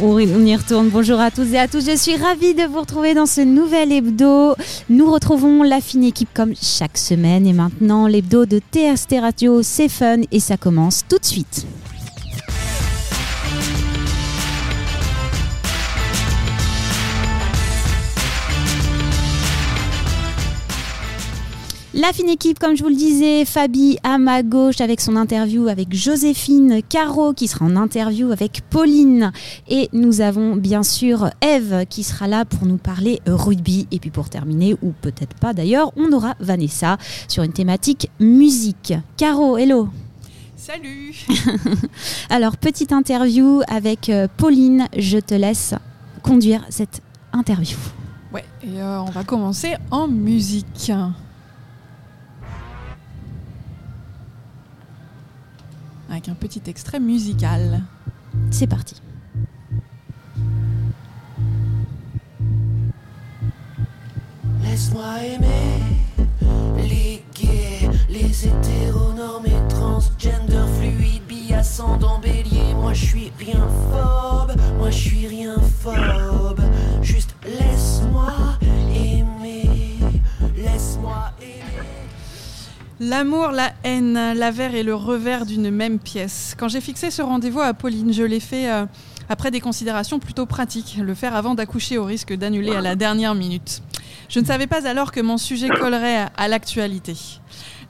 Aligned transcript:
On 0.00 0.18
y 0.18 0.56
retourne. 0.56 0.88
Bonjour 0.88 1.20
à 1.20 1.30
tous 1.30 1.52
et 1.52 1.58
à 1.58 1.68
tous. 1.68 1.84
Je 1.84 1.96
suis 1.96 2.16
ravie 2.16 2.54
de 2.54 2.64
vous 2.64 2.80
retrouver 2.80 3.14
dans 3.14 3.26
ce 3.26 3.40
nouvel 3.40 3.92
hebdo. 3.92 4.54
Nous 4.88 5.10
retrouvons 5.10 5.62
la 5.62 5.80
fine 5.80 6.04
équipe 6.04 6.30
comme 6.34 6.54
chaque 6.60 6.98
semaine. 6.98 7.46
Et 7.46 7.52
maintenant, 7.52 8.06
l'hebdo 8.06 8.46
de 8.46 8.58
TST 8.58 9.16
Radio, 9.20 9.62
c'est 9.62 9.88
fun 9.88 10.22
et 10.30 10.40
ça 10.40 10.56
commence 10.56 11.02
tout 11.08 11.18
de 11.18 11.24
suite. 11.24 11.66
La 21.94 22.10
fine 22.14 22.30
équipe, 22.30 22.58
comme 22.58 22.74
je 22.74 22.82
vous 22.82 22.88
le 22.88 22.94
disais, 22.94 23.44
Fabi 23.44 23.98
à 24.02 24.16
ma 24.16 24.42
gauche 24.42 24.80
avec 24.80 24.98
son 24.98 25.14
interview 25.14 25.68
avec 25.68 25.94
Joséphine 25.94 26.80
Caro 26.88 27.34
qui 27.34 27.48
sera 27.48 27.66
en 27.66 27.76
interview 27.76 28.32
avec 28.32 28.62
Pauline. 28.70 29.30
Et 29.68 29.90
nous 29.92 30.22
avons 30.22 30.56
bien 30.56 30.82
sûr 30.82 31.28
Eve 31.42 31.84
qui 31.90 32.02
sera 32.02 32.28
là 32.28 32.46
pour 32.46 32.66
nous 32.66 32.78
parler 32.78 33.20
rugby. 33.26 33.88
Et 33.90 33.98
puis 33.98 34.08
pour 34.08 34.30
terminer, 34.30 34.74
ou 34.80 34.94
peut-être 35.02 35.36
pas 35.36 35.52
d'ailleurs, 35.52 35.92
on 35.96 36.10
aura 36.12 36.34
Vanessa 36.40 36.96
sur 37.28 37.42
une 37.42 37.52
thématique 37.52 38.10
musique. 38.18 38.94
Caro, 39.18 39.58
hello 39.58 39.90
Salut 40.56 41.14
Alors, 42.30 42.56
petite 42.56 42.92
interview 42.92 43.60
avec 43.68 44.08
euh, 44.08 44.28
Pauline. 44.38 44.86
Je 44.96 45.18
te 45.18 45.34
laisse 45.34 45.74
conduire 46.22 46.64
cette 46.70 47.02
interview. 47.34 47.76
Ouais, 48.32 48.46
et 48.64 48.80
euh, 48.80 49.02
on 49.02 49.10
va 49.10 49.24
commencer 49.24 49.74
en 49.90 50.08
musique. 50.08 50.90
Avec 56.12 56.28
un 56.28 56.34
petit 56.34 56.62
extrait 56.66 57.00
musical. 57.00 57.82
C'est 58.50 58.66
parti. 58.66 59.00
Laisse-moi 64.62 65.24
aimer 65.24 65.82
les 66.76 67.24
gays, 67.34 67.88
les 68.10 68.46
hétéronormés, 68.46 69.50
transgender, 69.70 70.64
fluides, 70.78 71.22
biascendants, 71.26 72.20
bélier. 72.20 72.74
Moi 72.74 72.92
je 72.92 73.06
suis 73.06 73.32
rien 73.38 73.66
phobe, 73.90 74.54
moi 74.76 74.90
je 74.90 74.98
suis 74.98 75.26
rien 75.26 75.56
phobe. 75.80 76.21
L'amour, 83.04 83.50
la 83.50 83.72
haine, 83.82 84.14
l'avers 84.14 84.76
et 84.76 84.84
le 84.84 84.94
revers 84.94 85.44
d'une 85.44 85.72
même 85.72 85.98
pièce. 85.98 86.54
Quand 86.56 86.68
j'ai 86.68 86.80
fixé 86.80 87.10
ce 87.10 87.20
rendez-vous 87.20 87.58
à 87.58 87.74
Pauline, 87.74 88.12
je 88.12 88.22
l'ai 88.22 88.38
fait 88.38 88.70
euh, 88.70 88.86
après 89.28 89.50
des 89.50 89.58
considérations 89.58 90.20
plutôt 90.20 90.46
pratiques, 90.46 90.98
le 91.02 91.12
faire 91.16 91.34
avant 91.34 91.56
d'accoucher 91.56 91.98
au 91.98 92.04
risque 92.04 92.32
d'annuler 92.32 92.70
à 92.76 92.80
la 92.80 92.94
dernière 92.94 93.34
minute. 93.34 93.82
Je 94.28 94.38
ne 94.38 94.44
savais 94.44 94.68
pas 94.68 94.86
alors 94.86 95.10
que 95.10 95.20
mon 95.20 95.36
sujet 95.36 95.68
collerait 95.68 96.28
à, 96.36 96.46
l'actualité. 96.46 97.16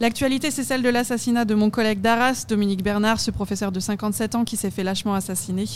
L'actualité, 0.00 0.50
c'est 0.50 0.64
celle 0.64 0.80
de 0.80 0.88
l'assassinat 0.88 1.44
de 1.44 1.54
mon 1.54 1.68
collègue 1.68 2.00
d'Arras, 2.00 2.46
Dominique 2.48 2.82
Bernard, 2.82 3.20
ce 3.20 3.30
professeur 3.30 3.70
de 3.70 3.80
57 3.80 4.34
ans 4.34 4.44
qui 4.44 4.56
s'est 4.56 4.70
fait 4.70 4.82
lâchement 4.82 5.12
assassiner 5.12 5.66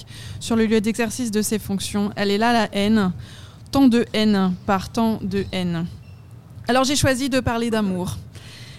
sur 0.41 0.57
le 0.57 0.65
lieu 0.65 0.81
d'exercice 0.81 1.31
de 1.31 1.43
ses 1.43 1.59
fonctions. 1.59 2.11
Elle 2.17 2.31
est 2.31 2.39
là, 2.39 2.55
la 2.55 2.75
haine. 2.75 3.13
Tant 3.71 3.89
de 3.89 4.07
haine 4.15 4.55
par 4.65 4.89
tant 4.89 5.19
de 5.21 5.45
haine. 5.53 5.85
Alors 6.69 6.85
j'ai 6.85 6.97
choisi 6.97 7.29
de 7.29 7.41
parler 7.41 7.69
d'amour. 7.69 8.17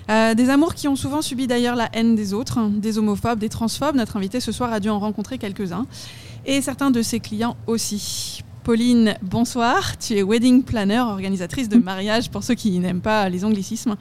Euh, 0.10 0.34
des 0.34 0.50
amours 0.50 0.74
qui 0.74 0.88
ont 0.88 0.96
souvent 0.96 1.22
subi 1.22 1.48
d'ailleurs 1.48 1.76
la 1.76 1.90
haine 1.94 2.16
des 2.16 2.34
autres, 2.34 2.58
hein, 2.58 2.72
des 2.74 2.98
homophobes, 2.98 3.40
des 3.40 3.50
transphobes. 3.50 3.96
Notre 3.96 4.18
invité 4.18 4.40
ce 4.40 4.52
soir 4.52 4.72
a 4.72 4.80
dû 4.80 4.90
en 4.90 5.00
rencontrer 5.00 5.38
quelques-uns. 5.38 5.86
Et 6.46 6.62
certains 6.62 6.92
de 6.92 7.02
ses 7.02 7.20
clients 7.20 7.58
aussi. 7.68 8.42
Pauline, 8.64 9.16
bonsoir. 9.22 9.98
Tu 9.98 10.18
es 10.18 10.24
wedding 10.24 10.64
planner, 10.64 11.00
organisatrice 11.00 11.70
de 11.70 11.78
mariage 11.84 12.30
pour 12.30 12.44
ceux 12.44 12.56
qui 12.56 12.78
n'aiment 12.80 13.02
pas 13.02 13.30
les 13.30 13.46
anglicismes. 13.46 13.96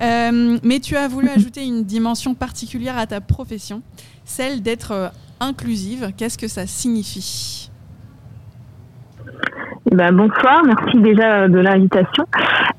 Euh, 0.00 0.58
mais 0.62 0.80
tu 0.80 0.96
as 0.96 1.06
voulu 1.06 1.28
ajouter 1.28 1.64
une 1.64 1.84
dimension 1.84 2.34
particulière 2.34 2.98
à 2.98 3.06
ta 3.06 3.20
profession, 3.20 3.82
celle 4.24 4.62
d'être 4.62 4.92
euh, 4.92 5.08
inclusive. 5.38 6.12
Qu'est-ce 6.16 6.38
que 6.38 6.48
ça 6.48 6.66
signifie? 6.66 7.67
Ben, 9.92 10.12
bonsoir, 10.12 10.62
merci 10.64 10.98
déjà 10.98 11.48
de 11.48 11.58
l'invitation. 11.58 12.24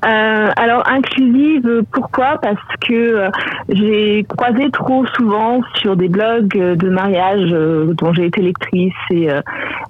Euh, 0.04 0.50
alors 0.56 0.82
inclusive, 0.88 1.82
pourquoi? 1.90 2.38
Parce 2.40 2.62
que 2.80 2.94
euh, 2.94 3.30
j'ai 3.68 4.24
croisé 4.28 4.70
trop 4.70 5.04
souvent 5.06 5.60
sur 5.74 5.96
des 5.96 6.08
blogs 6.08 6.56
de 6.56 6.88
mariage 6.88 7.50
euh, 7.52 7.92
dont 7.94 8.12
j'ai 8.12 8.26
été 8.26 8.40
lectrice 8.42 8.94
et 9.10 9.28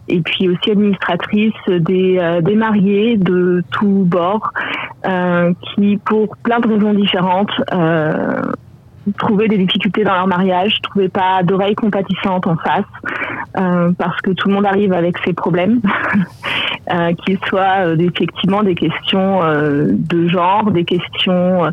et 0.08 0.20
puis 0.20 0.48
aussi 0.48 0.70
administratrice 0.70 1.52
des 1.68 2.40
des 2.42 2.54
mariés 2.54 3.16
de 3.16 3.62
tous 3.70 4.04
bords 4.06 4.52
qui 5.04 5.98
pour 5.98 6.36
plein 6.38 6.58
de 6.58 6.68
raisons 6.68 6.94
différentes 6.94 7.52
trouvaient 9.18 9.48
des 9.48 9.58
difficultés 9.58 10.04
dans 10.04 10.14
leur 10.14 10.26
mariage, 10.26 10.80
trouvaient 10.82 11.08
pas 11.08 11.42
d'oreilles 11.42 11.74
compatissantes 11.74 12.46
en 12.46 12.56
face, 12.56 12.84
euh, 13.58 13.90
parce 13.98 14.20
que 14.20 14.30
tout 14.30 14.48
le 14.48 14.54
monde 14.54 14.66
arrive 14.66 14.92
avec 14.92 15.16
ses 15.24 15.32
problèmes, 15.32 15.80
euh, 16.92 17.12
qu'ils 17.14 17.38
soient 17.48 17.86
euh, 17.86 17.96
effectivement 17.96 18.62
des 18.62 18.74
questions 18.74 19.42
euh, 19.42 19.88
de 19.90 20.28
genre, 20.28 20.70
des 20.70 20.84
questions 20.84 21.70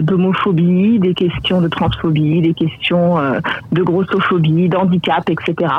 d'homophobie, 0.00 0.98
des 0.98 1.14
questions 1.14 1.60
de 1.60 1.68
transphobie, 1.68 2.42
des 2.42 2.54
questions 2.54 3.16
de 3.72 3.82
grossophobie, 3.82 4.68
d'handicap, 4.68 5.28
etc. 5.30 5.72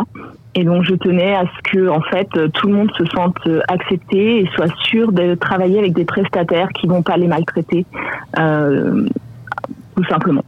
Et 0.55 0.63
donc 0.63 0.83
je 0.83 0.95
tenais 0.95 1.35
à 1.35 1.43
ce 1.43 1.71
que 1.71 1.89
en 1.89 2.01
fait 2.01 2.27
tout 2.53 2.67
le 2.67 2.73
monde 2.73 2.91
se 2.97 3.05
sente 3.05 3.37
accepté 3.67 4.41
et 4.41 4.49
soit 4.55 4.73
sûr 4.83 5.11
de 5.11 5.35
travailler 5.35 5.79
avec 5.79 5.93
des 5.93 6.05
prestataires 6.05 6.69
qui 6.69 6.87
vont 6.87 7.03
pas 7.03 7.17
les 7.17 7.27
maltraiter, 7.27 7.85
tout 8.35 10.05
simplement. 10.09 10.43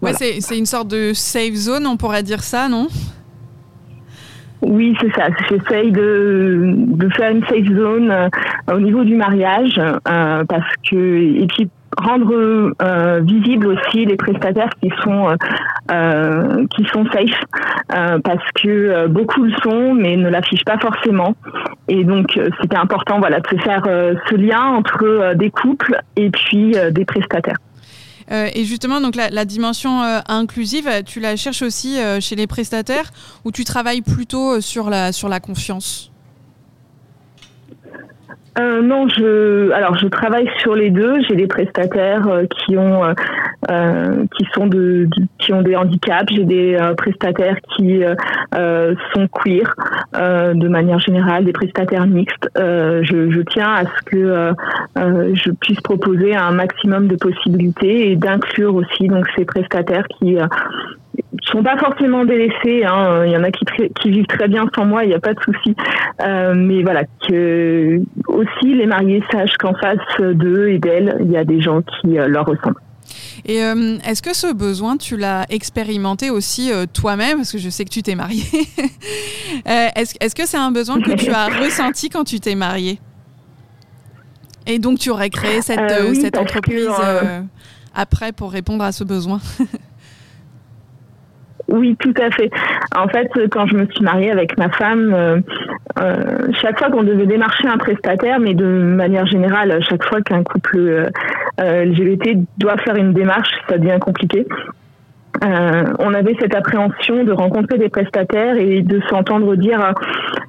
Ouais, 0.00 0.12
c'est 0.12 0.58
une 0.58 0.66
sorte 0.66 0.88
de 0.88 1.12
safe 1.12 1.54
zone, 1.54 1.86
on 1.86 1.96
pourrait 1.96 2.22
dire 2.22 2.42
ça, 2.42 2.68
non? 2.68 2.88
Oui, 4.60 4.96
c'est 5.00 5.12
ça. 5.14 5.28
J'essaye 5.48 5.92
de, 5.92 6.74
de 6.76 7.08
faire 7.10 7.30
une 7.30 7.44
safe 7.46 7.66
zone 7.66 8.10
euh, 8.10 8.28
au 8.74 8.80
niveau 8.80 9.04
du 9.04 9.14
mariage, 9.14 9.78
euh, 9.78 10.44
parce 10.44 10.72
que 10.90 10.96
et 10.96 11.46
puis 11.46 11.68
rendre 11.96 12.74
euh, 12.82 13.20
visible 13.20 13.68
aussi 13.68 14.04
les 14.04 14.16
prestataires 14.16 14.70
qui 14.82 14.90
sont 15.02 15.28
euh, 15.90 16.66
qui 16.76 16.84
sont 16.92 17.04
safe, 17.12 17.40
parce 18.22 18.44
que 18.62 19.06
beaucoup 19.06 19.44
le 19.44 19.52
sont, 19.62 19.94
mais 19.94 20.16
ne 20.16 20.28
l'affichent 20.28 20.64
pas 20.64 20.78
forcément. 20.78 21.34
Et 21.88 22.04
donc 22.04 22.38
c'était 22.60 22.76
important, 22.76 23.20
voilà, 23.20 23.40
de 23.40 23.58
faire 23.60 23.82
ce 24.28 24.34
lien 24.34 24.60
entre 24.60 25.34
des 25.34 25.50
couples 25.50 25.98
et 26.16 26.30
puis 26.30 26.74
des 26.90 27.04
prestataires. 27.04 27.58
Euh, 28.30 28.50
et 28.54 28.64
justement, 28.64 29.00
donc 29.00 29.16
la, 29.16 29.44
dimension 29.44 30.02
euh, 30.02 30.20
inclusive, 30.28 30.90
tu 31.06 31.20
la 31.20 31.36
cherches 31.36 31.62
aussi 31.62 31.98
euh, 31.98 32.20
chez 32.20 32.36
les 32.36 32.46
prestataires 32.46 33.10
ou 33.44 33.52
tu 33.52 33.64
travailles 33.64 34.02
plutôt 34.02 34.60
sur 34.60 34.90
la, 34.90 35.12
sur 35.12 35.28
la 35.28 35.40
confiance? 35.40 36.10
Euh, 38.58 38.82
non, 38.82 39.08
je 39.08 39.70
alors 39.70 39.96
je 39.96 40.08
travaille 40.08 40.48
sur 40.58 40.74
les 40.74 40.90
deux. 40.90 41.20
J'ai 41.28 41.36
des 41.36 41.46
prestataires 41.46 42.26
euh, 42.26 42.44
qui 42.46 42.76
ont 42.76 43.02
euh, 43.70 44.24
qui 44.36 44.46
sont 44.52 44.66
de, 44.66 45.08
qui 45.38 45.52
ont 45.52 45.62
des 45.62 45.76
handicaps. 45.76 46.32
J'ai 46.32 46.44
des 46.44 46.76
prestataires 46.96 47.58
qui 47.76 48.02
sont 48.52 49.28
queer 49.28 49.74
de 50.14 50.68
manière 50.68 50.98
générale, 50.98 51.44
des 51.44 51.52
prestataires 51.52 52.06
mixtes. 52.06 52.48
Je, 52.56 53.30
je, 53.30 53.40
tiens 53.42 53.72
à 53.74 53.84
ce 53.84 54.02
que 54.06 54.52
je 54.96 55.50
puisse 55.52 55.80
proposer 55.80 56.34
un 56.34 56.52
maximum 56.52 57.08
de 57.08 57.16
possibilités 57.16 58.10
et 58.10 58.16
d'inclure 58.16 58.74
aussi 58.74 59.08
donc 59.08 59.26
ces 59.36 59.44
prestataires 59.44 60.06
qui 60.18 60.36
sont 61.44 61.62
pas 61.62 61.76
forcément 61.76 62.24
délaissés. 62.24 62.84
Hein. 62.84 63.24
Il 63.24 63.32
y 63.32 63.36
en 63.36 63.42
a 63.42 63.50
qui, 63.50 63.64
qui 64.00 64.10
vivent 64.10 64.26
très 64.26 64.48
bien 64.48 64.66
sans 64.74 64.84
moi, 64.84 65.04
il 65.04 65.08
n'y 65.08 65.14
a 65.14 65.20
pas 65.20 65.34
de 65.34 65.40
souci. 65.40 65.74
Euh, 66.22 66.54
mais 66.54 66.82
voilà, 66.82 67.04
que 67.28 68.00
aussi 68.26 68.74
les 68.74 68.86
mariés 68.86 69.22
sachent 69.30 69.56
qu'en 69.58 69.74
face 69.74 69.98
d'eux 70.20 70.68
et 70.68 70.78
d'elles, 70.78 71.16
il 71.20 71.30
y 71.30 71.36
a 71.36 71.44
des 71.44 71.60
gens 71.60 71.82
qui 71.82 72.18
euh, 72.18 72.28
leur 72.28 72.46
ressemblent. 72.46 72.80
Et 73.46 73.62
euh, 73.62 73.96
est-ce 74.06 74.20
que 74.20 74.34
ce 74.34 74.52
besoin, 74.52 74.96
tu 74.96 75.16
l'as 75.16 75.46
expérimenté 75.48 76.30
aussi 76.30 76.70
toi-même? 76.92 77.38
Parce 77.38 77.52
que 77.52 77.58
je 77.58 77.70
sais 77.70 77.84
que 77.84 77.90
tu 77.90 78.02
t'es 78.02 78.14
mariée. 78.14 78.44
est-ce, 79.64 80.14
est-ce 80.20 80.34
que 80.34 80.46
c'est 80.46 80.58
un 80.58 80.70
besoin 80.70 81.00
que 81.00 81.12
tu 81.12 81.30
as 81.30 81.46
ressenti 81.64 82.10
quand 82.10 82.24
tu 82.24 82.40
t'es 82.40 82.54
mariée? 82.54 83.00
Et 84.66 84.78
donc 84.78 84.98
tu 84.98 85.08
aurais 85.08 85.30
créé 85.30 85.62
cette, 85.62 85.90
cette 86.20 86.36
entreprise 86.36 86.90
après 87.94 88.32
pour 88.32 88.52
répondre 88.52 88.84
à 88.84 88.92
ce 88.92 89.04
besoin? 89.04 89.40
Oui, 91.68 91.96
tout 91.98 92.14
à 92.20 92.30
fait. 92.30 92.50
En 92.96 93.08
fait, 93.08 93.30
quand 93.50 93.66
je 93.66 93.76
me 93.76 93.86
suis 93.86 94.02
mariée 94.02 94.30
avec 94.30 94.56
ma 94.56 94.70
femme, 94.70 95.12
euh, 95.14 95.40
euh, 96.00 96.48
chaque 96.62 96.78
fois 96.78 96.90
qu'on 96.90 97.02
devait 97.02 97.26
démarcher 97.26 97.68
un 97.68 97.76
prestataire, 97.76 98.40
mais 98.40 98.54
de 98.54 98.64
manière 98.64 99.26
générale, 99.26 99.78
chaque 99.88 100.04
fois 100.04 100.22
qu'un 100.22 100.42
couple 100.42 100.78
euh, 101.60 101.84
LGBT 101.84 102.38
doit 102.56 102.78
faire 102.78 102.96
une 102.96 103.12
démarche, 103.12 103.50
ça 103.68 103.76
devient 103.76 103.98
compliqué. 104.00 104.46
Euh, 105.44 105.84
on 105.98 106.14
avait 106.14 106.36
cette 106.40 106.54
appréhension 106.54 107.24
de 107.24 107.32
rencontrer 107.32 107.78
des 107.78 107.88
prestataires 107.88 108.56
et 108.56 108.82
de 108.82 109.00
s'entendre 109.08 109.54
dire 109.56 109.80
euh, 109.80 109.92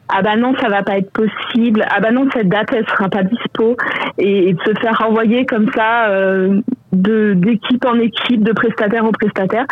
ah 0.07 0.21
bah 0.23 0.35
non 0.35 0.55
ça 0.59 0.69
va 0.69 0.83
pas 0.83 0.97
être 0.97 1.11
possible. 1.11 1.85
Ah 1.89 1.99
bah 1.99 2.11
non 2.11 2.27
cette 2.33 2.49
date 2.49 2.69
elle 2.73 2.87
sera 2.87 3.09
pas 3.09 3.23
dispo. 3.23 3.75
Et, 4.17 4.53
de 4.53 4.59
se 4.65 4.79
faire 4.79 4.97
renvoyer 4.97 5.45
comme 5.45 5.69
ça 5.75 6.09
euh, 6.09 6.61
de 6.91 7.33
d'équipe 7.33 7.85
en 7.85 7.99
équipe 7.99 8.43
de 8.43 8.51
prestataire 8.51 9.05
en 9.05 9.11
prestataire. 9.11 9.65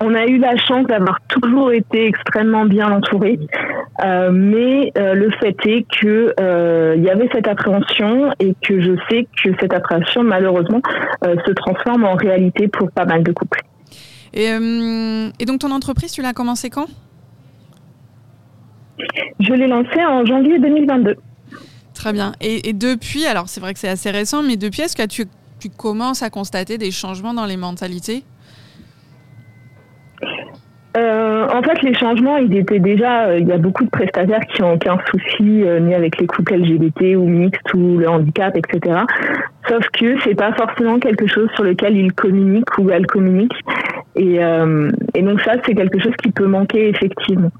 On 0.00 0.14
a 0.14 0.26
eu 0.26 0.38
la 0.38 0.56
chance 0.56 0.86
d'avoir 0.86 1.18
toujours 1.28 1.72
été 1.72 2.06
extrêmement 2.06 2.64
bien 2.64 2.90
entouré 2.90 3.38
mais 4.32 4.92
le 4.96 5.30
fait 5.40 5.56
est 5.66 5.84
que 6.00 6.34
il 6.96 7.02
y 7.02 7.10
avait 7.10 7.28
cette 7.32 7.48
appréhension 7.48 8.30
et 8.40 8.54
que 8.62 8.80
je 8.80 8.92
sais 9.10 9.26
que 9.42 9.50
cette 9.60 9.74
appréhension 9.74 10.22
malheureusement 10.22 10.80
se 11.22 11.52
transforme 11.52 12.04
en 12.04 12.14
réalité 12.14 12.68
pour 12.68 12.90
pas 12.92 13.04
mal 13.04 13.22
de 13.22 13.32
couples 13.32 13.60
euh, 14.36 15.30
et, 15.38 15.44
donc 15.44 15.60
ton 15.60 15.70
entreprise, 15.72 16.12
tu 16.12 16.22
l'as 16.22 16.32
commencé 16.32 16.70
quand? 16.70 16.86
Je 19.40 19.52
l'ai 19.52 19.66
lancée 19.66 20.04
en 20.04 20.24
janvier 20.24 20.58
2022. 20.58 21.16
Très 21.94 22.12
bien. 22.12 22.32
Et, 22.40 22.72
depuis, 22.72 23.26
alors 23.26 23.48
c'est 23.48 23.60
vrai 23.60 23.74
que 23.74 23.80
c'est 23.80 23.88
assez 23.88 24.10
récent, 24.10 24.42
mais 24.42 24.56
depuis, 24.56 24.82
est-ce 24.82 24.96
que 24.96 25.06
tu, 25.06 25.26
tu 25.58 25.68
commences 25.70 26.22
à 26.22 26.30
constater 26.30 26.78
des 26.78 26.90
changements 26.90 27.34
dans 27.34 27.46
les 27.46 27.56
mentalités? 27.56 28.24
Euh, 30.96 31.46
en 31.48 31.62
fait, 31.62 31.82
les 31.82 31.94
changements, 31.94 32.36
ils 32.36 32.56
étaient 32.56 32.80
déjà. 32.80 33.26
Euh, 33.26 33.38
il 33.38 33.46
y 33.46 33.52
a 33.52 33.58
beaucoup 33.58 33.84
de 33.84 33.90
prestataires 33.90 34.44
qui 34.52 34.60
n'ont 34.60 34.74
aucun 34.74 34.98
souci 35.10 35.62
euh, 35.62 35.78
ni 35.78 35.94
avec 35.94 36.18
les 36.18 36.26
couples 36.26 36.54
LGBT 36.56 37.16
ou 37.16 37.26
mixtes 37.28 37.74
ou 37.74 37.96
le 37.98 38.08
handicap, 38.08 38.56
etc. 38.56 39.02
Sauf 39.68 39.86
que 39.92 40.20
c'est 40.24 40.34
pas 40.34 40.52
forcément 40.54 40.98
quelque 40.98 41.28
chose 41.28 41.48
sur 41.54 41.62
lequel 41.62 41.96
ils 41.96 42.12
communiquent 42.12 42.76
ou 42.78 42.90
elles 42.90 43.06
communiquent. 43.06 43.60
Et, 44.16 44.40
et 45.14 45.22
donc 45.22 45.40
ça, 45.42 45.52
c'est 45.64 45.74
quelque 45.74 46.00
chose 46.00 46.14
qui 46.22 46.32
peut 46.32 46.46
manquer 46.46 46.88
effectivement. 46.88 47.50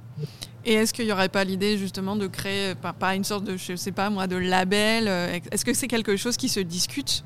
Et 0.67 0.75
est-ce 0.75 0.93
qu'il 0.93 1.07
n'y 1.07 1.13
aurait 1.13 1.29
pas 1.29 1.45
l'idée 1.45 1.79
justement 1.79 2.17
de 2.17 2.27
créer, 2.27 2.75
pas, 2.75 2.93
pas, 2.93 3.15
une 3.15 3.25
sorte 3.25 3.45
de, 3.45 3.57
je 3.57 3.77
sais 3.77 3.93
pas 3.93 4.11
moi, 4.11 4.27
de 4.27 4.37
label 4.37 5.09
Est-ce 5.53 5.65
que 5.65 5.73
c'est 5.73 5.87
quelque 5.87 6.17
chose 6.17 6.37
qui 6.37 6.49
se 6.49 6.61
discute? 6.61 7.23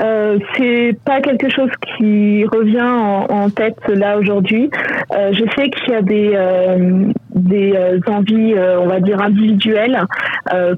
Euh, 0.00 0.38
c'est 0.56 0.96
pas 1.04 1.20
quelque 1.20 1.50
chose 1.50 1.70
qui 1.96 2.44
revient 2.46 2.80
en, 2.80 3.50
tête 3.50 3.76
là 3.88 4.18
aujourd'hui. 4.18 4.70
Euh, 5.12 5.32
je 5.32 5.44
sais 5.56 5.68
qu'il 5.68 5.92
y 5.92 5.96
a 5.96 6.02
des 6.02 6.32
euh, 6.34 7.12
des 7.34 7.72
euh, 7.74 7.98
envies, 8.06 8.54
on 8.78 8.86
va 8.86 9.00
dire 9.00 9.20
individuelles, 9.20 10.04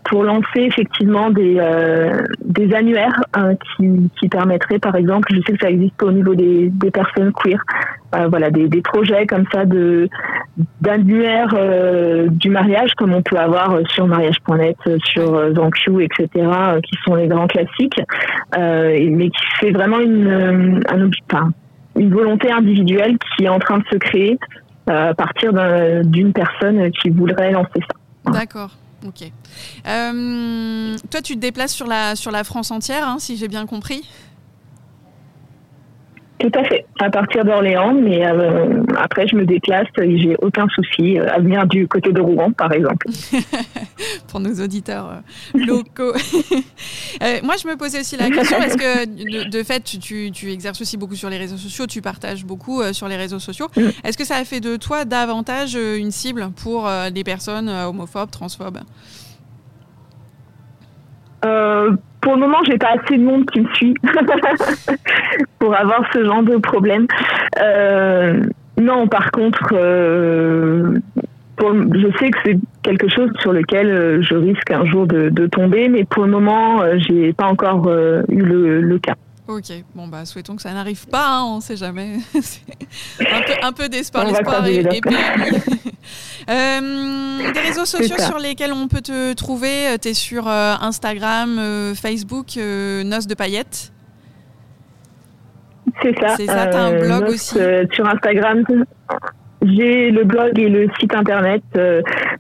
pour 0.05 0.23
lancer 0.23 0.61
effectivement 0.61 1.31
des 1.31 1.61
des 2.45 2.75
annuaires 2.75 3.25
qui, 3.77 4.11
qui 4.21 4.29
permettraient, 4.29 4.79
par 4.79 4.95
exemple, 4.95 5.29
je 5.33 5.41
sais 5.47 5.57
que 5.57 5.65
ça 5.65 5.71
existe 5.71 6.01
au 6.03 6.13
niveau 6.13 6.35
des, 6.35 6.69
des 6.69 6.91
personnes 6.91 7.33
queer, 7.33 7.61
voilà, 8.29 8.51
des, 8.51 8.69
des 8.69 8.83
projets 8.83 9.27
comme 9.27 9.45
ça 9.53 9.65
de 9.65 10.09
d'annuaires 10.81 11.55
du 12.29 12.51
mariage, 12.51 12.93
comme 12.97 13.13
on 13.15 13.23
peut 13.23 13.37
avoir 13.37 13.79
sur 13.89 14.07
mariage.net, 14.07 14.77
sur 15.05 15.55
ZanQ, 15.55 16.05
etc., 16.05 16.29
qui 16.83 16.97
sont 17.05 17.17
les 17.17 17.27
grands 17.27 17.49
classiques. 17.49 18.01
Mais 18.57 19.31
qui 19.31 19.47
fait 19.61 19.71
vraiment 19.73 20.01
une, 20.01 20.27
euh, 20.27 20.81
un, 20.91 21.51
une 21.97 22.13
volonté 22.13 22.51
individuelle 22.51 23.17
qui 23.37 23.45
est 23.45 23.49
en 23.49 23.59
train 23.59 23.79
de 23.79 23.85
se 23.91 23.97
créer 23.97 24.33
euh, 24.33 24.64
à 24.87 25.15
partir 25.15 25.53
d'une 26.05 26.33
personne 26.33 26.91
qui 26.93 27.11
voudrait 27.11 27.53
lancer 27.53 27.81
ça. 27.81 28.33
D'accord. 28.33 28.71
Ok. 29.07 29.31
Euh, 29.87 30.97
toi, 31.11 31.21
tu 31.21 31.35
te 31.35 31.41
déplaces 31.41 31.75
sur 31.75 31.87
la, 31.87 32.17
sur 32.17 32.31
la 32.31 32.43
France 32.43 32.71
entière, 32.71 33.07
hein, 33.07 33.17
si 33.19 33.37
j'ai 33.37 33.49
bien 33.49 33.67
compris? 33.67 34.09
Tout 36.41 36.51
à 36.55 36.65
fait, 36.65 36.85
à 36.99 37.11
partir 37.11 37.45
d'Orléans, 37.45 37.95
mais 37.95 38.27
euh, 38.27 38.83
après 38.97 39.29
je 39.29 39.37
me 39.37 39.47
déplace 39.47 39.87
et 40.03 40.19
j'ai 40.19 40.37
aucun 40.43 40.67
souci 40.75 41.19
euh, 41.19 41.33
à 41.33 41.39
venir 41.39 41.65
du 41.67 41.87
côté 41.87 42.13
de 42.13 42.21
Rouen, 42.21 42.51
par 42.53 42.73
exemple. 42.73 43.07
Pour 44.29 44.41
nos 44.41 44.53
auditeurs 44.63 45.11
euh, 45.11 45.65
locaux. 45.65 46.13
moi, 47.45 47.55
je 47.63 47.69
me 47.69 47.77
posais 47.77 48.01
aussi 48.01 48.17
la 48.17 48.31
question 48.31 48.59
parce 48.59 48.75
que 48.75 49.49
de, 49.49 49.63
fait, 49.63 49.85
tu, 49.85 50.33
tu, 50.33 50.51
exerces 50.51 50.81
aussi 50.81 50.97
beaucoup 50.97 51.15
sur 51.15 51.31
les 51.31 51.39
réseaux 51.39 51.57
sociaux, 51.57 51.87
tu 51.87 52.03
partages 52.03 52.45
beaucoup 52.45 52.83
sur 52.93 53.07
les 53.07 53.17
réseaux 53.17 53.39
sociaux. 53.39 53.69
Mm. 53.77 53.89
Est-ce 54.03 54.19
que 54.19 54.25
ça 54.25 54.37
a 54.37 54.45
fait 54.45 54.61
de 54.61 54.77
toi 54.77 55.05
davantage 55.05 55.75
une 55.75 56.11
cible 56.11 56.51
pour 56.57 56.91
des 57.13 57.23
personnes 57.25 57.69
homophobes, 57.69 58.31
transphobes? 58.31 58.81
Pour 62.25 62.35
le 62.35 62.41
moment, 62.41 62.59
j'ai 62.67 62.79
pas 62.79 62.95
assez 62.99 63.19
de 63.19 63.23
monde 63.23 63.45
qui 63.51 63.61
me 63.61 63.69
suit 63.75 63.95
pour 65.59 65.77
avoir 65.77 66.11
ce 66.13 66.25
genre 66.25 66.43
de 66.43 66.57
problème. 66.57 67.07
Euh, 67.61 68.41
non, 68.81 69.07
par 69.07 69.31
contre, 69.31 69.75
euh, 69.75 70.99
je 71.61 72.19
sais 72.19 72.31
que 72.31 72.39
c'est 72.47 72.59
quelque 72.83 73.09
chose 73.09 73.31
sur 73.41 73.53
lequel 73.53 73.89
euh, 73.89 74.23
je 74.23 74.35
risque 74.37 74.71
un 74.71 74.87
jour 74.87 75.07
de, 75.07 75.47
tomber, 75.49 75.89
mais 75.89 76.05
pour 76.05 76.25
le 76.25 76.31
moment, 76.31 76.83
j'ai 76.97 77.35
pas 77.35 77.47
encore 77.47 77.91
eu 77.91 78.41
le, 78.41 78.99
cas. 78.99 79.17
Ok, 79.47 79.65
bon 79.95 80.09
bah 80.09 80.25
souhaitons 80.25 80.57
que 80.57 80.63
ça 80.63 80.73
n'arrive 80.73 81.07
pas, 81.07 81.27
hein, 81.29 81.45
on 81.45 81.61
sait 81.61 81.77
jamais. 81.77 82.17
un 83.21 83.43
peu, 83.43 83.53
un 83.63 83.73
peu 83.73 83.89
d'espoir, 83.91 84.25
l'espoir 84.25 84.67
est, 84.67 84.77
est 84.77 85.07
euh, 86.51 87.53
des 87.53 87.61
réseaux 87.61 87.85
sociaux 87.85 88.17
sur 88.19 88.39
lesquels 88.39 88.73
on 88.73 88.89
peut 88.89 89.03
te 89.03 89.35
trouver, 89.35 89.89
euh, 89.89 89.97
tu 90.01 90.09
es 90.09 90.15
sur 90.15 90.49
euh, 90.49 90.75
Instagram, 90.81 91.61
Facebook, 91.95 92.57
Noces 92.57 93.27
de 93.27 93.35
paillettes 93.35 93.93
C'est 96.01 96.19
ça. 96.19 96.37
C'est 96.39 96.47
ça, 96.47 96.69
tu 96.69 96.77
as 96.79 96.83
un 96.83 96.99
blog 96.99 97.29
aussi 97.29 97.59
Sur 97.93 98.09
Instagram, 98.09 98.65
j'ai 99.61 100.11
le 100.11 100.25
blog 100.25 100.59
et 100.59 100.71
le 100.71 100.89
site 100.99 101.15
internet, 101.15 101.63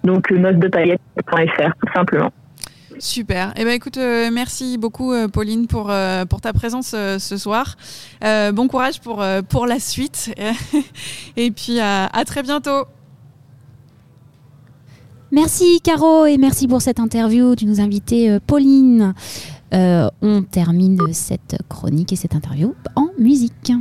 donc 0.04 0.30
nocesdepaillettes.fr 0.30 1.70
tout 1.82 1.92
simplement. 1.92 2.32
Super. 3.04 3.52
Eh 3.56 3.64
ben 3.64 3.72
écoute, 3.72 3.98
merci 3.98 4.78
beaucoup 4.78 5.12
Pauline 5.28 5.66
pour, 5.66 5.92
pour 6.30 6.40
ta 6.40 6.52
présence 6.54 6.88
ce 6.88 7.36
soir. 7.36 7.76
bon 8.22 8.66
courage 8.66 9.00
pour, 9.00 9.66
la 9.66 9.78
suite. 9.78 10.34
et 11.36 11.50
puis 11.50 11.80
à 11.80 12.24
très 12.24 12.42
bientôt. 12.42 12.86
Merci 15.34 15.80
Caro 15.82 16.26
et 16.26 16.38
merci 16.38 16.68
pour 16.68 16.80
cette 16.80 17.00
interview. 17.00 17.56
Tu 17.56 17.66
nous 17.66 17.80
invitais 17.80 18.30
euh, 18.30 18.38
Pauline. 18.38 19.14
Euh, 19.72 20.08
on 20.22 20.42
termine 20.42 20.96
cette 21.12 21.56
chronique 21.68 22.12
et 22.12 22.16
cette 22.16 22.36
interview 22.36 22.76
en 22.94 23.08
musique. 23.18 23.72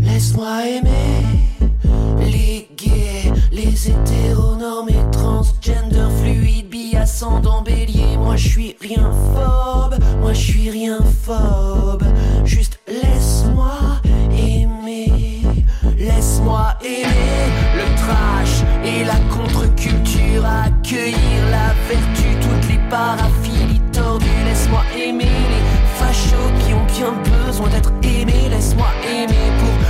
Laisse-moi 0.00 0.66
aimer 0.66 1.24
les 2.20 2.68
gays, 2.76 3.32
les 3.52 3.90
hétéronormes 3.90 4.88
et 4.88 5.10
transgender 5.10 6.08
fluides, 6.20 6.68
bi 6.68 6.96
ascendant 6.96 7.62
bélier. 7.62 8.16
Moi 8.16 8.36
je 8.36 8.48
suis 8.48 8.76
rien 8.80 9.10
phobe, 9.34 9.98
moi 10.20 10.32
je 10.32 10.40
suis 10.40 10.70
rien 10.70 10.98
phobe. 11.22 12.04
Juste 12.44 12.78
laisse-moi 12.86 13.78
aimer, 14.32 15.42
laisse-moi 15.98 16.74
aimer 16.84 17.50
le 17.76 17.84
trash 17.96 18.62
et 18.84 19.04
la 19.04 19.18
contre-culture, 19.34 20.44
accueillir 20.44 21.50
la 21.50 21.74
vertu, 21.88 22.28
toutes 22.40 22.68
les 22.70 22.80
paraphilies 22.88 23.80
tordues. 23.92 24.26
Laisse-moi 24.44 24.82
aimer 24.96 25.24
les 25.24 25.64
fachos 25.96 26.52
qui 26.64 26.72
ont 26.72 26.86
bien 26.86 27.46
besoin 27.46 27.68
d'être 27.68 27.92
aimés. 28.02 28.48
Laisse-moi 28.50 28.86
aimer 29.08 29.50
pour 29.58 29.85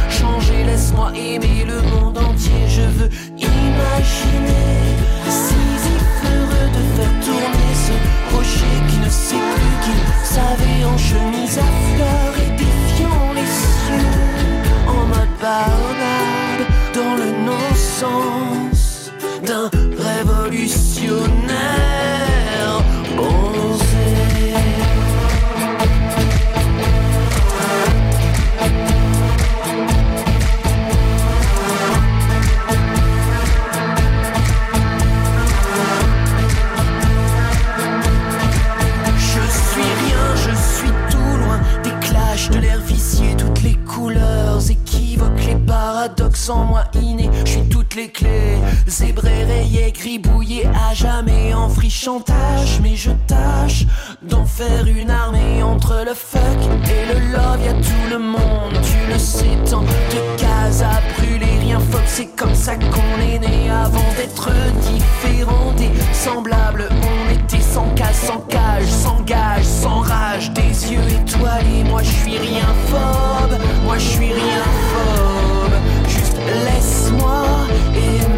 laisse-moi 0.53 1.13
aimer 1.15 1.65
le 1.67 1.81
monde 1.83 2.19
entier. 2.19 2.69
Je 2.69 2.83
veux 2.83 3.11
imaginer 3.37 4.97
Sisyphe 5.29 6.23
heureux 6.25 6.69
de 6.77 6.83
faire 6.97 7.15
tourner 7.25 7.73
ce 7.87 8.35
rocher 8.35 8.77
qui 8.89 8.99
ne 8.99 9.11
sait 9.11 9.45
plus 9.55 9.75
qu'il 9.85 10.01
savait 10.25 10.85
en 10.85 10.99
chemise 10.99 11.59
à 11.59 11.69
fleurs 11.95 12.37
et 12.45 12.51
défiant 12.57 13.33
les 13.35 13.47
cieux 13.47 14.09
en 14.89 15.07
mode 15.07 15.35
barnade 15.41 16.06
en 46.51 46.65
moi 46.65 46.85
inné. 46.95 47.31
Je 47.45 47.51
suis 47.51 47.69
toutes 47.69 47.95
les 47.95 48.09
clés, 48.09 48.59
zébré, 48.87 49.45
rayé 49.45 49.93
gribouillé 49.93 50.67
à 50.67 50.95
jamais 50.95 51.55
en 51.55 51.69
frichantage. 51.69 52.81
Mais 52.83 52.97
je 52.97 53.11
tâche 53.27 53.85
d'en 54.23 54.45
faire 54.45 54.87
une 54.87 55.11
armée 55.11 55.63
entre 55.63 56.05
le 56.05 56.15
fuck 56.15 56.41
et 56.85 57.13
le 57.13 57.33
love. 57.33 57.61
Y'a 57.65 57.73
tout 57.73 58.11
le 58.11 58.19
monde, 58.19 58.81
tu 58.83 59.13
le 59.13 59.19
sais, 59.19 59.57
tant 59.69 59.83
de 59.83 60.41
cases 60.41 60.83
à 60.83 61.01
brûler. 61.17 61.59
Rien 61.61 61.81
fuck, 61.81 62.03
c'est 62.07 62.37
comme 62.37 62.55
ça 62.55 62.77
qu'on 62.77 63.21
est 63.21 63.39
né 63.39 63.71
avant 63.71 64.13
d'être 64.17 64.51
différent 64.83 65.73
des 65.77 65.91
semblables. 66.13 66.89
On 66.91 67.33
était 67.33 67.63
sans 67.63 67.89
casse, 67.95 68.27
sans 68.27 68.41
cage, 68.41 68.87
sans 68.87 69.21
gage, 69.23 69.65
sans 69.65 70.01
rage, 70.01 70.51
des 70.53 70.93
yeux 70.93 71.01
étoilés. 71.09 71.85
Moi 71.89 72.03
je 72.03 72.11
suis 72.11 72.39
rien 72.39 72.67
phobe, 72.89 73.59
moi 73.85 73.99
je 73.99 74.05
suis 74.05 74.33
rien 74.33 74.63
phobe. 74.93 75.26
Laisse-moi 76.47 77.67
aimer. 77.95 78.36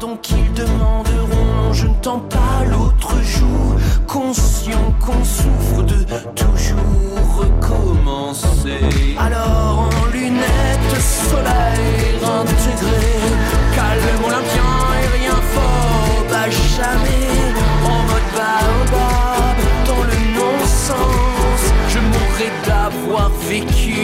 Pardon 0.00 0.16
qu'ils 0.22 0.52
demanderont. 0.54 1.72
Je 1.72 1.86
ne 1.86 1.94
tends 2.02 2.20
pas 2.20 2.64
l'autre 2.70 3.14
jour, 3.22 3.76
conscient 4.06 4.94
qu'on 5.00 5.24
souffre 5.24 5.82
de 5.82 6.04
toujours 6.34 7.38
recommencer. 7.38 8.80
Alors 9.18 9.90
en 9.90 10.06
lunettes 10.12 11.00
soleil 11.00 12.18
intégré, 12.22 13.06
calme 13.74 14.24
olympien 14.26 14.72
et 15.02 15.18
rien 15.18 15.38
fort, 15.54 16.26
à 16.34 16.50
jamais 16.50 17.26
en 17.84 17.98
mode 18.08 18.30
baobab, 18.36 19.58
dans 19.86 20.04
le 20.10 20.18
non-sens. 20.38 21.62
Je 21.88 21.98
mourrais 21.98 22.52
d'avoir 22.66 23.30
vécu, 23.48 23.99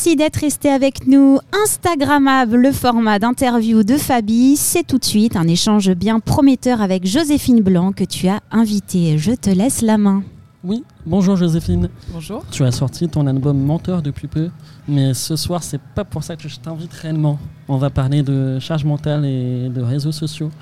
Merci 0.00 0.14
d'être 0.14 0.36
resté 0.36 0.68
avec 0.68 1.08
nous. 1.08 1.40
Instagrammable, 1.64 2.56
le 2.56 2.70
format 2.70 3.18
d'interview 3.18 3.82
de 3.82 3.96
Fabi. 3.96 4.54
C'est 4.54 4.86
tout 4.86 4.98
de 4.98 5.04
suite 5.04 5.34
un 5.34 5.48
échange 5.48 5.90
bien 5.90 6.20
prometteur 6.20 6.80
avec 6.80 7.04
Joséphine 7.04 7.62
Blanc 7.62 7.90
que 7.90 8.04
tu 8.04 8.28
as 8.28 8.38
invitée. 8.52 9.18
Je 9.18 9.32
te 9.32 9.50
laisse 9.50 9.82
la 9.82 9.98
main. 9.98 10.22
Oui, 10.62 10.84
bonjour 11.04 11.34
Joséphine. 11.34 11.88
Bonjour. 12.12 12.44
Tu 12.52 12.62
as 12.62 12.70
sorti 12.70 13.08
ton 13.08 13.26
album 13.26 13.58
Menteur 13.58 14.00
depuis 14.00 14.28
peu, 14.28 14.50
mais 14.86 15.14
ce 15.14 15.34
soir, 15.34 15.64
c'est 15.64 15.80
pas 15.80 16.04
pour 16.04 16.22
ça 16.22 16.36
que 16.36 16.48
je 16.48 16.60
t'invite 16.60 16.92
réellement. 16.92 17.40
On 17.66 17.76
va 17.76 17.90
parler 17.90 18.22
de 18.22 18.60
charge 18.60 18.84
mentale 18.84 19.24
et 19.24 19.68
de 19.68 19.82
réseaux 19.82 20.12
sociaux. 20.12 20.52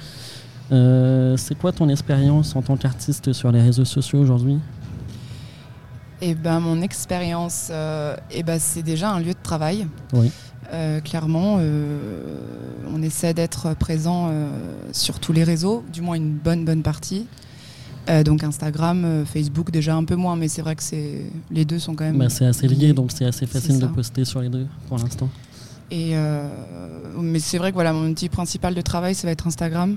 Euh, 0.73 1.37
c'est 1.37 1.59
quoi 1.59 1.73
ton 1.73 1.91
expérience 1.91 2.57
en 2.57 2.63
tant 2.63 2.79
qu'artiste 2.79 3.35
sur 3.35 3.53
les 3.53 3.61
réseaux 3.61 3.85
sociaux 3.85 4.19
aujourd'hui? 4.19 4.59
Eh 6.23 6.35
ben, 6.35 6.61
mon 6.61 6.81
expérience, 6.81 7.69
euh, 7.71 8.17
eh 8.31 8.43
ben, 8.43 8.59
c'est 8.59 8.83
déjà 8.83 9.11
un 9.11 9.21
lieu 9.21 9.33
de 9.33 9.43
travail. 9.43 9.87
Oui. 10.13 10.31
Euh, 10.73 11.01
clairement, 11.01 11.59
euh, 11.61 11.99
on 12.93 13.03
essaie 13.03 13.35
d'être 13.35 13.75
présent 13.75 14.29
euh, 14.31 14.49
sur 14.93 15.21
tous 15.21 15.33
les 15.33 15.45
réseaux, 15.45 15.85
du 15.93 16.03
moins 16.03 16.17
une 16.17 16.33
bonne 16.33 16.65
bonne 16.65 16.83
partie. 16.83 17.27
Donc 18.25 18.45
Instagram, 18.45 19.25
Facebook 19.27 19.73
déjà 19.73 19.97
un 19.97 20.05
peu 20.05 20.15
moins, 20.15 20.37
mais 20.37 20.47
c'est 20.47 20.63
vrai 20.63 20.77
que 20.77 20.83
c'est 20.85 21.25
les 21.51 21.65
deux 21.65 21.81
sont 21.81 21.97
quand 21.97 22.05
même. 22.05 22.19
Bah, 22.19 22.29
C'est 22.29 22.47
assez 22.47 22.69
lié, 22.69 22.93
donc 22.93 23.11
c'est 23.11 23.25
assez 23.25 23.47
facile 23.47 23.81
de 23.81 23.87
poster 23.87 24.25
sur 24.25 24.41
les 24.41 24.49
deux 24.49 24.69
pour 24.87 24.97
l'instant. 24.97 25.29
Et 25.91 26.15
mais 27.21 27.41
c'est 27.41 27.59
vrai 27.59 27.73
que 27.73 27.75
voilà, 27.75 27.93
mon 27.93 28.09
outil 28.09 28.29
principal 28.29 28.77
de 28.77 28.81
travail, 28.81 29.17
ça 29.17 29.27
va 29.27 29.33
être 29.33 29.49
Instagram. 29.49 29.97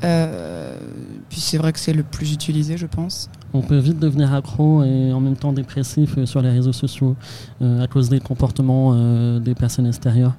Puis 0.00 1.40
c'est 1.40 1.58
vrai 1.58 1.72
que 1.72 1.78
c'est 1.78 1.92
le 1.92 2.02
plus 2.02 2.32
utilisé, 2.32 2.76
je 2.76 2.86
pense. 2.86 3.30
On 3.54 3.62
peut 3.62 3.78
vite 3.78 3.98
devenir 3.98 4.34
accro 4.34 4.84
et 4.84 5.12
en 5.12 5.20
même 5.20 5.36
temps 5.36 5.52
dépressif 5.52 6.18
euh, 6.18 6.26
sur 6.26 6.42
les 6.42 6.50
réseaux 6.50 6.72
sociaux 6.72 7.16
euh, 7.62 7.82
à 7.82 7.86
cause 7.86 8.10
des 8.10 8.20
comportements 8.20 8.92
euh, 8.94 9.38
des 9.38 9.54
personnes 9.54 9.86
extérieures. 9.86 10.34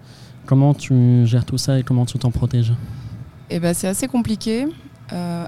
Comment 0.45 0.73
tu 0.75 1.25
gères 1.25 1.45
tout 1.45 1.57
ça 1.57 1.79
et 1.79 1.83
comment 1.83 2.05
tu 2.05 2.19
t'en 2.19 2.29
protèges? 2.31 2.73
Et 3.49 3.59
ben 3.59 3.73
c'est 3.73 3.87
assez 3.87 4.07
compliqué. 4.07 4.67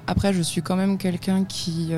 Après, 0.08 0.34
je 0.34 0.42
suis 0.42 0.64
quand 0.64 0.76
même 0.76 0.98
quelqu'un 0.98 1.44
qui, 1.44 1.92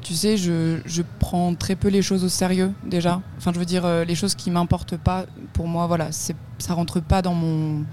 tu 0.00 0.14
sais, 0.14 0.38
je, 0.38 0.78
je 0.86 1.02
prends 1.18 1.54
très 1.54 1.76
peu 1.76 1.88
les 1.88 2.00
choses 2.00 2.24
au 2.24 2.30
sérieux 2.30 2.72
déjà. 2.86 3.20
Enfin, 3.36 3.52
je 3.52 3.58
veux 3.58 3.66
dire, 3.66 3.86
les 4.06 4.14
choses 4.14 4.34
qui 4.34 4.50
m'importent 4.50 4.96
pas, 4.96 5.26
pour 5.52 5.68
moi, 5.68 5.86
voilà, 5.86 6.08
ça 6.12 6.74
rentre 6.74 7.00
pas 7.00 7.20
dans 7.20 7.34
mon, 7.34 7.84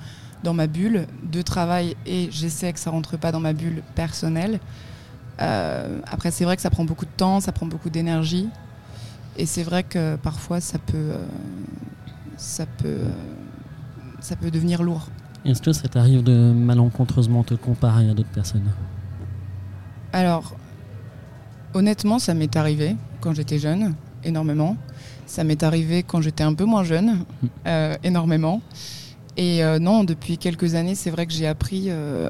dans 0.46 0.54
ma 0.54 0.68
bulle 0.68 1.08
de 1.30 1.42
travail 1.42 1.98
et 2.06 2.30
j'essaie 2.32 2.72
que 2.72 2.80
ça 2.80 2.90
rentre 2.90 3.18
pas 3.18 3.34
dans 3.34 3.42
ma 3.42 3.52
bulle 3.52 3.84
personnelle. 3.96 4.62
Euh, 5.42 6.00
après, 6.12 6.32
c'est 6.32 6.44
vrai 6.44 6.56
que 6.56 6.62
ça 6.62 6.70
prend 6.70 6.84
beaucoup 6.84 7.06
de 7.06 7.12
temps, 7.16 7.40
ça 7.40 7.52
prend 7.52 7.66
beaucoup 7.66 7.90
d'énergie, 7.90 8.50
et 9.38 9.46
c'est 9.46 9.64
vrai 9.64 9.84
que 9.84 10.18
parfois 10.18 10.60
ça 10.60 10.80
peut, 10.80 10.98
euh, 10.98 11.26
ça 12.38 12.66
peut, 12.66 12.88
euh, 12.88 13.10
ça 14.20 14.36
peut 14.36 14.52
devenir 14.52 14.84
lourd. 14.84 15.08
Est-ce 15.46 15.62
que 15.62 15.72
ça 15.72 15.88
t'arrive 15.88 16.24
de 16.24 16.52
malencontreusement 16.52 17.44
te 17.44 17.54
comparer 17.54 18.10
à 18.10 18.14
d'autres 18.14 18.30
personnes? 18.30 18.70
Alors, 20.12 20.56
honnêtement, 21.74 22.20
ça 22.20 22.34
m'est 22.34 22.56
arrivé 22.58 22.98
quand 23.22 23.34
j'étais 23.34 23.60
jeune, 23.60 23.96
énormément. 24.24 24.76
Ça 25.26 25.44
m'est 25.44 25.64
arrivé 25.64 26.04
quand 26.04 26.22
j'étais 26.22 26.44
un 26.44 26.54
peu 26.54 26.66
moins 26.66 26.84
jeune, 26.84 27.24
euh, 27.68 27.96
énormément. 28.04 28.62
Et 29.38 29.64
euh, 29.64 29.80
non, 29.80 30.04
depuis 30.04 30.38
quelques 30.38 30.76
années, 30.76 30.96
c'est 30.96 31.12
vrai 31.12 31.26
que 31.26 31.32
j'ai 31.32 31.48
appris, 31.48 31.86
euh, 31.88 32.30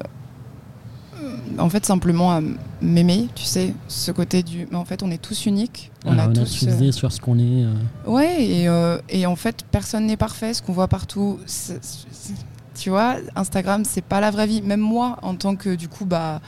en 1.58 1.68
fait, 1.68 1.84
simplement 1.86 2.32
à 2.32 2.40
m'aimer, 2.80 3.28
tu 3.34 3.44
sais, 3.44 3.74
ce 3.88 4.10
côté 4.12 4.42
du. 4.42 4.66
Mais 4.70 4.76
en 4.76 4.84
fait, 4.84 5.02
on 5.02 5.10
est 5.10 5.20
tous 5.20 5.46
uniques. 5.46 5.90
On 6.04 6.12
a 6.18 6.26
on 6.26 6.30
a 6.30 6.34
tous. 6.34 6.40
euh, 6.40 6.42
utilisé 6.44 6.92
sur 6.92 7.12
ce 7.12 7.20
qu'on 7.20 7.38
est. 7.38 7.64
euh, 7.64 7.72
Ouais, 8.06 8.42
et, 8.44 8.68
euh, 8.68 8.98
et 9.08 9.26
en 9.26 9.36
fait, 9.36 9.64
personne 9.70 10.06
n'est 10.06 10.16
parfait. 10.16 10.54
Ce 10.54 10.62
qu'on 10.62 10.72
voit 10.72 10.88
partout, 10.88 11.38
c'est- 11.46 11.82
c'est- 11.82 12.34
tu 12.74 12.90
vois, 12.90 13.16
Instagram, 13.36 13.84
c'est 13.84 14.04
pas 14.04 14.20
la 14.20 14.30
vraie 14.30 14.46
vie. 14.46 14.62
Même 14.62 14.80
moi, 14.80 15.18
en 15.22 15.34
tant 15.34 15.56
que, 15.56 15.74
du 15.74 15.88
coup, 15.88 16.04
bah. 16.06 16.40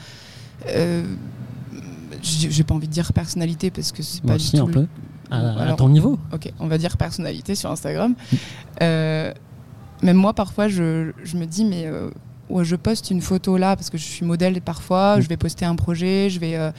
euh, 0.68 1.02
j'ai 2.22 2.62
pas 2.64 2.74
envie 2.74 2.88
de 2.88 2.92
dire 2.92 3.12
personnalité 3.12 3.70
parce 3.70 3.90
que 3.92 4.02
c'est 4.02 4.22
pas 4.22 4.36
du 4.38 4.50
tout. 4.50 4.56
un 4.58 4.66
peu. 4.66 4.86
À, 5.30 5.38
à 5.38 5.62
Alors, 5.62 5.76
ton 5.76 5.88
niveau 5.88 6.18
Ok, 6.32 6.52
on 6.60 6.66
va 6.68 6.76
dire 6.78 6.96
personnalité 6.96 7.54
sur 7.54 7.70
Instagram. 7.70 8.14
Euh, 8.82 9.32
même 10.02 10.16
moi, 10.16 10.32
parfois, 10.34 10.68
je, 10.68 11.12
je 11.24 11.36
me 11.36 11.46
dis, 11.46 11.64
mais 11.64 11.86
ouais, 12.52 12.64
je 12.64 12.76
poste 12.76 13.10
une 13.10 13.20
photo 13.20 13.56
là 13.56 13.76
parce 13.76 13.90
que 13.90 13.98
je 13.98 14.04
suis 14.04 14.24
modèle 14.24 14.60
parfois, 14.60 15.20
je 15.20 15.28
vais 15.28 15.36
poster 15.36 15.64
un 15.64 15.76
projet, 15.76 16.30
je 16.30 16.38
vais. 16.40 16.56
euh, 16.56 16.70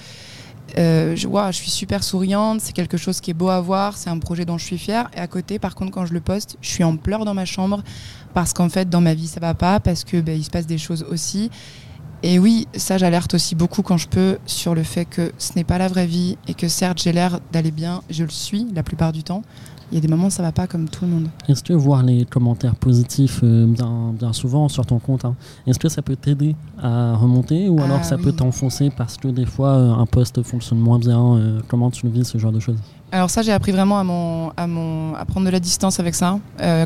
euh, 0.78 1.16
je, 1.16 1.28
je 1.28 1.52
suis 1.52 1.70
super 1.70 2.04
souriante, 2.04 2.62
c'est 2.62 2.74
quelque 2.74 2.98
chose 2.98 3.20
qui 3.20 3.32
est 3.32 3.34
beau 3.34 3.50
à 3.50 3.60
voir, 3.60 3.98
c'est 3.98 4.10
un 4.10 4.18
projet 4.18 4.46
dont 4.46 4.58
je 4.58 4.66
suis 4.66 4.78
fière. 4.78 5.10
Et 5.16 5.20
à 5.20 5.28
côté, 5.28 5.60
par 5.60 5.76
contre, 5.76 5.92
quand 5.92 6.06
je 6.06 6.14
le 6.14 6.22
poste, 6.22 6.58
je 6.62 6.70
suis 6.70 6.84
en 6.84 6.96
pleurs 6.96 7.26
dans 7.26 7.34
ma 7.34 7.46
chambre 7.46 7.84
parce 8.34 8.54
qu'en 8.54 8.70
fait, 8.70 8.90
dans 8.90 9.02
ma 9.02 9.14
vie, 9.14 9.28
ça 9.28 9.40
va 9.40 9.54
pas, 9.54 9.80
parce 9.80 10.04
que 10.04 10.22
ben, 10.22 10.38
il 10.38 10.44
se 10.44 10.50
passe 10.50 10.66
des 10.66 10.78
choses 10.78 11.06
aussi. 11.10 11.52
Et 12.24 12.40
oui, 12.40 12.68
ça, 12.76 12.98
j'alerte 12.98 13.34
aussi 13.34 13.54
beaucoup 13.54 13.82
quand 13.82 13.98
je 13.98 14.08
peux 14.08 14.38
sur 14.46 14.74
le 14.74 14.84
fait 14.84 15.04
que 15.04 15.34
ce 15.38 15.52
n'est 15.58 15.66
pas 15.66 15.78
la 15.78 15.90
vraie 15.90 16.08
vie 16.08 16.38
et 16.48 16.54
que 16.54 16.70
certes, 16.70 17.02
j'ai 17.04 17.12
l'air 17.12 17.42
d'aller 17.52 17.72
bien, 17.72 18.02
je 18.10 18.24
le 18.24 18.30
suis 18.30 18.66
la 18.74 18.82
plupart 18.82 19.12
du 19.12 19.24
temps, 19.24 19.44
Il 19.92 19.96
y 19.96 19.98
a 19.98 20.02
des 20.02 20.08
moments 20.08 20.28
où 20.28 20.32
ça 20.32 20.42
va 20.42 20.52
pas 20.52 20.66
comme 20.66 20.90
tout 20.90 21.06
le 21.06 21.12
monde. 21.12 21.28
Est-ce 21.48 21.62
que 21.64 21.74
voir 21.74 22.02
les 22.04 22.26
commentaires 22.26 22.76
positifs 22.76 23.42
euh, 23.44 23.66
bien, 23.68 24.14
bien 24.18 24.34
souvent 24.34 24.68
sur 24.70 24.86
ton 24.86 24.98
compte, 25.00 25.26
hein, 25.26 25.36
est-ce 25.68 25.78
que 25.78 25.90
ça 25.90 26.02
peut 26.02 26.16
t'aider 26.16 26.56
à 26.82 27.16
remonter 27.16 27.70
ou 27.70 27.80
alors 27.82 28.00
Ah 28.02 28.04
ça 28.04 28.16
oui. 28.16 28.24
peut 28.24 28.32
t'enfoncer 28.32 28.90
parce 28.96 29.18
que 29.18 29.28
des 29.28 29.46
fois 29.46 29.70
euh, 29.70 29.94
un 29.94 30.06
post 30.06 30.42
fonctionne 30.44 30.80
moins 30.80 30.98
bien 31.00 31.20
euh, 31.36 31.60
Comment 31.68 31.92
tu 31.92 32.06
le 32.08 32.12
vis 32.12 32.26
ce 32.26 32.38
genre 32.38 32.52
de 32.52 32.60
choses? 32.60 32.78
Alors 33.12 33.30
ça, 33.30 33.44
j'ai 33.44 33.52
appris 33.52 33.72
vraiment 33.72 34.00
à, 34.00 34.04
mon, 34.04 34.50
à, 34.58 34.66
mon, 34.66 35.14
à 35.14 35.24
prendre 35.26 35.46
de 35.46 35.52
la 35.52 35.60
distance 35.60 36.00
avec 36.00 36.16
ça. 36.16 36.40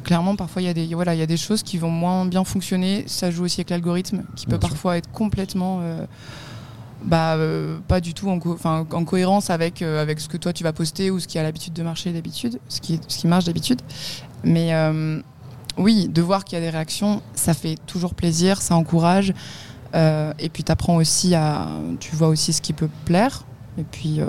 Clairement, 0.03 0.35
parfois, 0.35 0.61
il 0.61 0.65
y, 0.65 0.67
a 0.67 0.73
des- 0.73 0.93
voilà, 0.93 1.15
il 1.15 1.19
y 1.19 1.23
a 1.23 1.25
des 1.25 1.37
choses 1.37 1.63
qui 1.63 1.77
vont 1.77 1.89
moins 1.89 2.25
bien 2.25 2.43
fonctionner. 2.43 3.05
Ça 3.07 3.31
joue 3.31 3.45
aussi 3.45 3.61
avec 3.61 3.69
l'algorithme, 3.69 4.23
qui 4.35 4.45
peut 4.45 4.51
sûr. 4.59 4.59
parfois 4.59 4.97
être 4.97 5.09
complètement... 5.11 5.79
bah, 7.05 7.35
euh, 7.35 7.77
pas 7.87 8.01
du 8.01 8.13
tout 8.13 8.29
en, 8.29 8.39
co- 8.39 8.57
en 8.65 9.05
cohérence 9.05 9.49
avec, 9.49 9.81
euh, 9.81 10.01
avec 10.01 10.19
ce 10.19 10.27
que 10.27 10.37
toi 10.37 10.53
tu 10.53 10.63
vas 10.63 10.73
poster 10.73 11.11
ou 11.11 11.19
ce 11.19 11.27
qui 11.27 11.37
a 11.39 11.43
l'habitude 11.43 11.73
de 11.73 11.83
marcher 11.83 12.11
d'habitude, 12.13 12.59
ce 12.69 12.81
qui, 12.81 12.99
ce 13.07 13.17
qui 13.19 13.27
marche 13.27 13.45
d'habitude. 13.45 13.81
Mais 14.43 14.73
euh, 14.73 15.21
oui, 15.77 16.07
de 16.09 16.21
voir 16.21 16.43
qu'il 16.45 16.57
y 16.57 16.61
a 16.61 16.63
des 16.63 16.69
réactions, 16.71 17.21
ça 17.33 17.53
fait 17.53 17.75
toujours 17.85 18.13
plaisir, 18.15 18.61
ça 18.61 18.75
encourage. 18.75 19.33
Et 19.93 20.49
puis 20.49 20.63
tu 20.63 20.71
apprends 20.71 20.97
aussi 20.97 21.33
à. 21.33 21.69
Tu 21.99 22.15
vois 22.15 22.27
aussi 22.27 22.53
ce 22.53 22.61
qui 22.61 22.73
peut 22.73 22.89
plaire. 23.05 23.43
Et 23.79 23.83
puis, 23.83 24.19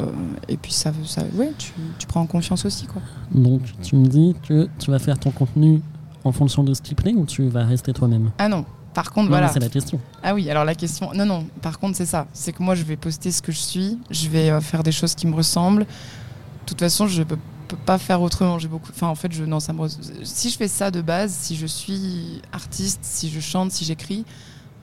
et 0.48 0.56
puis 0.56 0.72
ça, 0.72 0.92
ça, 1.04 1.22
ouais, 1.34 1.52
tu, 1.58 1.72
tu 1.98 2.06
prends 2.06 2.20
en 2.22 2.26
confiance 2.26 2.64
aussi. 2.64 2.86
Quoi. 2.86 3.02
Donc 3.32 3.60
tu 3.82 3.96
me 3.96 4.06
dis 4.06 4.34
que 4.46 4.68
tu 4.78 4.90
vas 4.90 4.98
faire 4.98 5.18
ton 5.18 5.30
contenu 5.30 5.82
en 6.24 6.32
fonction 6.32 6.64
de 6.64 6.72
ce 6.74 6.80
qui 6.80 6.94
plaît 6.94 7.12
ou 7.14 7.26
tu 7.26 7.48
vas 7.48 7.64
rester 7.64 7.92
toi-même? 7.92 8.30
Ah 8.38 8.48
non, 8.48 8.64
par 9.02 9.12
contre, 9.12 9.26
Non, 9.26 9.30
voilà. 9.36 9.46
mais 9.46 9.52
C'est 9.52 9.60
la 9.60 9.68
question. 9.68 10.00
Ah 10.24 10.34
oui, 10.34 10.50
alors 10.50 10.64
la 10.64 10.74
question. 10.74 11.12
Non, 11.14 11.24
non, 11.24 11.46
par 11.62 11.78
contre, 11.78 11.96
c'est 11.96 12.04
ça. 12.06 12.26
C'est 12.32 12.52
que 12.52 12.60
moi, 12.64 12.74
je 12.74 12.82
vais 12.82 12.96
poster 12.96 13.30
ce 13.30 13.40
que 13.40 13.52
je 13.52 13.58
suis. 13.58 13.96
Je 14.10 14.28
vais 14.28 14.50
euh, 14.50 14.60
faire 14.60 14.82
des 14.82 14.90
choses 14.90 15.14
qui 15.14 15.26
me 15.28 15.34
ressemblent. 15.36 15.84
De 15.84 16.66
toute 16.66 16.80
façon, 16.80 17.06
je 17.06 17.22
peux, 17.22 17.38
peux 17.68 17.76
pas 17.76 17.98
faire 17.98 18.20
autrement. 18.20 18.58
J'ai 18.58 18.66
beaucoup. 18.66 18.90
Enfin, 18.92 19.06
en 19.06 19.14
fait, 19.14 19.30
je, 19.32 19.44
non, 19.44 19.60
ça 19.60 19.72
me. 19.72 19.82
res- 19.82 20.24
Si 20.24 20.50
je 20.50 20.56
fais 20.56 20.66
ça 20.66 20.90
de 20.90 21.00
base, 21.00 21.32
si 21.32 21.54
je 21.54 21.66
suis 21.66 22.42
artiste, 22.52 22.98
si 23.02 23.30
je 23.30 23.38
chante, 23.38 23.70
si 23.70 23.84
j'écris, 23.84 24.24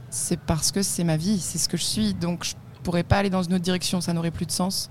c'est 0.09 0.39
parce 0.39 0.71
que 0.71 0.81
c'est 0.81 1.03
ma 1.03 1.17
vie, 1.17 1.37
c'est 1.41 1.57
ce 1.57 1.67
que 1.67 1.75
je 1.75 1.83
suis. 1.83 2.13
Donc, 2.13 2.45
je 2.45 2.53
pourrais 2.83 3.03
pas 3.03 3.17
aller 3.17 3.29
dans 3.29 3.43
une 3.43 3.53
autre 3.55 3.63
direction. 3.65 3.99
Ça 3.99 4.13
n'aurait 4.13 4.31
plus 4.31 4.45
de 4.45 4.51
sens. 4.51 4.89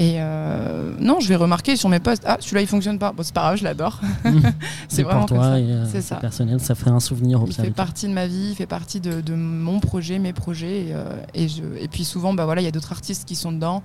Et 0.00 0.14
euh, 0.16 0.94
non, 0.98 1.20
je 1.20 1.28
vais 1.28 1.36
remarquer 1.36 1.76
sur 1.76 1.90
mes 1.90 2.00
posts. 2.00 2.22
Ah, 2.24 2.38
celui-là, 2.40 2.62
il 2.62 2.66
fonctionne 2.66 2.98
pas. 2.98 3.12
Bon, 3.12 3.22
c'est 3.22 3.34
pas 3.34 3.42
grave, 3.42 3.56
je 3.56 3.64
l'adore. 3.64 4.00
C'est 4.88 5.02
vraiment 5.02 5.26
pour 5.26 5.28
comme 5.28 5.36
toi 5.36 5.46
ça. 5.48 5.60
et 5.60 5.70
euh, 5.70 6.00
ça. 6.00 6.16
personnel, 6.16 6.58
ça 6.58 6.74
fait 6.74 6.88
un 6.88 7.00
souvenir 7.00 7.42
au 7.42 7.46
Il 7.46 7.52
fait 7.52 7.70
partie 7.70 8.08
de 8.08 8.14
ma 8.14 8.26
vie, 8.26 8.48
il 8.52 8.54
fait 8.54 8.64
partie 8.64 9.00
de, 9.00 9.20
de 9.20 9.34
mon 9.34 9.78
projet, 9.78 10.18
mes 10.18 10.32
projets. 10.32 10.86
Et, 10.86 10.94
euh, 10.94 11.04
et, 11.34 11.48
je, 11.48 11.62
et 11.78 11.86
puis 11.86 12.06
souvent, 12.06 12.32
bah 12.32 12.46
voilà, 12.46 12.62
il 12.62 12.64
y 12.64 12.68
a 12.68 12.70
d'autres 12.70 12.92
artistes 12.92 13.28
qui 13.28 13.34
sont 13.34 13.52
dedans, 13.52 13.82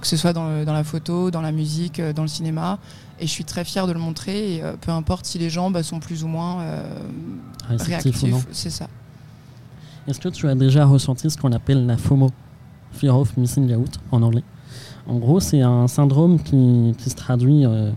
que 0.00 0.08
ce 0.08 0.16
soit 0.16 0.32
dans, 0.32 0.64
la 0.64 0.82
photo, 0.82 1.30
dans 1.30 1.42
la 1.42 1.52
musique, 1.52 2.00
dans 2.00 2.22
le 2.22 2.28
cinéma. 2.28 2.80
Et 3.20 3.28
je 3.28 3.30
suis 3.30 3.44
très 3.44 3.64
fière 3.64 3.86
de 3.86 3.92
le 3.92 4.00
montrer. 4.00 4.56
Et 4.56 4.64
euh, 4.64 4.72
peu 4.80 4.90
importe 4.90 5.26
si 5.26 5.38
les 5.38 5.48
gens 5.48 5.70
bah, 5.70 5.84
sont 5.84 6.00
plus 6.00 6.24
ou 6.24 6.26
moins 6.26 6.66
réactifs, 7.68 8.24
c'est 8.50 8.70
ça. 8.70 8.88
Est-ce 10.08 10.18
que 10.18 10.28
tu 10.28 10.48
as 10.48 10.56
déjà 10.56 10.86
ressenti 10.86 11.30
ce 11.30 11.38
qu'on 11.38 11.52
appelle 11.52 11.86
la 11.86 11.96
FOMO, 11.96 12.32
Fear 12.94 13.16
of 13.16 13.36
Missing 13.36 13.72
Out 13.76 14.00
en 14.10 14.22
anglais? 14.22 14.42
En 15.06 15.16
gros, 15.16 15.40
c'est 15.40 15.60
un 15.60 15.88
syndrome 15.88 16.38
qui, 16.38 16.94
se 16.98 17.14
traduit, 17.14 17.66
euh, 17.66 17.90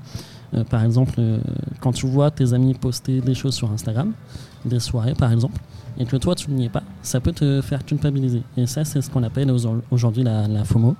euh, 0.54 0.64
par 0.64 0.84
exemple, 0.84 1.16
euh, 1.20 1.40
quand 1.80 1.92
tu 1.92 2.08
vois 2.08 2.32
tes 2.32 2.54
amis 2.54 2.74
poster 2.74 3.22
des 3.22 3.36
choses 3.36 3.54
sur 3.54 3.72
Instagram, 3.72 4.12
des 4.66 4.80
soirées 4.80 5.14
par 5.14 5.32
exemple, 5.32 5.60
et 6.00 6.06
que 6.06 6.18
toi 6.18 6.34
tu 6.36 6.50
n'y 6.52 6.66
es 6.66 6.70
pas, 6.70 6.84
ça 7.04 7.20
peut 7.20 7.32
te 7.32 7.62
faire 7.62 7.86
culpabiliser. 7.86 8.42
Et 8.58 8.66
ça, 8.66 8.84
c'est 8.84 9.02
ce 9.02 9.10
qu'on 9.10 9.24
appelle 9.24 9.52
au- 9.52 9.82
aujourd'hui 9.92 10.24
la, 10.24 10.64
FOMO. 10.64 10.96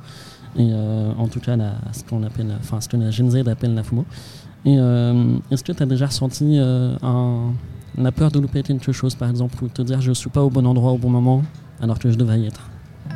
Et 0.58 0.72
en 0.74 1.28
tout 1.28 1.42
cas, 1.42 1.58
ce 1.92 2.04
qu'on 2.06 2.24
appelle, 2.24 2.48
enfin, 2.62 2.80
ce 2.80 2.88
que 2.88 2.96
la 2.96 3.12
Gen 3.12 3.30
Z 3.30 3.46
appelle 3.48 3.74
la 3.74 3.84
FOMO. 3.84 4.06
Est-ce 4.66 5.64
que 5.66 5.74
tu 5.74 5.84
as 5.84 5.86
déjà 5.86 6.06
ressenti 6.06 6.58
la 7.98 8.12
peur 8.14 8.32
de 8.32 8.40
louper 8.40 8.64
quelque 8.64 8.94
chose, 8.94 9.16
par 9.16 9.30
exemple, 9.30 9.62
ou 9.64 9.68
te 9.68 9.82
dire 9.82 10.00
je 10.00 10.14
suis 10.14 10.30
pas 10.30 10.42
au 10.44 10.50
bon 10.50 10.66
endroit 10.66 10.92
au 10.94 10.98
bon 10.98 11.10
moment, 11.10 11.42
alors 11.82 12.00
que 12.00 12.10
je 12.10 12.16
devrais 12.16 12.40
y 12.40 12.46
être? 12.46 12.70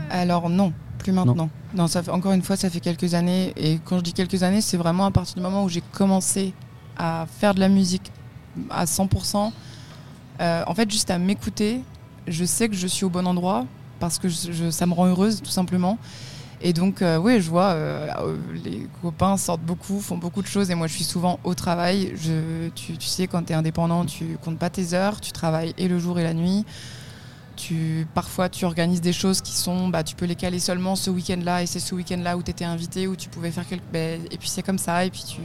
Alors 0.10 0.50
non, 0.50 0.74
plus 1.12 1.16
maintenant. 1.28 1.50
Non, 1.76 1.88
ça 1.88 2.02
fait, 2.04 2.12
encore 2.12 2.32
une 2.32 2.42
fois, 2.42 2.56
ça 2.56 2.70
fait 2.70 2.80
quelques 2.80 3.14
années. 3.14 3.54
Et 3.58 3.80
quand 3.86 3.98
je 3.98 4.04
dis 4.04 4.14
quelques 4.14 4.44
années, 4.44 4.62
c'est 4.62 4.78
vraiment 4.78 5.06
à 5.06 5.12
partir 5.12 5.36
du 5.36 5.42
moment 5.42 5.64
où 5.64 5.70
j'ai 5.70 5.82
commencé 5.92 6.54
à 6.98 7.26
faire 7.40 7.54
de 7.54 7.60
la 7.60 7.70
musique 7.70 8.12
à 8.70 8.86
100%. 8.86 9.52
euh, 10.42 10.64
en 10.68 10.74
fait, 10.74 10.90
juste 10.90 11.12
à 11.12 11.18
m'écouter, 11.18 11.82
je 12.28 12.46
sais 12.46 12.70
que 12.70 12.76
je 12.76 12.88
suis 12.88 13.04
au 13.06 13.10
bon 13.10 13.28
endroit 13.28 13.66
parce 14.00 14.18
que 14.20 14.30
je- 14.30 14.52
je- 14.52 14.70
ça 14.70 14.86
me 14.86 14.94
rend 14.94 15.08
heureuse, 15.08 15.42
tout 15.42 15.52
simplement. 15.52 15.98
Et 16.62 16.74
donc, 16.74 17.02
euh, 17.02 17.18
oui, 17.18 17.40
je 17.42 17.50
vois, 17.50 17.68
euh, 17.72 18.08
euh, 18.20 18.38
les 18.66 18.88
copains 19.02 19.38
sortent 19.38 19.62
beaucoup, 19.62 20.00
font 20.02 20.18
beaucoup 20.18 20.42
de 20.42 20.48
choses, 20.48 20.70
et 20.72 20.76
moi, 20.76 20.88
je 20.88 20.94
suis 20.94 21.04
souvent 21.06 21.40
au 21.46 21.54
travail. 21.56 22.14
Je, 22.16 22.68
tu, 22.76 22.98
tu 22.98 23.08
sais, 23.08 23.28
quand 23.28 23.44
tu 23.44 23.54
es 23.54 23.56
indépendant, 23.56 24.06
tu 24.06 24.38
comptes 24.44 24.58
pas 24.58 24.70
tes 24.70 24.94
heures, 24.94 25.22
tu 25.22 25.32
travailles 25.32 25.74
et 25.78 25.88
le 25.88 26.00
jour 26.00 26.20
et 26.20 26.24
la 26.24 26.34
nuit. 26.34 26.66
Parfois, 28.14 28.50
tu 28.50 28.66
organises 28.66 29.02
des 29.02 29.14
choses 29.14 29.42
qui 29.42 29.54
sont, 29.54 29.88
bah, 29.90 30.04
tu 30.04 30.16
peux 30.16 30.26
les 30.26 30.36
caler 30.36 30.60
seulement 30.60 30.96
ce 30.96 31.10
week-end-là, 31.10 31.64
et 31.64 31.66
c'est 31.66 31.80
ce 31.80 31.96
week-end-là 31.96 32.38
où 32.38 32.44
tu 32.44 32.52
étais 32.52 32.66
invité, 32.66 33.08
où 33.08 33.16
tu 33.16 33.30
pouvais 33.30 33.52
faire 33.52 33.68
quelque. 33.68 33.84
ben, 33.92 34.22
et 34.32 34.38
puis 34.38 34.50
c'est 34.50 34.64
comme 34.64 34.78
ça, 34.78 35.06
et 35.06 35.10
puis 35.10 35.24
tu, 35.28 35.42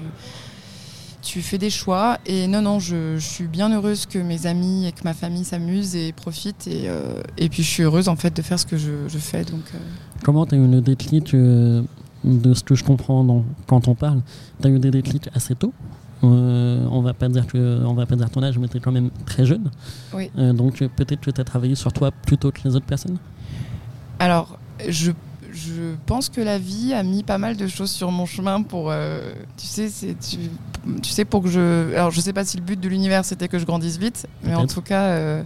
tu 1.25 1.43
fais 1.43 1.59
des 1.59 1.71
choix. 1.71 2.19
Et 2.27 2.47
non, 2.47 2.63
non, 2.63 2.79
je, 2.79 3.19
suis 3.19 3.47
bien 3.47 3.75
heureuse 3.75 4.07
que 4.07 4.19
mes 4.19 4.47
amis 4.47 4.87
et 4.87 4.93
que 4.93 5.03
ma 5.05 5.15
famille 5.15 5.45
s'amusent 5.45 5.97
et 5.97 6.13
profitent. 6.13 6.67
Et, 6.69 6.89
euh, 6.89 7.23
et 7.39 7.49
puis 7.49 7.63
je 7.63 7.69
suis 7.69 7.83
heureuse 7.83 8.09
en 8.09 8.17
fait 8.17 8.37
de 8.37 8.43
faire 8.43 8.59
ce 8.59 8.67
que 8.67 8.77
je, 8.77 9.19
fais. 9.19 9.45
Donc, 9.45 9.63
euh, 9.75 9.79
Comment 10.23 10.47
tu 10.47 10.55
as 10.55 10.59
eu 10.59 10.67
le 10.69 10.81
déclic 10.81 11.35
euh, 11.35 11.83
de 12.23 12.55
ce 12.55 12.63
que 12.63 12.75
je 12.75 12.85
comprends 12.85 13.45
quand 13.67 13.89
on 13.89 13.95
parle? 13.95 14.23
Tu 14.61 14.69
as 14.69 14.71
eu 14.71 14.79
des 14.79 14.91
déclics 14.91 15.29
assez 15.35 15.55
tôt? 15.55 15.73
Euh, 16.23 16.87
on 16.91 17.01
va 17.01 17.13
pas 17.13 17.29
dire 17.29 17.47
que 17.47 17.85
on 17.85 17.95
va 17.95 18.07
pas 18.07 18.17
dire 18.17 18.31
ton 18.31 18.43
âge 18.43 18.59
mais 18.59 18.69
tu 18.69 18.77
es 18.77 18.81
quand 18.81 18.93
même 18.93 19.11
très 19.27 19.45
jeune 19.45 19.71
Oui. 20.13 20.31
Euh, 20.39 20.53
donc 20.53 20.79
peut-être 20.79 21.21
que 21.21 21.31
tu 21.31 21.41
as 21.41 21.45
travaillé 21.45 21.75
sur 21.75 21.93
toi 21.93 22.11
plus 22.11 22.39
tôt 22.39 22.51
que 22.51 22.61
les 22.65 22.77
autres 22.77 22.87
personnes 22.87 23.19
Alors, 24.19 24.59
je, 24.89 25.11
je 25.53 25.95
pense 26.07 26.29
que 26.29 26.41
la 26.41 26.59
vie 26.59 26.95
a 26.95 27.03
mis 27.03 27.23
pas 27.23 27.39
mal 27.39 27.57
de 27.57 27.67
choses 27.67 27.91
sur 27.91 28.11
mon 28.11 28.27
chemin 28.27 28.63
pour, 28.63 28.91
euh, 28.91 29.33
tu 29.57 29.67
sais, 29.67 29.89
c'est, 29.89 30.17
tu, 30.19 30.39
tu 31.03 31.11
sais, 31.11 31.25
pour 31.25 31.43
que 31.43 31.49
je. 31.49 31.95
Alors, 31.95 32.11
je 32.11 32.21
sais 32.21 32.33
pas 32.33 32.45
si 32.45 32.57
le 32.57 32.63
but 32.63 32.81
de 32.81 32.89
l'univers 32.89 33.25
c'était 33.25 33.49
que 33.49 33.59
je 33.59 33.67
grandisse 33.67 33.99
vite, 33.99 34.27
mais 34.45 34.55
en 34.55 34.67
tout 34.67 34.83
cas, 34.83 35.43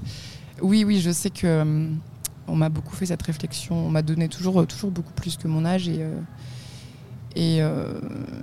oui, 0.63 0.85
oui, 0.85 1.01
je 1.01 1.11
sais 1.11 1.31
que 1.31 1.89
on 2.47 2.57
m'a 2.57 2.69
beaucoup 2.69 2.95
fait 2.95 3.07
cette 3.07 3.23
réflexion. 3.23 3.87
On 3.87 3.91
m'a 3.91 4.03
donné 4.03 4.29
toujours, 4.29 4.67
toujours 4.67 4.91
beaucoup 4.91 5.13
plus 5.13 5.37
que 5.37 5.49
mon 5.49 5.65
âge 5.65 5.89
et. 5.89 6.05
Euh, 7.37 8.01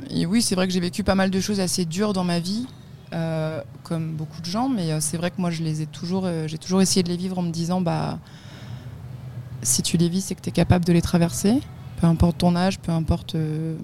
et, 0.09 0.25
oui, 0.25 0.41
c'est 0.41 0.55
vrai 0.55 0.67
que 0.67 0.73
j'ai 0.73 0.79
vécu 0.79 1.03
pas 1.03 1.15
mal 1.15 1.29
de 1.29 1.39
choses 1.39 1.59
assez 1.59 1.85
dures 1.85 2.13
dans 2.13 2.23
ma 2.23 2.39
vie, 2.39 2.67
euh, 3.13 3.61
comme 3.83 4.13
beaucoup 4.13 4.41
de 4.41 4.45
gens, 4.45 4.69
mais 4.69 4.91
euh, 4.91 4.99
c'est 4.99 5.17
vrai 5.17 5.31
que 5.31 5.39
moi, 5.39 5.49
je 5.49 5.63
les 5.63 5.81
ai 5.81 5.85
toujours, 5.85 6.27
j'ai 6.47 6.57
toujours 6.57 6.81
essayé 6.81 7.03
de 7.03 7.09
les 7.09 7.17
vivre 7.17 7.37
en 7.37 7.41
me 7.41 7.51
disant, 7.51 7.81
bah, 7.81 8.19
si 9.61 9.81
tu 9.81 9.97
les 9.97 10.09
vis, 10.09 10.21
c'est 10.21 10.35
que 10.35 10.41
tu 10.41 10.49
es 10.49 10.53
capable 10.53 10.85
de 10.85 10.93
les 10.93 11.01
traverser, 11.01 11.59
peu 11.97 12.07
importe 12.07 12.37
ton 12.39 12.55
âge, 12.55 12.79
peu 12.79 12.91
importe, 12.91 13.35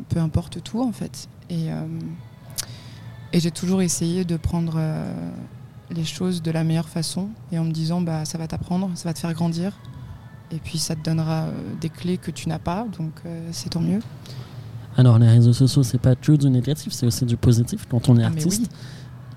peu 0.10 0.20
importe 0.20 0.64
tout 0.64 0.82
en 0.82 0.92
fait. 0.92 1.28
Et, 1.50 1.70
j'ai 3.34 3.52
toujours 3.52 3.82
essayé 3.82 4.26
de 4.26 4.36
prendre 4.36 4.78
les 5.90 6.04
choses 6.04 6.42
de 6.42 6.52
la 6.52 6.66
meilleure 6.66 6.90
façon 6.90 7.30
et 7.52 7.58
en 7.58 7.64
me 7.64 7.72
disant 7.72 8.02
bah 8.02 8.26
ça 8.26 8.38
va 8.38 8.48
t'apprendre, 8.48 8.92
ça 8.96 9.08
va 9.08 9.14
te 9.14 9.20
faire 9.20 9.34
grandir 9.34 9.78
et 10.52 10.58
puis 10.58 10.78
ça 10.78 10.96
te 10.96 11.02
donnera 11.02 11.48
des 11.80 11.90
clés 11.90 12.18
que 12.18 12.30
tu 12.30 12.50
n'as 12.50 12.60
pas, 12.60 12.86
donc 12.98 13.14
c'est 13.52 13.70
tant 13.70 13.80
mieux. 13.80 14.02
Alors 14.98 15.18
les 15.20 15.28
réseaux 15.28 15.54
sociaux 15.54 15.84
c'est 15.84 15.98
pas 16.02 16.16
que 16.16 16.34
du 16.34 16.50
négatif, 16.50 16.92
c'est 16.94 17.06
aussi 17.06 17.26
du 17.26 17.38
positif 17.38 17.86
quand 17.90 18.10
on 18.10 18.18
est 18.18 18.24
Ah, 18.24 18.28
artiste. 18.28 18.64
oui. 18.64 18.78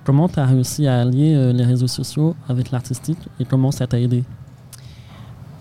Comment 0.04 0.28
tu 0.28 0.38
as 0.40 0.46
réussi 0.46 0.86
à 0.86 1.00
allier 1.00 1.34
euh, 1.34 1.52
les 1.52 1.64
réseaux 1.64 1.86
sociaux 1.88 2.36
avec 2.48 2.70
l'artistique 2.70 3.18
et 3.40 3.44
comment 3.44 3.70
ça 3.70 3.86
t'a 3.86 3.98
aidé? 4.00 4.22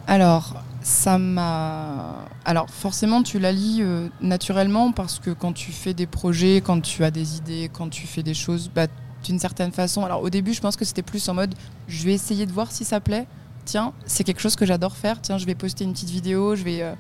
Alors, 0.08 0.56
ça 0.82 1.18
m'a. 1.18 2.26
Alors, 2.44 2.70
forcément, 2.70 3.24
tu 3.24 3.40
la 3.40 3.54
lis 3.54 3.80
euh, 3.82 4.10
naturellement 4.22 4.92
parce 4.92 5.20
que 5.20 5.30
quand 5.30 5.54
tu 5.54 5.72
fais 5.72 5.94
des 5.94 6.08
projets, 6.08 6.62
quand 6.62 6.82
tu 6.82 7.06
as 7.06 7.12
des 7.12 7.38
idées, 7.38 7.70
quand 7.72 7.88
tu 7.90 8.06
fais 8.06 8.22
des 8.24 8.34
choses, 8.34 8.70
bah, 8.74 8.88
d'une 9.24 9.40
certaine 9.40 9.72
façon. 9.72 10.04
Alors, 10.04 10.22
au 10.22 10.30
début, 10.30 10.54
je 10.54 10.60
pense 10.60 10.76
que 10.76 10.84
c'était 10.84 11.04
plus 11.04 11.30
en 11.30 11.34
mode 11.36 11.56
je 11.88 12.04
vais 12.04 12.14
essayer 12.14 12.46
de 12.46 12.52
voir 12.52 12.70
si 12.72 12.84
ça 12.84 13.00
plaît. 13.00 13.28
Tiens, 13.64 13.94
c'est 14.06 14.26
quelque 14.26 14.42
chose 14.42 14.58
que 14.58 14.66
j'adore 14.66 14.98
faire. 14.98 15.22
Tiens, 15.22 15.38
je 15.38 15.46
vais 15.46 15.56
poster 15.56 15.86
une 15.86 15.94
petite 15.94 16.10
vidéo, 16.10 16.56
je 16.58 16.64
vais. 16.64 16.82
euh, 16.82 16.94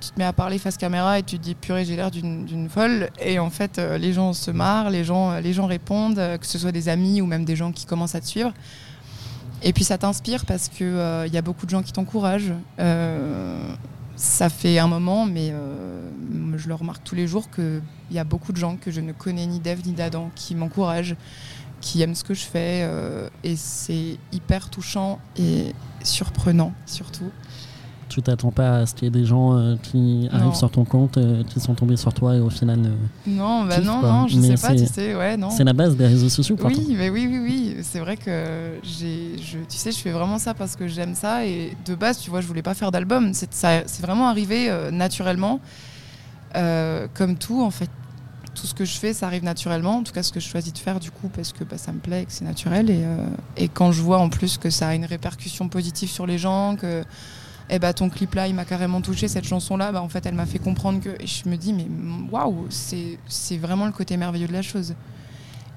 tu 0.00 0.10
te 0.10 0.18
mets 0.18 0.24
à 0.24 0.32
parler 0.32 0.58
face 0.58 0.76
caméra 0.76 1.18
et 1.18 1.22
tu 1.22 1.38
te 1.38 1.42
dis 1.42 1.54
purée 1.54 1.84
j'ai 1.84 1.96
l'air 1.96 2.10
d'une 2.10 2.68
folle 2.68 3.10
et 3.20 3.38
en 3.38 3.50
fait 3.50 3.78
euh, 3.78 3.98
les 3.98 4.12
gens 4.12 4.32
se 4.32 4.50
marrent, 4.50 4.90
les 4.90 5.04
gens, 5.04 5.30
euh, 5.32 5.40
les 5.40 5.52
gens 5.52 5.66
répondent, 5.66 6.18
euh, 6.18 6.38
que 6.38 6.46
ce 6.46 6.58
soit 6.58 6.72
des 6.72 6.88
amis 6.88 7.20
ou 7.20 7.26
même 7.26 7.44
des 7.44 7.56
gens 7.56 7.72
qui 7.72 7.86
commencent 7.86 8.14
à 8.14 8.20
te 8.20 8.26
suivre. 8.26 8.52
Et 9.62 9.72
puis 9.72 9.84
ça 9.84 9.98
t'inspire 9.98 10.44
parce 10.44 10.68
qu'il 10.68 10.86
il 11.26 11.32
y 11.32 11.38
a 11.38 11.42
beaucoup 11.42 11.64
de 11.66 11.70
gens 11.70 11.82
qui 11.82 11.92
t'encouragent. 11.92 12.52
Euh, 12.78 13.74
ça 14.16 14.48
fait 14.48 14.78
un 14.78 14.86
moment, 14.86 15.26
mais 15.26 15.50
euh, 15.52 16.00
je 16.56 16.68
le 16.68 16.74
remarque 16.74 17.04
tous 17.04 17.14
les 17.14 17.26
jours 17.26 17.50
qu'il 17.50 17.82
y 18.10 18.18
a 18.18 18.24
beaucoup 18.24 18.52
de 18.52 18.56
gens 18.56 18.76
que 18.76 18.90
je 18.90 19.00
ne 19.00 19.12
connais 19.12 19.46
ni 19.46 19.60
d'Ève 19.60 19.86
ni 19.86 19.92
d'Adam 19.92 20.30
qui 20.34 20.54
m'encouragent, 20.54 21.16
qui 21.80 22.00
aiment 22.02 22.14
ce 22.14 22.24
que 22.24 22.34
je 22.34 22.44
fais. 22.44 22.82
euh, 22.84 23.28
et 23.44 23.56
c'est 23.56 24.18
hyper 24.32 24.70
touchant 24.70 25.18
et 25.36 25.74
surprenant 26.02 26.72
surtout. 26.86 27.30
Tu 28.16 28.22
t'attends 28.22 28.50
pas 28.50 28.78
à 28.78 28.86
ce 28.86 28.94
qu'il 28.94 29.04
y 29.04 29.08
ait 29.08 29.10
des 29.10 29.26
gens 29.26 29.58
euh, 29.58 29.76
qui 29.82 30.26
arrivent 30.32 30.46
Non. 30.46 30.54
sur 30.54 30.70
ton 30.70 30.84
compte, 30.84 31.18
euh, 31.18 31.44
qui 31.44 31.60
sont 31.60 31.74
tombés 31.74 31.96
sur 31.98 32.14
toi 32.14 32.34
et 32.34 32.40
au 32.40 32.48
final. 32.48 32.80
euh, 32.86 32.90
Non, 33.26 33.64
bah 33.64 33.80
non, 33.80 34.00
quoi. 34.00 34.08
non, 34.10 34.26
je 34.28 34.38
Mais 34.38 34.56
sais 34.56 34.66
pas, 34.68 34.74
tu 34.74 34.86
sais, 34.86 35.14
ouais, 35.14 35.36
non. 35.36 35.50
C'est 35.50 35.64
la 35.64 35.74
base 35.74 35.96
des 35.96 36.06
réseaux 36.06 36.30
sociaux. 36.30 36.56
pourtant. 36.56 36.74
Oui, 36.78 36.94
mais 36.96 37.10
oui, 37.10 37.28
oui, 37.30 37.38
oui. 37.38 37.76
C'est 37.82 37.98
vrai 37.98 38.16
que 38.16 38.78
j'ai, 38.82 39.36
je, 39.36 39.58
tu 39.68 39.76
sais, 39.76 39.92
je 39.92 39.98
fais 39.98 40.12
vraiment 40.12 40.38
ça 40.38 40.54
parce 40.54 40.76
que 40.76 40.88
j'aime 40.88 41.14
ça. 41.14 41.44
Et 41.44 41.76
de 41.84 41.94
base, 41.94 42.18
tu 42.18 42.30
vois, 42.30 42.40
je 42.40 42.46
voulais 42.46 42.62
pas 42.62 42.72
faire 42.74 42.90
d'album. 42.90 43.34
C'est, 43.34 43.52
ça, 43.52 43.82
c'est 43.86 44.00
vraiment 44.02 44.28
arrivé 44.28 44.70
naturellement. 44.90 45.60
Comme 47.14 47.36
tout, 47.38 47.62
en 47.62 47.70
fait. 47.70 47.90
Tout 48.58 48.66
ce 48.66 48.72
que 48.72 48.86
je 48.86 48.96
fais, 48.96 49.12
ça 49.12 49.26
arrive 49.26 49.44
naturellement. 49.44 49.98
En 49.98 50.02
tout 50.02 50.14
cas, 50.14 50.22
ce 50.22 50.32
que 50.32 50.40
je 50.40 50.48
choisis 50.48 50.72
de 50.72 50.78
faire, 50.78 50.98
du 50.98 51.10
coup, 51.10 51.28
parce 51.28 51.52
que 51.52 51.62
bah, 51.62 51.76
ça 51.76 51.92
me 51.92 51.98
plaît 51.98 52.22
et 52.22 52.24
que 52.24 52.32
c'est 52.32 52.46
naturel. 52.46 52.88
Et, 52.88 53.02
euh, 53.04 53.18
et 53.58 53.68
quand 53.68 53.92
je 53.92 54.00
vois 54.00 54.16
en 54.18 54.30
plus 54.30 54.56
que 54.56 54.70
ça 54.70 54.88
a 54.88 54.94
une 54.94 55.04
répercussion 55.04 55.68
positive 55.68 56.08
sur 56.08 56.26
les 56.26 56.38
gens, 56.38 56.74
que 56.76 57.04
eh 57.68 57.78
bah, 57.78 57.92
ton 57.92 58.08
clip 58.08 58.34
là, 58.34 58.46
il 58.46 58.54
m'a 58.54 58.64
carrément 58.64 59.00
touché, 59.00 59.28
cette 59.28 59.44
chanson-là, 59.44 59.92
bah, 59.92 60.02
en 60.02 60.08
fait, 60.08 60.24
elle 60.26 60.34
m'a 60.34 60.46
fait 60.46 60.58
comprendre 60.58 61.00
que. 61.00 61.10
Et 61.20 61.26
je 61.26 61.48
me 61.48 61.56
dis, 61.56 61.72
mais 61.72 61.86
waouh, 62.30 62.66
c'est, 62.70 63.18
c'est 63.26 63.56
vraiment 63.56 63.86
le 63.86 63.92
côté 63.92 64.16
merveilleux 64.16 64.48
de 64.48 64.52
la 64.52 64.62
chose. 64.62 64.94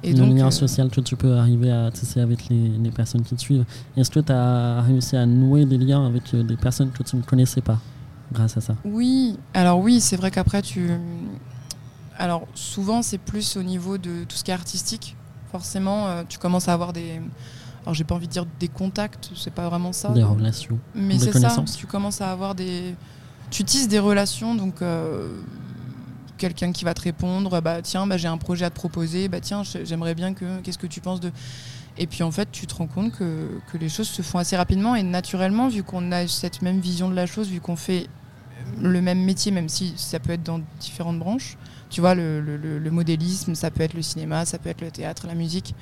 Et 0.01 0.13
le 0.13 0.25
lien 0.25 0.47
euh, 0.47 0.51
social 0.51 0.89
que 0.89 1.01
tu 1.01 1.15
peux 1.15 1.33
arriver 1.35 1.71
à 1.71 1.91
tisser 1.91 2.21
avec 2.21 2.47
les, 2.47 2.69
les 2.69 2.91
personnes 2.91 3.23
qui 3.23 3.35
te 3.35 3.41
suivent. 3.41 3.65
Est-ce 3.97 4.09
que 4.09 4.19
tu 4.21 4.31
as 4.31 4.81
réussi 4.81 5.17
à 5.17 5.25
nouer 5.25 5.65
des 5.65 5.77
liens 5.77 6.05
avec 6.05 6.33
euh, 6.33 6.43
des 6.43 6.55
personnes 6.55 6.91
que 6.91 7.03
tu 7.03 7.17
ne 7.17 7.21
connaissais 7.21 7.61
pas 7.61 7.79
grâce 8.31 8.55
à 8.55 8.61
ça? 8.61 8.75
Oui, 8.85 9.37
alors 9.53 9.79
oui, 9.79 9.99
c'est 9.99 10.15
vrai 10.15 10.31
qu'après 10.31 10.61
tu. 10.61 10.91
Alors 12.17 12.47
souvent 12.53 13.01
c'est 13.01 13.17
plus 13.17 13.57
au 13.57 13.63
niveau 13.63 13.97
de 13.97 14.23
tout 14.23 14.37
ce 14.37 14.43
qui 14.43 14.51
est 14.51 14.53
artistique. 14.53 15.15
Forcément, 15.51 16.07
euh, 16.07 16.23
tu 16.27 16.37
commences 16.37 16.69
à 16.69 16.73
avoir 16.73 16.93
des. 16.93 17.19
Alors 17.83 17.93
j'ai 17.93 18.03
pas 18.03 18.15
envie 18.15 18.27
de 18.27 18.31
dire 18.31 18.45
des 18.59 18.67
contacts, 18.67 19.31
c'est 19.35 19.53
pas 19.53 19.67
vraiment 19.69 19.93
ça. 19.93 20.09
Des 20.09 20.23
relations 20.23 20.79
Mais 20.95 21.15
c'est 21.19 21.31
ça, 21.49 21.49
tu 21.77 21.87
commences 21.87 22.21
à 22.21 22.31
avoir 22.31 22.55
des. 22.55 22.95
Tu 23.51 23.63
tisses 23.63 23.87
des 23.87 23.99
relations, 23.99 24.53
donc 24.55 24.81
euh, 24.81 25.27
quelqu'un 26.37 26.71
qui 26.71 26.85
va 26.85 26.93
te 26.93 27.01
répondre, 27.01 27.61
bah 27.61 27.81
tiens, 27.81 28.05
bah, 28.07 28.17
j'ai 28.17 28.27
un 28.27 28.37
projet 28.37 28.65
à 28.65 28.69
te 28.69 28.75
proposer, 28.75 29.27
bah 29.27 29.39
tiens, 29.41 29.63
j'aimerais 29.83 30.15
bien 30.15 30.33
que. 30.33 30.59
Qu'est-ce 30.61 30.77
que 30.77 30.87
tu 30.87 31.01
penses 31.01 31.19
de. 31.19 31.31
Et 31.97 32.07
puis 32.07 32.23
en 32.23 32.31
fait, 32.31 32.49
tu 32.51 32.65
te 32.67 32.75
rends 32.75 32.87
compte 32.87 33.11
que, 33.11 33.47
que 33.71 33.77
les 33.77 33.89
choses 33.89 34.07
se 34.07 34.21
font 34.21 34.37
assez 34.37 34.55
rapidement 34.55 34.95
et 34.95 35.03
naturellement, 35.03 35.67
vu 35.67 35.83
qu'on 35.83 36.11
a 36.11 36.27
cette 36.27 36.61
même 36.61 36.79
vision 36.79 37.09
de 37.09 37.15
la 37.15 37.25
chose, 37.25 37.49
vu 37.49 37.59
qu'on 37.59 37.75
fait 37.75 38.07
le 38.79 39.01
même 39.01 39.21
métier, 39.23 39.51
même 39.51 39.67
si 39.67 39.93
ça 39.97 40.19
peut 40.19 40.31
être 40.33 40.43
dans 40.43 40.61
différentes 40.79 41.19
branches. 41.19 41.57
Tu 41.89 42.01
vois, 42.01 42.13
le- 42.13 42.39
le 42.39 42.91
modélisme, 42.91 43.55
ça 43.55 43.71
peut 43.71 43.81
être 43.81 43.95
le 43.95 44.01
cinéma, 44.03 44.45
ça 44.45 44.59
peut 44.59 44.69
être 44.69 44.81
le 44.81 44.91
théâtre, 44.91 45.25
la 45.27 45.33
musique. 45.33 45.73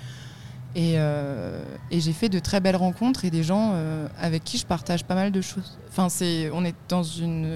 Et, 0.77 0.93
euh, 0.97 1.59
et 1.89 1.99
j'ai 1.99 2.13
fait 2.13 2.29
de 2.29 2.37
très 2.37 2.59
belles 2.59 2.75
rencontres 2.75 3.25
et 3.25 3.31
des 3.31 3.41
gens 3.41 3.71
euh, 3.73 4.07
avec 4.21 4.43
qui 4.43 4.59
je 4.59 4.65
partage 4.67 5.03
pas 5.03 5.15
mal 5.15 5.31
de 5.31 5.41
choses. 5.41 5.75
Enfin, 5.89 6.07
c'est, 6.07 6.51
on 6.53 6.63
est 6.63 6.75
dans 6.87 7.01
une, 7.01 7.47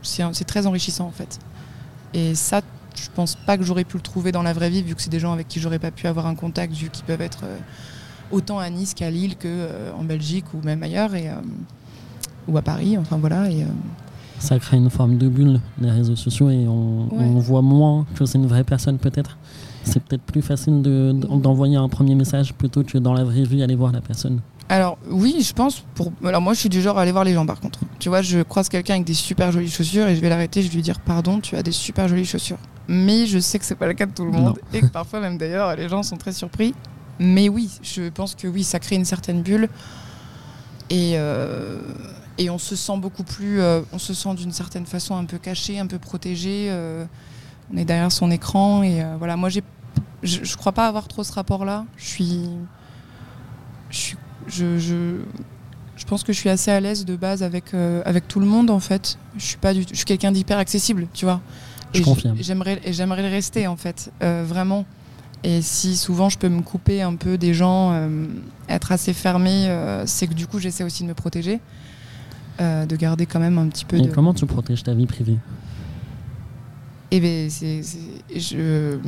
c'est, 0.00 0.44
très 0.46 0.66
enrichissant 0.66 1.04
en 1.06 1.10
fait. 1.10 1.38
Et 2.14 2.34
ça, 2.34 2.62
je 2.96 3.06
pense 3.14 3.34
pas 3.34 3.58
que 3.58 3.64
j'aurais 3.64 3.84
pu 3.84 3.98
le 3.98 4.02
trouver 4.02 4.32
dans 4.32 4.42
la 4.42 4.54
vraie 4.54 4.70
vie, 4.70 4.82
vu 4.82 4.94
que 4.94 5.02
c'est 5.02 5.10
des 5.10 5.20
gens 5.20 5.34
avec 5.34 5.46
qui 5.46 5.60
j'aurais 5.60 5.78
pas 5.78 5.90
pu 5.90 6.06
avoir 6.06 6.26
un 6.26 6.34
contact, 6.34 6.72
vu 6.72 6.88
qu'ils 6.88 7.04
peuvent 7.04 7.20
être 7.20 7.40
euh, 7.44 7.58
autant 8.30 8.58
à 8.58 8.70
Nice 8.70 8.94
qu'à 8.94 9.10
Lille, 9.10 9.36
que 9.36 9.68
en 9.94 10.02
Belgique 10.02 10.46
ou 10.54 10.64
même 10.64 10.82
ailleurs, 10.82 11.14
et, 11.14 11.30
ou 12.48 12.56
à 12.56 12.62
Paris. 12.62 12.96
Enfin 12.96 13.18
voilà. 13.18 13.50
Et, 13.50 13.66
Ça 14.38 14.58
crée 14.58 14.78
une 14.78 14.88
forme 14.88 15.18
de 15.18 15.28
bulle, 15.28 15.60
les 15.78 15.90
réseaux 15.90 16.16
sociaux, 16.16 16.48
et 16.48 16.66
on, 16.66 17.08
Ouais. 17.14 17.24
on 17.24 17.38
voit 17.40 17.60
moins 17.60 18.06
que 18.14 18.24
c'est 18.24 18.38
une 18.38 18.46
vraie 18.46 18.64
personne 18.64 18.96
peut-être. 18.96 19.36
C'est 19.84 20.02
peut-être 20.02 20.22
plus 20.22 20.42
facile 20.42 20.82
de- 20.82 21.12
d'envoyer 21.12 21.76
un 21.76 21.88
premier 21.88 22.14
message 22.14 22.52
plutôt 22.54 22.82
que 22.84 22.98
dans 22.98 23.14
la 23.14 23.24
vraie 23.24 23.44
vie 23.44 23.62
aller 23.62 23.76
voir 23.76 23.92
la 23.92 24.00
personne. 24.00 24.40
Alors 24.68 24.98
oui, 25.10 25.36
je 25.42 25.52
pense. 25.52 25.82
Pour... 25.94 26.12
Alors 26.24 26.40
moi, 26.40 26.54
je 26.54 26.60
suis 26.60 26.68
du 26.68 26.80
genre 26.80 26.96
à 26.98 27.02
aller 27.02 27.10
voir 27.12 27.24
les 27.24 27.32
gens. 27.34 27.44
Par 27.46 27.58
contre, 27.60 27.80
tu 27.98 28.08
vois, 28.08 28.22
je 28.22 28.40
croise 28.42 28.68
quelqu'un 28.68 28.94
avec 28.94 29.06
des 29.06 29.14
super 29.14 29.50
jolies 29.50 29.70
chaussures 29.70 30.06
et 30.06 30.14
je 30.14 30.20
vais 30.20 30.28
l'arrêter. 30.28 30.62
Je 30.62 30.68
vais 30.68 30.74
lui 30.76 30.82
dire 30.82 31.00
pardon, 31.00 31.40
tu 31.40 31.56
as 31.56 31.62
des 31.62 31.72
super 31.72 32.06
jolies 32.08 32.24
chaussures. 32.26 32.58
Mais 32.86 33.26
je 33.26 33.38
sais 33.40 33.58
que 33.58 33.64
c'est 33.64 33.74
pas 33.74 33.86
le 33.88 33.94
cas 33.94 34.06
de 34.06 34.12
tout 34.12 34.24
le 34.24 34.30
monde 34.32 34.58
et 34.72 34.80
que 34.80 34.86
parfois 34.86 35.20
même 35.20 35.38
d'ailleurs 35.38 35.74
les 35.76 35.88
gens 35.88 36.02
sont 36.02 36.16
très 36.16 36.32
surpris. 36.32 36.74
Mais 37.18 37.48
oui, 37.48 37.68
je 37.82 38.08
pense 38.10 38.34
que 38.34 38.46
oui, 38.48 38.62
ça 38.64 38.78
crée 38.78 38.96
une 38.96 39.04
certaine 39.04 39.42
bulle 39.42 39.68
et 40.88 41.12
euh, 41.16 41.78
et 42.38 42.48
on 42.48 42.58
se 42.58 42.74
sent 42.74 42.96
beaucoup 42.98 43.22
plus, 43.22 43.60
euh, 43.60 43.82
on 43.92 43.98
se 43.98 44.14
sent 44.14 44.34
d'une 44.34 44.52
certaine 44.52 44.86
façon 44.86 45.14
un 45.16 45.24
peu 45.24 45.38
caché, 45.38 45.78
un 45.78 45.86
peu 45.86 45.98
protégé. 45.98 46.68
euh, 46.70 47.04
on 47.72 47.76
est 47.76 47.84
derrière 47.84 48.12
son 48.12 48.30
écran 48.30 48.82
et 48.82 49.02
euh, 49.02 49.16
voilà. 49.18 49.36
Moi, 49.36 49.48
j'ai, 49.48 49.62
je, 50.22 50.44
je 50.44 50.56
crois 50.56 50.72
pas 50.72 50.86
avoir 50.86 51.08
trop 51.08 51.24
ce 51.24 51.32
rapport-là. 51.32 51.84
Je 51.96 52.04
suis, 52.06 52.48
je 53.90 53.96
suis 53.96 54.16
je, 54.48 54.78
je, 54.78 55.16
je 55.96 56.04
pense 56.06 56.22
que 56.24 56.32
je 56.32 56.38
suis 56.38 56.48
assez 56.48 56.70
à 56.70 56.80
l'aise 56.80 57.04
de 57.04 57.14
base 57.14 57.42
avec, 57.42 57.74
euh, 57.74 58.02
avec 58.04 58.26
tout 58.26 58.40
le 58.40 58.46
monde 58.46 58.70
en 58.70 58.80
fait. 58.80 59.18
Je 59.36 59.44
suis 59.44 59.58
pas 59.58 59.74
du 59.74 59.82
je 59.88 59.94
suis 59.94 60.04
quelqu'un 60.04 60.32
d'hyper 60.32 60.58
accessible, 60.58 61.06
tu 61.12 61.24
vois. 61.24 61.40
Je 61.92 62.02
confirme. 62.02 62.36
J'aimerais 62.40 62.80
et 62.84 62.92
j'aimerais 62.92 63.22
le 63.22 63.28
rester 63.28 63.66
en 63.66 63.76
fait, 63.76 64.12
euh, 64.22 64.44
vraiment. 64.46 64.86
Et 65.42 65.62
si 65.62 65.96
souvent 65.96 66.28
je 66.28 66.38
peux 66.38 66.48
me 66.48 66.60
couper 66.62 67.02
un 67.02 67.14
peu 67.16 67.38
des 67.38 67.54
gens, 67.54 67.98
être 68.68 68.92
assez 68.92 69.14
fermé, 69.14 69.74
c'est 70.04 70.26
que 70.26 70.34
du 70.34 70.46
coup 70.46 70.58
j'essaie 70.58 70.84
aussi 70.84 71.02
de 71.02 71.08
me 71.08 71.14
protéger, 71.14 71.60
de 72.58 72.96
garder 72.96 73.24
quand 73.24 73.40
même 73.40 73.56
un 73.56 73.68
petit 73.68 73.86
peu 73.86 73.96
Et 73.96 74.02
de. 74.02 74.10
comment 74.10 74.34
tu 74.34 74.44
protèges 74.44 74.82
ta 74.82 74.92
vie 74.92 75.06
privée? 75.06 75.38
Et 77.10 77.48
c'est 77.50 77.82
c'est- 77.82 78.38
je. 78.38 78.98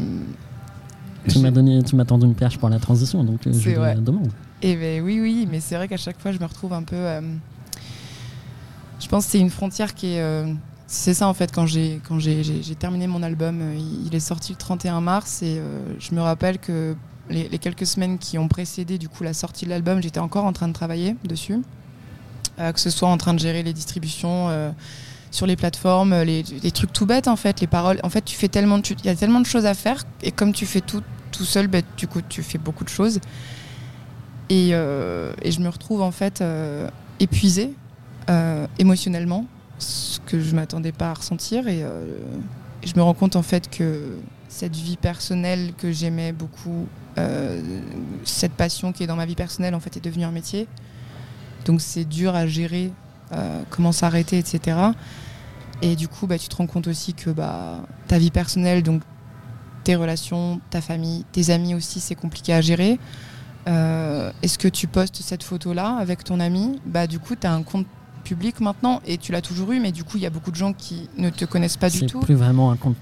Tu 1.29 1.39
m'as 1.39 1.51
donné, 1.53 1.83
tu 1.85 1.95
m'as 1.95 2.05
tendu 2.05 2.27
une 2.27 2.35
perche 2.35 2.59
pour 2.59 2.69
la 2.69 2.81
transition, 2.81 3.23
donc 3.23 3.47
euh, 3.47 3.53
je 3.53 3.71
vrai. 3.71 3.95
demande. 3.95 4.31
Eh 4.61 4.75
ben 4.77 5.03
oui, 5.03 5.21
oui, 5.21 5.47
mais 5.51 5.61
c'est 5.61 5.77
vrai 5.77 5.87
qu'à 5.89 5.97
chaque 5.97 6.21
fois, 6.21 6.33
je 6.33 6.39
me 6.39 6.45
retrouve 6.45 6.73
un 6.73 6.83
peu. 6.83 6.97
euh, 6.97 7.21
je 9.01 9.07
pense 9.09 9.27
que 9.27 9.33
c'est 9.33 9.39
une 9.41 9.51
frontière 9.51 9.95
qui 9.95 10.15
est. 10.15 10.21
euh, 10.21 10.53
c'est 10.89 11.15
ça 11.15 11.27
en 11.29 11.33
fait, 11.35 11.51
quand 11.53 11.65
j'ai 11.67 12.01
quand 12.07 12.19
terminé 12.79 13.07
mon 13.07 13.23
album, 13.23 13.61
il, 13.77 14.07
il 14.09 14.15
est 14.15 14.21
sorti 14.21 14.53
le 14.53 14.59
31 14.59 15.01
mars 15.01 15.43
et 15.43 15.57
euh, 15.59 15.81
je 15.99 16.15
me 16.15 16.21
rappelle 16.21 16.59
que 16.59 16.95
les, 17.31 17.49
les 17.49 17.59
quelques 17.59 17.87
semaines 17.87 18.19
qui 18.19 18.37
ont 18.37 18.49
précédé 18.49 18.99
du 18.99 19.09
coup 19.09 19.23
la 19.25 19.33
sortie 19.33 19.65
de 19.65 19.71
l'album, 19.71 20.03
j'étais 20.03 20.21
encore 20.21 20.45
en 20.45 20.53
train 20.53 20.69
de 20.69 20.73
travailler 20.75 21.17
dessus, 21.25 21.61
Euh, 22.59 22.73
que 22.73 22.81
ce 22.81 22.91
soit 22.91 23.09
en 23.09 23.17
train 23.17 23.33
de 23.33 23.39
gérer 23.39 23.63
les 23.63 23.73
distributions. 23.73 24.49
Euh, 25.33 25.37
sur 25.37 25.47
les 25.47 25.57
plateformes, 25.57 26.23
les, 26.23 26.43
les 26.43 26.71
trucs 26.71 26.93
tout 26.93 27.07
bêtes 27.07 27.29
en 27.29 27.37
fait, 27.37 27.61
les 27.61 27.67
paroles. 27.67 27.99
En 28.03 28.11
fait, 28.11 28.25
tu 28.25 28.37
fais 28.37 28.49
tellement, 28.49 28.79
il 28.79 29.07
y 29.07 29.09
a 29.09 29.17
tellement 29.17 29.41
de 29.41 29.47
choses 29.47 29.67
à 29.67 29.75
faire 29.75 30.05
et 30.23 30.33
comme 30.33 30.53
tu 30.53 30.67
fais 30.67 30.81
tout 30.81 31.03
tout 31.33 31.45
seul, 31.45 31.67
ben, 31.67 31.83
du 31.97 32.07
coup, 32.07 32.21
tu 32.29 32.43
fais 32.43 32.59
beaucoup 32.59 32.85
de 32.85 32.89
choses. 32.91 33.19
Et, 34.51 34.71
euh, 34.73 35.33
et 35.43 35.51
je 35.51 35.61
me 35.61 35.69
retrouve 35.69 36.03
en 36.03 36.11
fait 36.11 36.43
euh, 36.43 36.89
épuisée 37.19 37.73
euh, 38.31 38.67
émotionnellement, 38.79 39.47
ce 39.79 40.21
que 40.21 40.41
je 40.41 40.55
m'attendais 40.55 40.93
pas 40.93 41.11
à 41.11 41.15
ressentir. 41.15 41.67
Et, 41.69 41.83
euh, 41.83 42.19
et 42.83 42.87
je 42.87 42.95
me 42.97 43.03
rends 43.03 43.15
compte 43.15 43.35
en 43.35 43.43
fait 43.43 43.71
que 43.71 44.19
cette 44.49 44.77
vie 44.77 44.99
personnelle 44.99 45.73
que 45.79 45.91
j'aimais 45.91 46.33
beaucoup, 46.33 46.87
euh, 47.19 47.61
cette 48.25 48.53
passion 48.53 48.93
qui 48.93 49.03
est 49.03 49.07
dans 49.07 49.17
ma 49.17 49.27
vie 49.27 49.35
personnelle 49.35 49.75
en 49.75 49.81
fait 49.81 49.97
est 49.97 50.05
devenue 50.05 50.25
un 50.25 50.33
métier. 50.33 50.69
Donc 51.65 51.81
c'est 51.81 52.05
dur 52.05 52.35
à 52.35 52.47
gérer, 52.47 52.93
euh, 53.33 53.63
comment 53.71 53.93
s'arrêter, 53.93 54.39
etc. 54.39 54.77
Et 55.83 55.97
du 55.97 56.09
coup, 56.09 56.27
bah, 56.27 56.39
tu 56.39 56.49
te 56.49 56.57
rends 56.57 56.67
compte 56.67 56.87
aussi 56.87 57.13
que 57.13 57.31
bah, 57.31 57.81
ta 58.09 58.19
vie 58.19 58.31
personnelle, 58.31 58.83
donc 58.83 59.03
tes 59.85 59.97
relations, 59.97 60.61
ta 60.71 60.81
famille, 60.81 61.25
tes 61.33 61.51
amis 61.51 61.75
aussi, 61.75 61.99
c'est 62.01 62.15
compliqué 62.15 62.53
à 62.55 62.61
gérer. 62.61 62.99
Euh, 63.69 64.31
Est-ce 64.43 64.59
que 64.59 64.69
tu 64.69 64.87
postes 64.87 65.21
cette 65.23 65.43
photo-là 65.43 65.97
avec 65.99 66.25
ton 66.25 66.41
ami? 66.41 66.81
Bah 66.87 67.07
du 67.07 67.19
coup, 67.19 67.35
tu 67.37 67.47
as 67.47 67.53
un 67.53 67.63
compte 67.63 67.87
public 68.25 68.61
maintenant 68.61 69.01
et 69.07 69.19
tu 69.19 69.33
l'as 69.33 69.41
toujours 69.43 69.73
eu, 69.73 69.81
mais 69.81 69.91
du 69.93 70.05
coup, 70.05 70.17
il 70.19 70.23
y 70.23 70.27
a 70.27 70.31
beaucoup 70.31 70.51
de 70.53 70.57
gens 70.57 70.73
qui 70.73 71.09
ne 71.19 71.31
te 71.31 71.45
connaissent 71.45 71.77
pas 71.77 71.91
du 71.91 71.99
C'est 71.99 72.07
tout. 72.07 72.21
plus 72.21 72.35
vraiment 72.37 72.71
un 72.71 72.77
compte 72.77 72.97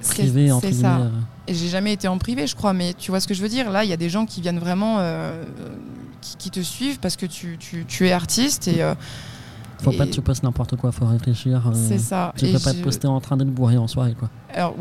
C'est- 0.00 0.22
privé, 0.22 0.50
entre 0.50 0.66
C'est 0.66 0.70
guillemets. 0.72 0.88
ça. 0.88 0.96
euh, 1.00 1.10
Et 1.48 1.54
j'ai 1.54 1.68
jamais 1.68 1.92
été 1.92 2.08
en 2.08 2.16
privé, 2.18 2.46
je 2.46 2.54
crois, 2.56 2.72
mais 2.72 2.94
tu 2.94 3.10
vois 3.10 3.20
ce 3.20 3.26
que 3.28 3.34
je 3.34 3.42
veux 3.42 3.48
dire? 3.48 3.70
Là, 3.70 3.84
il 3.84 3.90
y 3.90 3.92
a 3.92 3.96
des 3.98 4.08
gens 4.08 4.24
qui 4.26 4.40
viennent 4.40 4.58
vraiment, 4.60 4.96
euh, 5.00 5.44
qui, 6.22 6.36
qui 6.36 6.50
te 6.50 6.60
suivent 6.60 6.98
parce 7.00 7.16
que 7.16 7.26
tu, 7.26 7.56
tu- 7.58 7.84
tu 7.86 8.06
es 8.06 8.12
artiste 8.12 8.68
et 8.68 8.82
euh, 8.82 8.94
Faut 9.82 9.92
pas 9.92 10.06
que 10.06 10.12
tu 10.12 10.20
postes 10.20 10.42
n'importe 10.42 10.76
quoi, 10.76 10.92
faut 10.92 11.06
réfléchir. 11.06 11.62
euh, 11.66 11.70
c'est 11.74 11.98
ça. 11.98 12.32
Tu 12.36 12.46
Et 12.46 12.52
peux 12.52 12.58
pas 12.58 12.72
te 12.72 12.82
poster 12.82 13.06
en 13.08 13.20
train 13.20 13.36
d'être 13.36 13.50
bourré 13.52 13.76
en 13.76 13.86
soirée, 13.88 14.14
quoi. 14.18 14.28
Alors, 14.54 14.74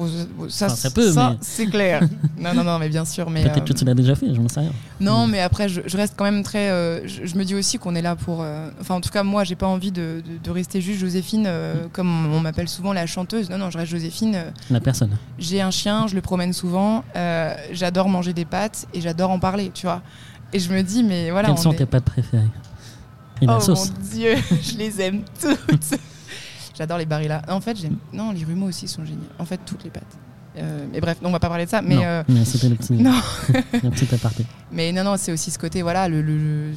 ça, 0.49 0.67
Enfin, 0.67 1.31
mais- 1.31 1.37
c'est 1.41 1.65
clair. 1.67 2.01
non, 2.37 2.53
non, 2.53 2.63
non, 2.63 2.77
mais 2.77 2.89
bien 2.89 3.05
sûr. 3.05 3.29
Mais, 3.29 3.41
Peut-être 3.43 3.57
euh, 3.59 3.61
que 3.61 3.73
tu 3.73 3.85
l'as 3.85 3.93
déjà 3.93 4.15
fait, 4.15 4.33
je 4.33 4.39
ne 4.41 4.47
sais 4.49 4.59
rien. 4.59 4.71
Non, 4.99 5.25
Mm. 5.27 5.31
mais 5.31 5.39
après, 5.39 5.69
je, 5.69 5.81
je 5.85 5.97
reste 5.97 6.13
quand 6.17 6.25
même 6.25 6.43
très. 6.43 6.69
euh, 6.69 7.07
je, 7.07 7.25
je 7.25 7.35
me 7.37 7.43
dis 7.45 7.55
aussi 7.55 7.77
qu'on 7.77 7.95
est 7.95 8.01
là 8.01 8.15
pour. 8.15 8.41
euh, 8.41 8.69
Enfin, 8.81 8.95
en 8.95 9.01
tout 9.01 9.09
cas, 9.09 9.23
moi, 9.23 9.43
j'ai 9.43 9.55
pas 9.55 9.67
envie 9.67 9.91
de, 9.91 10.21
de- 10.25 10.37
de 10.43 10.51
rester 10.51 10.81
juste 10.81 10.99
Joséphine, 10.99 11.45
euh, 11.47 11.87
comme 11.93 12.33
on 12.33 12.39
m'appelle 12.41 12.67
souvent 12.67 12.91
la 12.93 13.05
chanteuse. 13.05 13.49
Non, 13.49 13.57
non, 13.57 13.69
je 13.69 13.77
reste 13.77 13.91
Joséphine. 13.91 14.35
euh, 14.35 14.49
La 14.69 14.81
personne. 14.81 15.11
j'ai 15.39 15.61
un 15.61 15.71
chien, 15.71 16.05
je 16.07 16.15
le 16.15 16.21
promène 16.21 16.53
souvent. 16.53 17.03
euh, 17.15 17.53
j'adore 17.71 18.09
manger 18.09 18.33
des 18.33 18.45
pâtes 18.45 18.87
et 18.93 18.99
j'adore 19.01 19.31
en 19.31 19.39
parler, 19.39 19.71
tu 19.73 19.85
vois. 19.85 20.01
Et 20.53 20.59
je 20.59 20.71
me 20.73 20.81
dis, 20.83 21.01
mais 21.03 21.31
voilà. 21.31 21.47
Quelles 21.47 21.57
on 21.59 21.61
sont 21.61 21.71
est- 21.71 21.77
tes 21.77 21.85
pâtes 21.85 22.03
préférées? 22.03 22.43
Oh 23.47 23.59
sauce. 23.59 23.91
mon 23.91 24.07
dieu, 24.15 24.35
je 24.61 24.77
les 24.77 25.01
aime 25.01 25.23
toutes. 25.39 25.99
J'adore 26.77 26.97
les 26.97 27.05
barilla. 27.05 27.41
En 27.47 27.61
fait, 27.61 27.77
j'aime. 27.77 27.97
Non, 28.13 28.31
les 28.31 28.43
rumeaux 28.43 28.67
aussi 28.67 28.87
sont 28.87 29.03
géniaux. 29.05 29.19
En 29.39 29.45
fait, 29.45 29.59
toutes 29.65 29.83
les 29.83 29.89
pâtes. 29.89 30.17
Euh, 30.57 30.85
mais 30.91 30.99
bref, 30.99 31.17
non, 31.21 31.29
on 31.29 31.31
va 31.31 31.39
pas 31.39 31.47
parler 31.49 31.65
de 31.65 31.69
ça. 31.69 31.81
Mais 31.81 31.95
non, 31.95 32.01
euh, 32.03 32.23
mais 32.27 32.43
c'était 32.45 32.67
le 32.69 32.75
petit, 32.75 32.93
non. 33.01 33.13
le 33.83 33.89
petit 33.89 34.13
aparté. 34.13 34.45
Mais 34.71 34.91
non, 34.91 35.03
non, 35.03 35.15
c'est 35.17 35.31
aussi 35.31 35.49
ce 35.51 35.59
côté, 35.59 35.81
voilà, 35.81 36.07
le, 36.09 36.21
le- 36.21 36.37
le- 36.37 36.73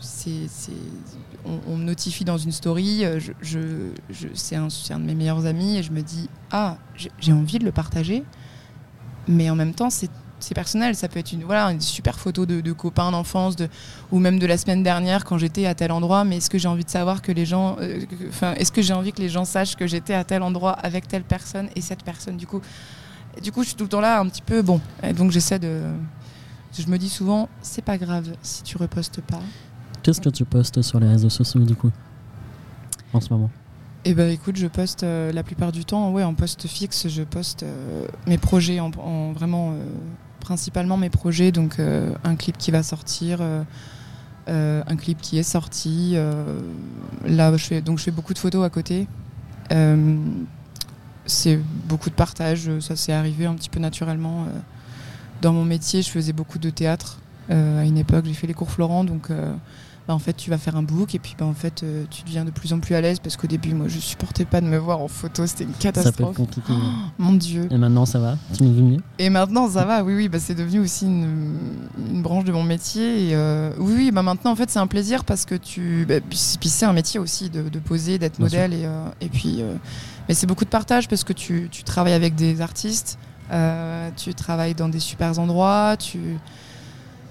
c'est, 0.00 0.46
c'est- 0.48 0.72
on, 1.44 1.58
on 1.72 1.76
me 1.76 1.84
notifie 1.84 2.24
dans 2.24 2.38
une 2.38 2.52
story, 2.52 3.04
euh, 3.04 3.18
je, 3.18 3.32
je- 3.40 3.90
je- 4.10 4.28
c'est, 4.34 4.54
un, 4.56 4.68
c'est 4.70 4.92
un 4.94 5.00
de 5.00 5.04
mes 5.06 5.14
meilleurs 5.14 5.46
amis, 5.46 5.78
et 5.78 5.82
je 5.82 5.90
me 5.90 6.02
dis, 6.02 6.28
ah, 6.52 6.76
j'ai 7.18 7.32
envie 7.32 7.58
de 7.58 7.64
le 7.64 7.72
partager, 7.72 8.22
mais 9.26 9.50
en 9.50 9.56
même 9.56 9.74
temps, 9.74 9.90
c'est, 9.90 10.10
c'est 10.40 10.54
personnel. 10.54 10.94
Ça 10.94 11.08
peut 11.08 11.18
être 11.18 11.32
une, 11.32 11.44
voilà, 11.44 11.66
une 11.70 11.80
super 11.80 12.18
photo 12.18 12.46
de, 12.46 12.60
de 12.60 12.72
copains 12.72 13.10
d'enfance, 13.10 13.56
de, 13.56 13.68
ou 14.10 14.18
même 14.18 14.38
de 14.38 14.46
la 14.46 14.56
semaine 14.58 14.82
dernière 14.82 15.24
quand 15.24 15.38
j'étais 15.38 15.66
à 15.66 15.74
tel 15.74 15.92
endroit, 15.92 16.24
mais 16.24 16.38
est-ce 16.38 16.50
que 16.50 16.58
j'ai 16.58 16.68
envie 16.68 16.84
de 16.84 16.90
savoir 16.90 17.22
que 17.22 17.32
les 17.32 17.46
gens. 17.46 17.76
euh, 17.80 18.00
Enfin, 18.28 18.54
est-ce 18.54 18.72
que 18.72 18.82
j'ai 18.82 18.92
envie 18.92 19.12
que 19.12 19.20
les 19.20 19.28
gens 19.28 19.44
sachent 19.44 19.76
que 19.76 19.86
j'étais 19.86 20.14
à 20.14 20.24
tel 20.24 20.42
endroit 20.42 20.72
avec 20.72 21.06
telle 21.08 21.22
personne 21.24 21.68
et 21.76 21.80
cette 21.80 22.02
personne? 22.02 22.36
Du 22.36 22.46
coup, 22.46 22.60
du 23.42 23.52
coup 23.52 23.62
je 23.62 23.68
suis 23.68 23.76
tout 23.76 23.84
le 23.84 23.90
temps 23.90 24.00
là 24.00 24.18
un 24.20 24.26
petit 24.28 24.42
peu. 24.42 24.62
Bon, 24.62 24.80
et 25.02 25.12
donc 25.12 25.30
j'essaie 25.30 25.58
de. 25.58 25.82
Je 26.78 26.86
me 26.86 26.98
dis 26.98 27.08
souvent, 27.08 27.48
c'est 27.62 27.84
pas 27.84 27.98
grave 27.98 28.28
si 28.42 28.62
tu 28.62 28.76
repostes 28.76 29.20
pas. 29.20 29.40
Qu'est-ce 30.02 30.20
que 30.20 30.30
tu 30.30 30.44
postes 30.44 30.80
sur 30.82 31.00
les 31.00 31.08
réseaux 31.08 31.28
sociaux 31.30 31.60
du 31.64 31.74
coup 31.74 31.90
En 33.12 33.20
ce 33.20 33.28
moment? 33.32 33.50
Eh 34.06 34.14
ben 34.14 34.30
écoute, 34.30 34.56
je 34.56 34.66
poste 34.66 35.02
euh, 35.02 35.30
la 35.30 35.42
plupart 35.42 35.72
du 35.72 35.84
temps, 35.84 36.10
ouais, 36.10 36.22
en 36.22 36.32
poste 36.32 36.66
fixe, 36.66 37.06
je 37.08 37.22
poste 37.22 37.64
euh, 37.64 38.06
mes 38.26 38.38
projets, 38.38 38.80
en, 38.80 38.90
en 38.98 39.32
vraiment 39.32 39.72
euh, 39.72 39.84
principalement 40.50 40.96
mes 40.96 41.10
projets, 41.10 41.52
donc 41.52 41.78
euh, 41.78 42.12
un 42.24 42.34
clip 42.34 42.58
qui 42.58 42.72
va 42.72 42.82
sortir, 42.82 43.38
euh, 43.40 43.62
euh, 44.48 44.82
un 44.84 44.96
clip 44.96 45.20
qui 45.20 45.38
est 45.38 45.44
sorti. 45.44 46.16
là, 47.24 47.56
je 47.56 47.64
fais 47.64 47.80
donc 47.80 47.98
je 47.98 48.02
fais 48.02 48.10
beaucoup 48.10 48.34
de 48.34 48.40
photos 48.40 48.66
à 48.66 48.68
côté. 48.68 49.06
C'est 51.26 51.60
beaucoup 51.88 52.10
de 52.10 52.16
partage, 52.16 52.68
ça 52.80 52.96
s'est 52.96 53.12
arrivé 53.12 53.46
un 53.46 53.54
petit 53.54 53.68
peu 53.70 53.78
naturellement. 53.78 54.46
Dans 55.40 55.52
mon 55.52 55.64
métier, 55.64 56.02
je 56.02 56.10
faisais 56.10 56.32
beaucoup 56.32 56.58
de 56.58 56.70
théâtre 56.70 57.20
à 57.48 57.84
une 57.84 57.98
époque. 57.98 58.24
J'ai 58.26 58.34
fait 58.34 58.48
les 58.48 58.54
cours 58.54 58.72
Florent, 58.72 59.04
donc 59.04 59.28
bah, 60.10 60.14
en 60.16 60.18
fait, 60.18 60.32
tu 60.32 60.50
vas 60.50 60.58
faire 60.58 60.74
un 60.74 60.82
book 60.82 61.14
et 61.14 61.20
puis 61.20 61.36
bah, 61.38 61.44
en 61.46 61.52
fait, 61.54 61.84
euh, 61.84 62.02
tu 62.10 62.24
deviens 62.24 62.44
de 62.44 62.50
plus 62.50 62.72
en 62.72 62.80
plus 62.80 62.96
à 62.96 63.00
l'aise 63.00 63.20
parce 63.20 63.36
qu'au 63.36 63.46
début, 63.46 63.74
moi, 63.74 63.86
je 63.86 64.00
supportais 64.00 64.44
pas 64.44 64.60
de 64.60 64.66
me 64.66 64.76
voir 64.76 65.00
en 65.00 65.06
photo, 65.06 65.46
c'était 65.46 65.62
une 65.62 65.70
Ça 65.70 65.92
peut 65.92 66.00
être 66.00 66.02
catastrophe. 66.02 66.36
compliqué. 66.36 66.72
Mon 67.18 67.34
Dieu. 67.34 67.68
Et 67.70 67.78
maintenant 67.78 68.04
ça 68.06 68.18
va? 68.18 68.36
Tu 68.56 68.64
nous 68.64 68.88
mieux 68.90 68.96
Et 69.20 69.30
maintenant, 69.30 69.68
ça 69.68 69.84
va, 69.84 70.02
oui, 70.02 70.14
oui, 70.16 70.28
bah, 70.28 70.38
c'est 70.40 70.56
devenu 70.56 70.80
aussi 70.80 71.04
une, 71.06 71.54
une 72.10 72.22
branche 72.22 72.42
de 72.44 72.50
mon 72.50 72.64
métier. 72.64 73.28
Et, 73.28 73.34
euh, 73.36 73.70
oui, 73.78 73.94
oui, 73.96 74.10
bah, 74.10 74.22
maintenant, 74.22 74.50
en 74.50 74.56
fait, 74.56 74.68
c'est 74.68 74.80
un 74.80 74.88
plaisir 74.88 75.24
parce 75.24 75.44
que 75.44 75.54
tu. 75.54 76.06
puis 76.28 76.38
c'est- 76.38 76.84
un 76.86 76.92
métier 76.92 77.20
aussi 77.20 77.50
de, 77.50 77.68
de 77.68 77.78
poser, 77.78 78.18
d'être 78.18 78.40
modèle. 78.40 78.72
Et, 78.74 78.84
euh, 78.84 79.04
et 79.20 79.28
puis. 79.28 79.62
mais 80.28 80.34
c'est 80.34 80.46
beaucoup 80.48 80.64
de 80.64 80.70
partage 80.70 81.06
parce 81.08 81.22
que 81.22 81.32
tu, 81.32 81.68
tu 81.70 81.84
travailles 81.84 82.14
avec 82.14 82.34
des 82.34 82.60
artistes, 82.60 83.16
tu 84.16 84.34
travailles 84.34 84.74
dans 84.74 84.88
des 84.88 84.98
super 85.00 85.38
endroits, 85.38 85.96
tu. 85.96 86.18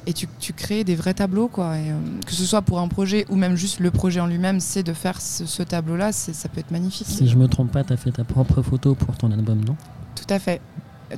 Et 0.08 0.14
tu, 0.14 0.28
tu 0.40 0.54
crées 0.54 0.84
des 0.84 0.96
vrais 0.96 1.14
tableaux, 1.14 1.48
quoi. 1.50 1.78
Et, 1.78 1.92
euh, 1.92 1.94
que 2.26 2.32
ce 2.34 2.44
soit 2.46 2.62
pour 2.62 2.80
un 2.80 2.88
projet 2.88 3.26
ou 3.30 3.36
même 3.36 3.56
juste 3.56 3.80
le 3.80 3.92
projet 3.92 4.20
en 4.20 4.28
lui-même, 4.28 4.60
c'est 4.60 4.82
de 4.84 4.94
faire 4.94 5.22
ce, 5.22 5.46
ce 5.46 5.62
tableau-là, 5.62 6.12
c'est- 6.12 6.34
ça 6.34 6.50
peut 6.50 6.60
être 6.60 6.72
magnifique. 6.72 7.06
Si 7.08 7.28
je 7.28 7.36
me 7.38 7.48
trompe 7.48 7.72
pas, 7.72 7.84
tu 7.84 7.94
as 7.94 7.98
fait 7.98 8.12
ta 8.12 8.24
propre 8.24 8.62
photo 8.62 8.96
pour 8.96 9.16
ton 9.18 9.32
album, 9.32 9.64
non? 9.66 9.76
Tout 10.16 10.34
à 10.34 10.40
fait. 10.40 10.62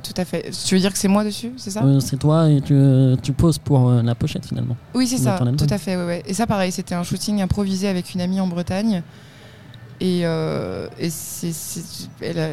Tout 0.02 0.14
à 0.16 0.24
fait. 0.24 0.50
Tu 0.66 0.74
veux 0.74 0.80
dire 0.80 0.90
que 0.92 0.98
c'est 0.98 1.08
moi 1.08 1.22
dessus, 1.22 1.52
c'est 1.58 1.70
ça? 1.70 1.84
Euh, 1.84 2.00
C'est 2.00 2.16
toi 2.18 2.48
et 2.50 2.60
tu, 2.62 2.72
euh, 2.74 3.14
tu 3.22 3.32
poses 3.32 3.58
pour 3.58 3.88
euh, 3.90 4.02
la 4.02 4.14
pochette 4.14 4.46
finalement. 4.46 4.76
Oui, 4.94 5.06
c'est 5.06 5.18
ça, 5.18 5.38
tout 5.38 5.66
à 5.68 5.78
fait. 5.78 5.96
ouais, 5.96 6.04
ouais. 6.06 6.22
Et 6.26 6.32
ça, 6.34 6.46
pareil, 6.46 6.72
c'était 6.72 6.94
un 6.94 7.02
shooting 7.02 7.40
improvisé 7.42 7.88
avec 7.88 8.14
une 8.14 8.20
amie 8.22 8.40
en 8.40 8.46
Bretagne. 8.46 9.02
Et, 10.00 10.20
et 10.20 11.10
elle 12.20 12.38
a- 12.38 12.48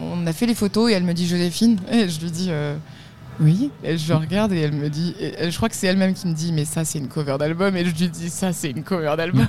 on 0.00 0.26
a 0.26 0.32
fait 0.32 0.46
les 0.46 0.54
photos 0.54 0.90
et 0.90 0.94
elle 0.94 1.04
me 1.04 1.12
dit 1.14 1.26
Joséphine. 1.26 1.78
Et 1.90 2.08
je 2.08 2.20
lui 2.20 2.30
dis 2.30 2.50
oui. 3.40 3.70
Et 3.82 3.96
je 3.98 4.12
regarde 4.12 4.52
et 4.52 4.60
elle 4.60 4.72
me 4.72 4.88
dit, 4.88 5.14
et 5.18 5.50
je 5.50 5.56
crois 5.56 5.68
que 5.68 5.74
c'est 5.74 5.86
elle-même 5.86 6.14
qui 6.14 6.26
me 6.28 6.34
dit 6.34 6.52
mais 6.52 6.64
ça 6.64 6.84
c'est 6.84 6.98
une 6.98 7.08
cover 7.08 7.36
d'album. 7.38 7.76
Et 7.76 7.84
je 7.84 7.94
lui 7.94 8.08
dis 8.08 8.30
ça 8.30 8.52
c'est 8.52 8.70
une 8.70 8.82
cover 8.82 9.14
d'album. 9.16 9.46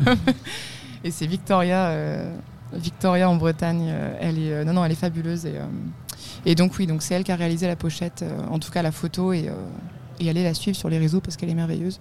et 1.03 1.11
c'est 1.11 1.27
Victoria, 1.27 1.87
euh, 1.87 2.35
Victoria 2.73 3.29
en 3.29 3.35
Bretagne. 3.35 3.85
euh, 3.89 4.17
Elle 4.19 4.39
est, 4.39 4.51
euh, 4.53 4.63
non 4.63 4.73
non, 4.73 4.85
elle 4.85 4.91
est 4.91 4.95
fabuleuse 4.95 5.45
et, 5.45 5.57
euh, 5.57 5.65
et 6.45 6.55
donc 6.55 6.77
oui, 6.77 6.87
donc 6.87 7.01
c'est 7.01 7.13
elle 7.13 7.23
qui 7.23 7.31
a 7.31 7.35
réalisé 7.35 7.67
la 7.67 7.75
pochette, 7.75 8.23
en 8.49 8.59
tout 8.59 8.71
cas 8.71 8.81
la 8.81 8.91
photo 8.91 9.33
et, 9.33 9.49
et 10.19 10.29
allez 10.29 10.43
la 10.43 10.53
suivre 10.53 10.77
sur 10.77 10.89
les 10.89 10.97
réseaux 10.97 11.19
parce 11.19 11.35
qu'elle 11.37 11.49
est 11.49 11.55
merveilleuse. 11.55 11.99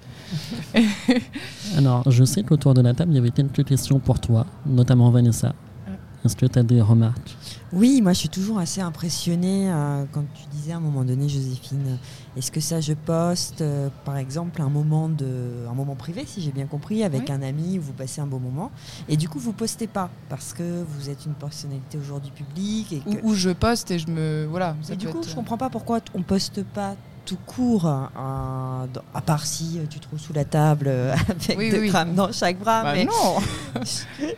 Alors, 1.77 2.09
je 2.11 2.25
sais 2.25 2.43
qu'autour 2.43 2.75
de 2.75 2.81
la 2.83 2.95
table, 2.95 3.13
il 3.13 3.17
y 3.17 3.19
avait 3.19 3.31
quelques 3.31 3.65
questions 3.65 3.99
pour 3.99 4.21
toi, 4.21 4.47
notamment 4.67 5.11
Vanessa. 5.11 5.55
Est-ce 6.25 6.37
que 6.37 6.47
tu 6.47 6.59
as 6.59 6.63
des 6.63 6.81
remarques? 6.81 7.37
Oui, 7.73 8.01
moi 8.01 8.13
je 8.15 8.19
suis 8.21 8.29
toujours 8.29 8.59
assez 8.59 8.81
impressionnée 8.81 9.71
euh, 9.71 10.05
quand 10.13 10.25
tu 10.35 10.43
disais 10.57 10.73
à 10.73 10.77
un 10.77 10.81
moment 10.81 11.05
donné, 11.05 11.29
Joséphine, 11.29 11.99
est-ce 12.37 12.51
que 12.51 12.61
ça 12.61 12.81
je 12.81 12.95
poste, 12.95 13.61
euh, 13.61 13.89
par 14.05 14.17
exemple, 14.17 14.63
un 14.63 14.69
moment, 14.71 15.09
de, 15.09 15.67
un 15.69 15.75
moment 15.75 15.97
privé, 15.97 16.25
si 16.27 16.41
j'ai 16.41 16.53
bien 16.53 16.67
compris, 16.67 17.03
avec 17.05 17.25
Oui. 17.29 17.33
un 17.33 17.43
ami 17.43 17.79
où 17.79 17.83
vous 17.83 17.93
passez 17.93 18.21
un 18.21 18.27
beau 18.27 18.39
moment, 18.39 18.71
et 19.09 19.17
du 19.17 19.29
coup 19.29 19.39
vous 19.39 19.53
postez 19.53 19.87
pas, 19.87 20.09
parce 20.31 20.53
que 20.55 20.83
vous 20.89 21.11
êtes 21.11 21.27
une 21.27 21.35
personnalité 21.35 21.99
aujourd'hui 21.99 22.31
publique. 22.31 22.93
Et 22.93 23.01
que... 23.01 23.23
Ou, 23.23 23.31
ou 23.31 23.35
je 23.35 23.51
poste 23.51 23.91
et 23.91 23.99
je 23.99 24.09
me. 24.09 24.47
Voilà. 24.49 24.77
ça 24.83 24.95
Et 24.95 24.97
du 24.97 25.09
coup, 25.09 25.19
être- 25.19 25.29
je 25.29 25.35
comprends 25.35 25.59
pas 25.59 25.69
pourquoi 25.69 26.01
on 26.15 26.23
poste 26.23 26.63
pas 26.63 26.95
tout 27.25 27.39
court, 27.47 27.87
euh, 27.87 28.87
dans- 28.93 29.03
à 29.15 29.21
part 29.21 29.47
si 29.47 29.79
euh, 29.79 29.85
tu 29.89 29.99
trouves 30.01 30.19
sous 30.19 30.33
la 30.33 30.45
table 30.45 30.87
euh, 30.89 31.15
avec 31.29 31.57
Oui, 31.59 31.71
deux 31.71 31.81
oui. 31.81 31.89
grammes 31.89 32.15
dans 32.15 32.31
chaque 32.33 32.59
bras, 32.59 32.83
Bah 32.83 32.93
mais 32.95 33.05
non 33.07 33.37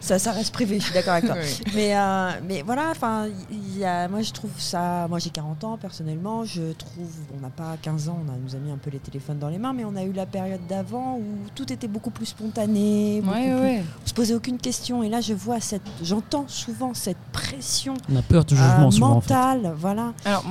ça, 0.01 0.18
ça 0.18 0.33
reste 0.33 0.53
privé, 0.53 0.79
je 0.79 0.85
suis 0.85 0.94
d'accord 0.94 1.14
avec 1.14 1.27
toi. 1.27 1.35
Oui. 1.42 1.72
Mais, 1.75 1.96
euh, 1.96 2.31
mais 2.49 2.62
voilà, 2.62 2.90
enfin, 2.90 3.27
il 3.51 3.79
y 3.79 3.85
a, 3.85 4.09
moi 4.09 4.22
je 4.22 4.33
trouve 4.33 4.51
ça. 4.59 5.07
Moi 5.09 5.18
j'ai 5.18 5.31
40 5.31 5.64
ans 5.64 5.77
personnellement, 5.77 6.44
je 6.44 6.72
trouve. 6.72 7.11
On 7.37 7.40
n'a 7.40 7.51
pas 7.51 7.77
15 7.83 8.09
ans, 8.09 8.18
on 8.27 8.33
a, 8.33 8.37
nous 8.37 8.55
a 8.55 8.59
mis 8.59 8.70
un 8.70 8.79
peu 8.79 8.90
les 8.90 8.99
téléphones 8.99 9.38
dans 9.38 9.49
les 9.49 9.59
mains, 9.59 9.72
mais 9.72 9.85
on 9.85 9.96
a 9.96 10.03
eu 10.05 10.12
la 10.12 10.27
période 10.27 10.61
d'avant 10.68 11.16
où 11.18 11.25
tout 11.55 11.72
était 11.72 11.88
beaucoup 11.88 12.11
plus 12.11 12.27
spontané, 12.27 13.20
beaucoup 13.20 13.35
Ouais, 13.37 13.44
plus- 13.51 13.61
ouais. 13.61 13.85
on 14.05 14.09
se 14.09 14.14
posait 14.14 14.35
aucune 14.35 14.59
question. 14.59 15.03
Et 15.03 15.09
là 15.09 15.20
je 15.20 15.35
vois 15.35 15.61
cette. 15.61 15.83
J'entends 16.03 16.44
souvent 16.49 16.94
cette 16.94 17.16
pression 17.33 17.94
On 18.12 18.16
a 18.16 18.22
peur 18.22 18.44
du 18.44 18.55
euh, 18.55 18.57
jugement 18.59 18.90
souvent 18.90 19.11
en 19.16 19.20
fait. 19.20 19.35
mentale, 19.35 19.75
voilà. 19.77 20.12
Alors, 20.25 20.44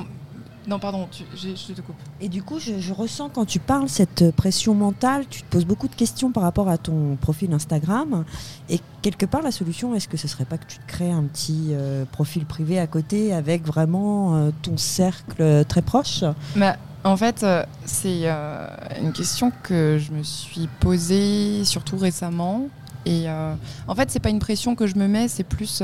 non, 0.66 0.78
pardon, 0.78 1.08
tu- 1.10 1.24
je 1.34 1.72
te 1.72 1.80
coupe. 1.80 1.94
Et 2.20 2.28
du 2.28 2.42
coup, 2.42 2.58
je, 2.58 2.78
je 2.80 2.92
ressens 2.92 3.28
quand 3.28 3.44
tu 3.44 3.58
parles 3.60 3.88
cette 3.88 4.30
pression 4.34 4.74
mentale, 4.74 5.26
tu 5.28 5.42
te 5.42 5.46
poses 5.48 5.64
beaucoup 5.64 5.86
de 5.88 5.94
questions 5.94 6.32
par 6.32 6.42
rapport 6.42 6.68
à 6.68 6.78
ton 6.78 7.16
profil 7.20 7.52
Instagram. 7.52 8.24
Et 8.68 8.80
quelque 9.02 9.26
part, 9.26 9.42
la 9.42 9.52
solution, 9.52 9.94
est-ce 9.94 10.08
que 10.08 10.16
ce 10.16 10.26
serait 10.28 10.44
pas 10.44 10.58
que 10.58 10.66
tu 10.66 10.78
te 10.78 10.86
crées 10.86 11.10
un 11.12 11.22
petit 11.24 11.68
euh, 11.70 12.04
profil 12.10 12.44
privé 12.46 12.78
à 12.78 12.86
côté 12.86 13.32
avec 13.32 13.64
vraiment 13.64 14.34
euh, 14.36 14.50
ton 14.62 14.76
cercle 14.76 15.64
très 15.66 15.82
proche? 15.82 16.24
Bah, 16.56 16.76
en 17.04 17.16
fait, 17.16 17.44
euh, 17.44 17.64
c'est 17.84 18.22
euh, 18.24 18.66
une 19.00 19.12
question 19.12 19.52
que 19.62 19.98
je 20.00 20.10
me 20.10 20.22
suis 20.24 20.68
posée 20.80 21.64
surtout 21.64 21.96
récemment. 21.96 22.62
Et 23.04 23.28
euh, 23.28 23.54
en 23.86 23.94
fait, 23.94 24.10
c'est 24.10 24.18
pas 24.18 24.30
une 24.30 24.40
pression 24.40 24.74
que 24.74 24.88
je 24.88 24.96
me 24.96 25.06
mets, 25.06 25.28
c'est 25.28 25.44
plus. 25.44 25.80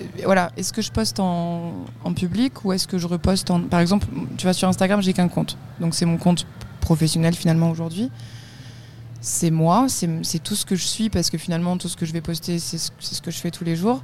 Euh, 0.00 0.22
voilà, 0.24 0.50
est-ce 0.56 0.72
que 0.72 0.82
je 0.82 0.90
poste 0.92 1.20
en, 1.20 1.72
en 2.04 2.12
public 2.14 2.64
ou 2.64 2.72
est-ce 2.72 2.86
que 2.86 2.98
je 2.98 3.06
reposte 3.06 3.50
en. 3.50 3.60
Par 3.60 3.80
exemple, 3.80 4.06
tu 4.36 4.46
vas 4.46 4.52
sur 4.52 4.68
Instagram, 4.68 5.02
j'ai 5.02 5.12
qu'un 5.12 5.28
compte. 5.28 5.56
Donc, 5.80 5.94
c'est 5.94 6.06
mon 6.06 6.16
compte 6.18 6.46
professionnel 6.80 7.34
finalement 7.34 7.70
aujourd'hui. 7.70 8.10
C'est 9.20 9.50
moi, 9.52 9.86
c'est 9.88 10.42
tout 10.42 10.56
ce 10.56 10.66
que 10.66 10.74
je 10.74 10.84
suis 10.84 11.08
parce 11.10 11.30
que 11.30 11.38
finalement, 11.38 11.76
tout 11.76 11.88
ce 11.88 11.96
que 11.96 12.04
je 12.06 12.12
vais 12.12 12.20
poster, 12.20 12.58
c'est 12.58 12.78
ce, 12.78 13.20
que 13.22 13.30
je 13.30 13.38
fais 13.38 13.50
tous 13.52 13.62
les 13.64 13.76
jours. 13.76 14.02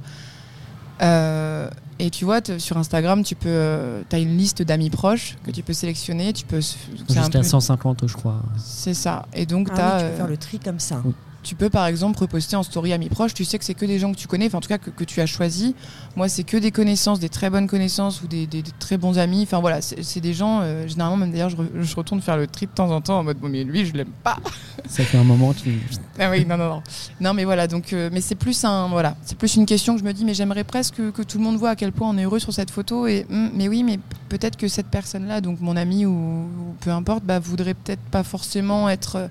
Euh, 1.01 1.69
et 1.97 2.09
tu 2.09 2.25
vois, 2.25 2.39
sur 2.57 2.77
Instagram, 2.77 3.23
tu 3.23 3.35
peux, 3.35 4.01
as 4.11 4.17
une 4.17 4.37
liste 4.37 4.61
d'amis 4.61 4.89
proches 4.89 5.35
que 5.45 5.51
tu 5.51 5.61
peux 5.63 5.73
sélectionner. 5.73 6.31
Tu 6.33 6.45
peux, 6.45 6.61
c'est 6.61 6.77
un 7.17 7.23
Jusqu'à 7.23 7.39
peu- 7.39 7.43
150, 7.43 8.07
je 8.07 8.13
crois. 8.15 8.41
c'est 8.57 8.93
ça. 8.93 9.25
Et 9.33 9.45
donc, 9.45 9.67
Ah 9.71 9.75
t'as, 9.75 9.83
oui, 9.97 9.99
tu 9.99 10.05
peux 10.07 10.13
euh, 10.13 10.17
faire 10.17 10.27
le 10.27 10.37
tri 10.37 10.59
comme 10.59 10.79
ça. 10.79 11.01
Tu 11.43 11.55
peux 11.55 11.69
par 11.69 11.85
exemple 11.87 12.19
reposter 12.19 12.55
en 12.55 12.63
story 12.63 12.93
amis 12.93 13.09
proches. 13.09 13.33
Tu 13.33 13.45
sais 13.45 13.57
que 13.57 13.65
c'est 13.65 13.73
que 13.73 13.85
des 13.85 13.99
gens 13.99 14.11
que 14.11 14.17
tu 14.17 14.27
connais, 14.27 14.47
enfin 14.47 14.57
en 14.57 14.61
tout 14.61 14.67
cas 14.69 14.77
que, 14.77 14.89
que 14.89 15.03
tu 15.03 15.21
as 15.21 15.25
choisi. 15.25 15.75
Moi, 16.15 16.27
c'est 16.29 16.43
que 16.43 16.57
des 16.57 16.71
connaissances, 16.71 17.19
des 17.19 17.29
très 17.29 17.49
bonnes 17.49 17.67
connaissances 17.67 18.21
ou 18.21 18.27
des, 18.27 18.45
des- 18.47 18.61
des 18.61 18.71
très 18.79 18.97
bons 18.97 19.17
amis. 19.17 19.43
Enfin 19.43 19.59
voilà, 19.59 19.79
c'est 19.81 20.19
des 20.19 20.33
gens. 20.33 20.59
euh, 20.61 20.87
généralement, 20.87 21.17
même 21.17 21.31
d'ailleurs, 21.31 21.49
je, 21.49 21.55
re- 21.57 21.67
je 21.81 21.95
retourne 21.95 22.21
faire 22.21 22.37
le 22.37 22.47
tri 22.47 22.65
de 22.65 22.71
temps 22.71 22.91
en 22.91 23.01
temps 23.01 23.19
en 23.19 23.23
mode 23.23 23.37
bon, 23.37 23.49
mais 23.49 23.63
lui, 23.63 23.85
je 23.85 23.93
l'aime 23.93 24.11
pas. 24.23 24.37
Ça 24.87 25.03
fait 25.03 25.17
un 25.17 25.23
moment 25.23 25.53
que 25.53 25.59
tu... 25.59 25.79
Ah 26.19 26.29
oui, 26.31 26.45
non, 26.45 26.57
non, 26.57 26.69
non. 26.69 26.83
Non, 27.21 27.33
mais 27.33 27.43
voilà, 27.45 27.67
donc, 27.67 27.93
euh, 27.93 28.09
mais 28.11 28.21
c'est 28.21 28.35
plus 28.35 28.63
un, 28.65 28.87
voilà, 28.87 29.15
c'est 29.23 29.37
plus 29.37 29.55
une 29.55 29.65
question 29.65 29.93
que 29.93 29.99
je 29.99 30.05
me 30.05 30.13
dis, 30.13 30.25
mais 30.25 30.33
j'aimerais 30.33 30.63
presque 30.63 30.95
que, 30.95 31.09
que 31.11 31.21
tout 31.21 31.37
le 31.37 31.43
monde 31.43 31.57
voit 31.57 31.71
à 31.71 31.75
quel 31.75 31.91
point 31.91 32.09
on 32.09 32.17
est 32.17 32.23
heureux 32.23 32.39
sur 32.39 32.53
cette 32.53 32.71
photo. 32.71 33.05
Et, 33.07 33.25
hum, 33.29 33.51
mais 33.53 33.67
oui, 33.67 33.83
mais 33.83 33.99
peut-être 34.29 34.57
que 34.57 34.67
cette 34.67 34.87
personne-là, 34.87 35.41
donc 35.41 35.61
mon 35.61 35.75
ami 35.77 36.05
ou, 36.05 36.11
ou 36.11 36.75
peu 36.81 36.89
importe, 36.91 37.23
bah, 37.23 37.39
voudrait 37.39 37.73
peut-être 37.75 38.01
pas 38.11 38.23
forcément 38.23 38.89
être. 38.89 39.15
euh, 39.17 39.27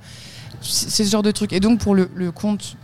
c'est 0.60 1.04
ce 1.04 1.10
genre 1.10 1.22
de 1.22 1.30
truc. 1.30 1.52
Et 1.52 1.60
donc, 1.60 1.80
pour 1.80 1.94
le, 1.94 2.10
le 2.14 2.32
compte 2.32 2.76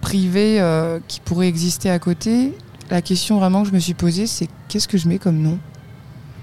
privé 0.00 0.60
euh, 0.60 1.00
qui 1.08 1.20
pourrait 1.20 1.48
exister 1.48 1.90
à 1.90 1.98
côté, 1.98 2.56
la 2.90 3.02
question 3.02 3.38
vraiment 3.38 3.62
que 3.62 3.68
je 3.68 3.74
me 3.74 3.80
suis 3.80 3.94
posée, 3.94 4.26
c'est 4.26 4.48
qu'est-ce 4.68 4.88
que 4.88 4.98
je 4.98 5.08
mets 5.08 5.18
comme 5.18 5.38
nom? 5.38 5.58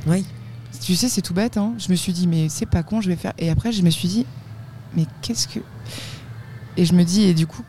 Oui. 0.08 0.26
Tu 0.82 0.96
sais, 0.96 1.10
c'est 1.10 1.22
tout 1.22 1.34
bête, 1.34 1.58
hein. 1.58 1.74
Je 1.78 1.90
me 1.90 1.96
suis 1.96 2.14
dit, 2.14 2.28
mais 2.28 2.50
c'est 2.50 2.66
pas 2.66 2.84
con, 2.84 3.02
je 3.02 3.08
vais 3.08 3.16
faire. 3.16 3.34
Et 3.40 3.50
après, 3.50 3.72
je 3.72 3.82
me 3.82 3.90
suis 3.90 4.08
dit, 4.08 4.26
mais 4.96 5.06
qu'est-ce 5.22 5.48
que. 5.48 5.60
Et 6.78 6.86
je 6.86 6.94
me 6.94 7.04
dis, 7.04 7.24
et 7.24 7.34
du 7.34 7.48
coup, 7.48 7.64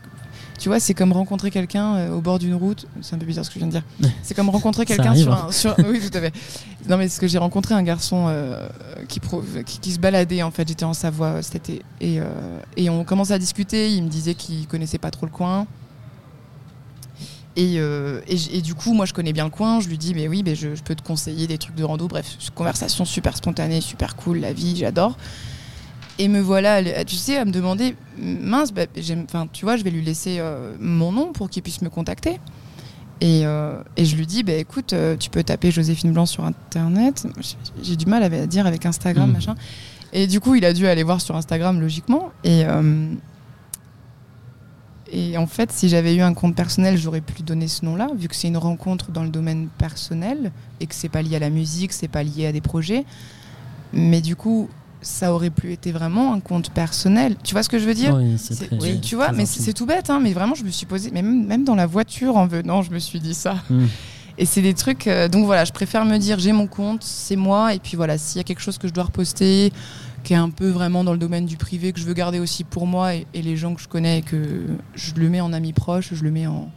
Tu 0.57 0.69
vois, 0.69 0.79
c'est 0.79 0.95
comme 0.95 1.11
rencontrer 1.13 1.51
quelqu'un 1.51 1.95
euh, 1.95 2.11
au 2.15 2.19
bord 2.21 2.39
d'une 2.39 2.55
route. 2.55 2.87
C'est 3.01 3.15
un 3.15 3.19
peu 3.19 3.25
bizarre 3.27 3.45
ce 3.45 3.49
que 3.49 3.55
je 3.55 3.59
viens 3.59 3.67
de 3.67 3.73
dire. 3.73 3.83
C'est 4.23 4.33
comme 4.33 4.49
rencontrer 4.49 4.85
quelqu'un 4.85 5.13
sur 5.13 5.31
hein. 5.31 5.45
un. 5.49 5.51
Sur... 5.51 5.75
Oui, 5.87 5.99
tout 5.99 6.17
à 6.17 6.21
fait. 6.21 6.33
Non, 6.89 6.97
mais 6.97 7.07
c'est 7.09 7.19
que 7.21 7.27
j'ai 7.27 7.37
rencontré 7.37 7.75
un 7.75 7.83
garçon 7.83 8.25
euh, 8.27 8.67
qui, 9.07 9.19
pro- 9.19 9.43
qui, 9.65 9.79
qui 9.79 9.91
se 9.91 9.99
baladait, 9.99 10.41
en 10.41 10.49
fait. 10.49 10.67
J'étais 10.67 10.83
en 10.85 10.93
Savoie 10.93 11.27
euh, 11.27 11.41
cet 11.43 11.55
été. 11.69 11.83
Et, 12.01 12.19
euh, 12.19 12.25
et 12.75 12.89
on 12.89 13.03
commençait 13.03 13.33
à 13.33 13.39
discuter. 13.39 13.91
Il 13.91 14.03
me 14.03 14.09
disait 14.09 14.33
qu'il 14.33 14.65
connaissait 14.67 14.97
pas 14.97 15.11
trop 15.11 15.27
le 15.27 15.31
coin. 15.31 15.67
Et, 17.55 17.75
euh, 17.77 18.21
et, 18.27 18.37
j- 18.37 18.49
et 18.53 18.61
du 18.61 18.73
coup, 18.73 18.93
moi, 18.93 19.05
je 19.05 19.13
connais 19.13 19.33
bien 19.33 19.43
le 19.45 19.49
coin. 19.51 19.79
Je 19.79 19.87
lui 19.89 19.97
dis, 19.97 20.13
mais 20.15 20.27
oui, 20.27 20.41
mais 20.43 20.55
je, 20.55 20.73
je 20.75 20.81
peux 20.81 20.95
te 20.95 21.03
conseiller 21.03 21.45
des 21.47 21.57
trucs 21.57 21.75
de 21.75 21.83
rando. 21.83 22.07
Bref, 22.07 22.35
conversation 22.55 23.05
super 23.05 23.37
spontanée, 23.37 23.81
super 23.81 24.15
cool, 24.15 24.39
la 24.39 24.53
vie, 24.53 24.75
j'adore. 24.75 25.17
Et 26.19 26.27
me 26.27 26.39
voilà, 26.39 27.03
tu 27.05 27.15
sais, 27.15 27.37
à 27.37 27.45
me 27.45 27.51
demander, 27.51 27.95
mince, 28.19 28.71
bah, 28.73 28.85
tu 29.53 29.65
vois, 29.65 29.77
je 29.77 29.83
vais 29.83 29.91
lui 29.91 30.01
laisser 30.03 30.37
euh, 30.39 30.73
mon 30.79 31.11
nom 31.11 31.31
pour 31.31 31.49
qu'il 31.49 31.61
puisse 31.61 31.81
me 31.81 31.89
contacter. 31.89 32.39
Et, 33.21 33.45
euh, 33.45 33.81
et 33.97 34.05
je 34.05 34.15
lui 34.15 34.25
dis, 34.25 34.43
bah, 34.43 34.53
écoute, 34.53 34.93
euh, 34.93 35.15
tu 35.15 35.29
peux 35.29 35.43
taper 35.43 35.69
Joséphine 35.71 36.11
Blanc 36.13 36.25
sur 36.25 36.43
Internet. 36.43 37.27
J'ai 37.83 37.95
du 37.95 38.05
mal 38.07 38.23
à 38.23 38.29
dire 38.47 38.65
avec 38.65 38.85
Instagram, 38.85 39.27
Mhm. 39.27 39.33
machin. 39.33 39.55
Et 40.13 40.25
du 40.25 40.39
coup, 40.39 40.55
il 40.55 40.65
a 40.65 40.73
dû 40.73 40.87
aller 40.87 41.03
voir 41.03 41.21
sur 41.21 41.35
Instagram, 41.35 41.79
logiquement. 41.79 42.31
Et, 42.43 42.63
euh, 42.65 43.13
et 45.11 45.37
en 45.37 45.47
fait, 45.47 45.71
si 45.71 45.87
j'avais 45.89 46.15
eu 46.15 46.21
un 46.21 46.33
compte 46.33 46.55
personnel, 46.55 46.97
j'aurais 46.97 47.21
pu 47.21 47.33
lui 47.35 47.43
donner 47.43 47.67
ce 47.67 47.85
nom-là, 47.85 48.07
vu 48.17 48.27
que 48.27 48.35
c'est 48.35 48.47
une 48.49 48.57
rencontre 48.57 49.11
dans 49.11 49.23
le 49.23 49.29
domaine 49.29 49.67
personnel 49.77 50.51
et 50.79 50.87
que 50.87 50.93
c'est 50.95 51.09
pas 51.09 51.21
lié 51.21 51.35
à 51.37 51.39
la 51.39 51.49
musique, 51.49 51.93
c'est 51.93 52.07
pas 52.09 52.23
lié 52.23 52.47
à 52.47 52.51
des 52.51 52.61
projets. 52.61 53.05
Mais 53.93 54.19
du 54.21 54.35
coup, 54.35 54.69
ça 55.01 55.33
aurait 55.33 55.49
plus 55.49 55.71
été 55.71 55.91
vraiment 55.91 56.33
un 56.33 56.39
compte 56.39 56.71
personnel. 56.71 57.35
Tu 57.43 57.53
vois 57.53 57.63
ce 57.63 57.69
que 57.69 57.79
je 57.79 57.85
veux 57.85 57.93
dire 57.93 58.15
Oui, 58.15 58.35
c'est 58.37 58.67
très. 58.67 58.77
oui, 58.81 58.99
tu 58.99 59.15
vois, 59.15 59.31
mais 59.31 59.45
c'est 59.45 59.73
tout 59.73 59.85
bête, 59.85 60.09
hein, 60.09 60.19
mais 60.21 60.33
vraiment, 60.33 60.55
je 60.55 60.63
me 60.63 60.69
suis 60.69 60.85
posé, 60.85 61.11
mais 61.13 61.21
même, 61.21 61.45
même 61.45 61.63
dans 61.63 61.75
la 61.75 61.85
voiture 61.85 62.37
en 62.37 62.47
venant, 62.47 62.81
je 62.81 62.91
me 62.91 62.99
suis 62.99 63.19
dit 63.19 63.33
ça. 63.33 63.57
Mm. 63.69 63.85
Et 64.39 64.45
c'est 64.45 64.61
des 64.61 64.75
trucs, 64.75 65.07
euh, 65.07 65.27
donc 65.27 65.45
voilà, 65.45 65.65
je 65.65 65.71
préfère 65.71 66.05
me 66.05 66.17
dire, 66.17 66.37
j'ai 66.37 66.51
mon 66.51 66.67
compte, 66.67 67.03
c'est 67.03 67.35
moi, 67.35 67.73
et 67.73 67.79
puis 67.79 67.97
voilà, 67.97 68.19
s'il 68.19 68.37
y 68.37 68.41
a 68.41 68.43
quelque 68.43 68.61
chose 68.61 68.77
que 68.77 68.87
je 68.87 68.93
dois 68.93 69.05
reposter, 69.05 69.71
qui 70.23 70.33
est 70.33 70.37
un 70.37 70.51
peu 70.51 70.69
vraiment 70.69 71.03
dans 71.03 71.13
le 71.13 71.17
domaine 71.17 71.45
du 71.45 71.57
privé, 71.57 71.91
que 71.91 71.99
je 71.99 72.05
veux 72.05 72.13
garder 72.13 72.39
aussi 72.39 72.63
pour 72.63 72.85
moi 72.85 73.15
et, 73.15 73.25
et 73.33 73.41
les 73.41 73.57
gens 73.57 73.73
que 73.73 73.81
je 73.81 73.87
connais, 73.87 74.19
et 74.19 74.21
que 74.21 74.67
je 74.93 75.13
le 75.15 75.29
mets 75.29 75.41
en 75.41 75.53
ami 75.53 75.73
proche, 75.73 76.13
je 76.13 76.23
le 76.23 76.29
mets 76.29 76.45
en. 76.45 76.69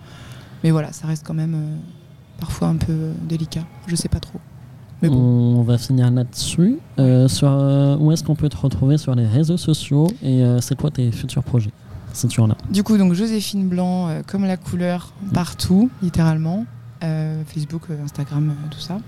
Mais 0.65 0.71
voilà, 0.71 0.93
ça 0.93 1.07
reste 1.07 1.27
quand 1.27 1.35
même 1.35 1.55
euh, 1.55 1.77
parfois 2.39 2.69
un 2.69 2.77
peu 2.77 2.93
euh, 2.93 3.13
délicat, 3.23 3.67
je 3.87 3.95
sais 3.95 4.09
pas 4.09 4.21
trop. 4.21 4.41
Mais 5.03 5.09
bon. 5.09 5.17
On 5.59 5.63
va 5.63 5.79
finir 5.79 6.11
là-dessus. 6.11 6.79
Euh, 6.99 7.29
sur, 7.29 7.49
euh, 7.49 7.97
où 7.99 8.13
est-ce 8.13 8.23
qu'on 8.23 8.35
peut 8.35 8.49
te 8.49 8.57
retrouver 8.57 8.99
sur 8.99 9.15
les 9.15 9.27
réseaux 9.27 9.57
sociaux 9.57 10.09
et 10.23 10.43
euh, 10.43 10.61
c'est 10.61 10.79
quoi 10.79 10.91
tes 10.91 11.11
futurs 11.11 11.43
projets 11.43 11.71
si 12.13 12.29
tu 12.29 12.41
en 12.41 12.51
as? 12.51 12.57
Du 12.71 12.83
coup, 12.83 12.99
donc 12.99 13.13
Joséphine 13.15 13.69
Blanc, 13.69 14.09
comme 14.27 14.45
la 14.45 14.57
couleur, 14.57 15.13
partout, 15.33 15.91
littéralement. 16.03 16.67
Facebook, 17.47 17.83
Instagram, 18.05 18.55
tout 18.71 18.81
ça. 18.81 18.99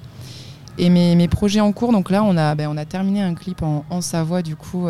Et 0.78 0.88
mes, 0.88 1.14
mes 1.14 1.28
projets 1.28 1.60
en 1.60 1.72
cours, 1.72 1.92
donc 1.92 2.10
là, 2.10 2.22
on 2.24 2.36
a, 2.38 2.54
ben, 2.54 2.68
on 2.70 2.76
a 2.78 2.86
terminé 2.86 3.20
un 3.20 3.34
clip 3.34 3.62
en, 3.62 3.84
en 3.90 4.00
Savoie, 4.00 4.40
du 4.40 4.56
coup, 4.56 4.86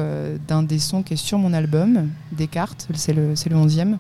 d'un 0.47 0.63
des 0.63 0.79
sons 0.79 1.03
qui 1.03 1.15
est 1.15 1.17
sur 1.17 1.39
mon 1.39 1.53
album, 1.53 2.11
Descartes, 2.31 2.87
c'est 2.95 3.15
le, 3.15 3.35
c'est 3.35 3.49
le 3.49 3.57
11e. 3.57 3.97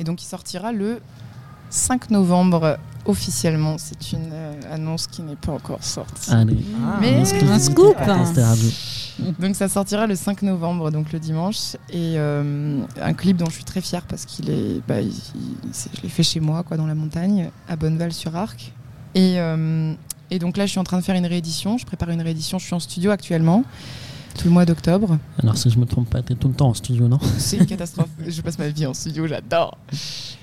Et 0.00 0.04
donc, 0.04 0.22
il 0.22 0.26
sortira 0.26 0.72
le 0.72 1.00
5 1.68 2.10
novembre 2.10 2.78
officiellement. 3.06 3.76
C'est 3.78 4.12
une 4.12 4.30
euh, 4.32 4.52
annonce 4.72 5.06
qui 5.06 5.22
n'est 5.22 5.36
pas 5.36 5.52
encore 5.52 5.82
sortie. 5.82 6.30
Allez, 6.30 6.56
Mais- 7.00 7.16
en 7.16 7.20
exclusivité 7.20 7.52
Un 7.52 7.58
scoop. 7.58 7.96
Donc 9.38 9.54
ça 9.54 9.68
sortira 9.68 10.06
le 10.06 10.14
5 10.16 10.42
novembre, 10.42 10.90
donc 10.90 11.12
le 11.12 11.18
dimanche, 11.18 11.74
et 11.90 12.14
euh, 12.16 12.80
un 13.02 13.12
clip 13.12 13.36
dont 13.36 13.46
je 13.46 13.52
suis 13.54 13.64
très 13.64 13.80
fière 13.82 14.02
parce 14.06 14.24
qu'il 14.24 14.48
est, 14.48 14.80
bah, 14.88 15.00
il- 15.00 15.08
il- 15.08 15.56
c'est- 15.72 15.90
je 15.96 16.02
l'ai 16.02 16.08
fait 16.08 16.22
chez 16.22 16.40
moi, 16.40 16.62
quoi, 16.62 16.76
dans 16.78 16.86
la 16.86 16.94
montagne, 16.94 17.50
à 17.68 17.76
Bonneval-sur-Arc. 17.76 18.72
Et, 19.14 19.34
euh, 19.40 19.92
et 20.30 20.38
donc 20.38 20.56
là, 20.56 20.64
je 20.64 20.70
suis 20.70 20.78
en 20.80 20.84
train 20.84 20.96
de 20.98 21.02
faire 21.04 21.16
une 21.16 21.26
réédition. 21.26 21.76
Je 21.76 21.84
prépare 21.84 22.10
une 22.10 22.22
réédition. 22.22 22.58
Je 22.58 22.64
suis 22.64 22.74
en 22.74 22.80
studio 22.80 23.10
actuellement, 23.10 23.64
tout 24.38 24.44
le 24.46 24.50
mois 24.52 24.64
d'octobre. 24.64 25.18
Alors 25.42 25.58
si 25.58 25.68
je 25.68 25.78
me 25.78 25.84
trompe 25.84 26.08
pas, 26.08 26.22
t'es 26.22 26.34
tout 26.36 26.48
le 26.48 26.54
temps 26.54 26.68
en 26.68 26.74
studio, 26.74 27.08
non? 27.08 27.18
C'est 27.36 27.56
une 27.58 27.66
catastrophe. 27.66 28.08
je 28.26 28.40
passe 28.40 28.58
ma 28.58 28.68
vie 28.68 28.86
en 28.86 28.94
studio, 28.94 29.26
j'adore. 29.26 29.76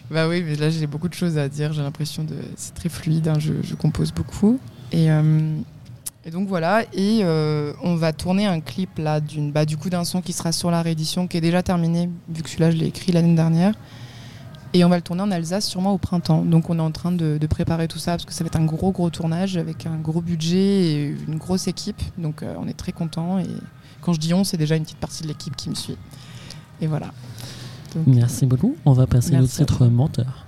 Bah 0.09 0.27
oui, 0.27 0.43
mais 0.45 0.55
là 0.55 0.69
j'ai 0.69 0.87
beaucoup 0.87 1.09
de 1.09 1.13
choses 1.13 1.37
à 1.37 1.49
dire. 1.49 1.73
J'ai 1.73 1.81
l'impression 1.81 2.23
de, 2.23 2.35
c'est 2.55 2.73
très 2.73 2.89
fluide. 2.89 3.27
hein, 3.27 3.39
je, 3.39 3.75
compose 3.75 4.13
beaucoup. 4.13 4.59
Et, 4.91 5.11
euh, 5.11 5.57
donc 6.31 6.47
voilà. 6.47 6.83
Et 6.93 7.21
euh, 7.23 7.73
on 7.83 7.95
va 7.95 8.13
tourner 8.13 8.45
un 8.45 8.61
clip 8.61 8.97
là 8.97 9.19
d'une, 9.19 9.51
bah, 9.51 9.65
du 9.65 9.77
coup 9.77 9.89
d'un 9.89 10.05
son 10.05 10.21
qui 10.21 10.33
sera 10.33 10.51
sur 10.51 10.71
la 10.71 10.81
réédition, 10.81 11.27
qui 11.27 11.37
est 11.37 11.41
déjà 11.41 11.61
terminé, 11.63 12.09
vu 12.29 12.41
que 12.41 12.49
celui-là 12.49 12.71
je 12.71 12.77
l'ai 12.77 12.87
écrit 12.87 13.11
l'année 13.11 13.35
dernière. 13.35 13.73
Et 14.73 14.83
on 14.83 14.89
va 14.89 14.97
le 14.97 15.01
tourner 15.01 15.23
en 15.23 15.31
Alsace 15.31 15.65
sûrement 15.65 15.93
au 15.93 15.97
printemps. 15.97 16.43
Donc 16.43 16.69
on 16.69 16.77
est 16.77 16.81
en 16.81 16.91
train 16.91 17.11
de, 17.11 17.37
de 17.37 17.47
préparer 17.47 17.87
tout 17.87 17.99
ça 17.99 18.11
parce 18.11 18.25
que 18.25 18.33
ça 18.33 18.43
va 18.43 18.47
être 18.47 18.57
un 18.57 18.65
gros 18.65 18.91
gros 18.91 19.09
tournage 19.09 19.57
avec 19.57 19.85
un 19.85 19.95
gros 19.95 20.21
budget 20.21 20.57
et 20.57 21.15
une 21.27 21.37
grosse 21.37 21.67
équipe. 21.67 22.01
Donc 22.17 22.43
euh, 22.43 22.53
on 22.59 22.67
est 22.67 22.77
très 22.77 22.91
content. 22.91 23.39
Et 23.39 23.47
quand 24.01 24.13
je 24.13 24.19
dis 24.19 24.33
on, 24.33 24.43
c'est 24.43 24.57
déjà 24.57 24.75
une 24.75 24.83
petite 24.83 24.99
partie 24.99 25.23
de 25.23 25.27
l'équipe 25.29 25.55
qui 25.55 25.69
me 25.69 25.75
suit. 25.75 25.97
Et 26.81 26.87
voilà. 26.87 27.11
Donc, 28.05 28.15
Merci 28.15 28.45
beaucoup. 28.45 28.75
On 28.85 28.93
va 28.93 29.07
passer 29.07 29.37
au 29.37 29.45
titre. 29.45 29.85
Menteur. 29.85 30.45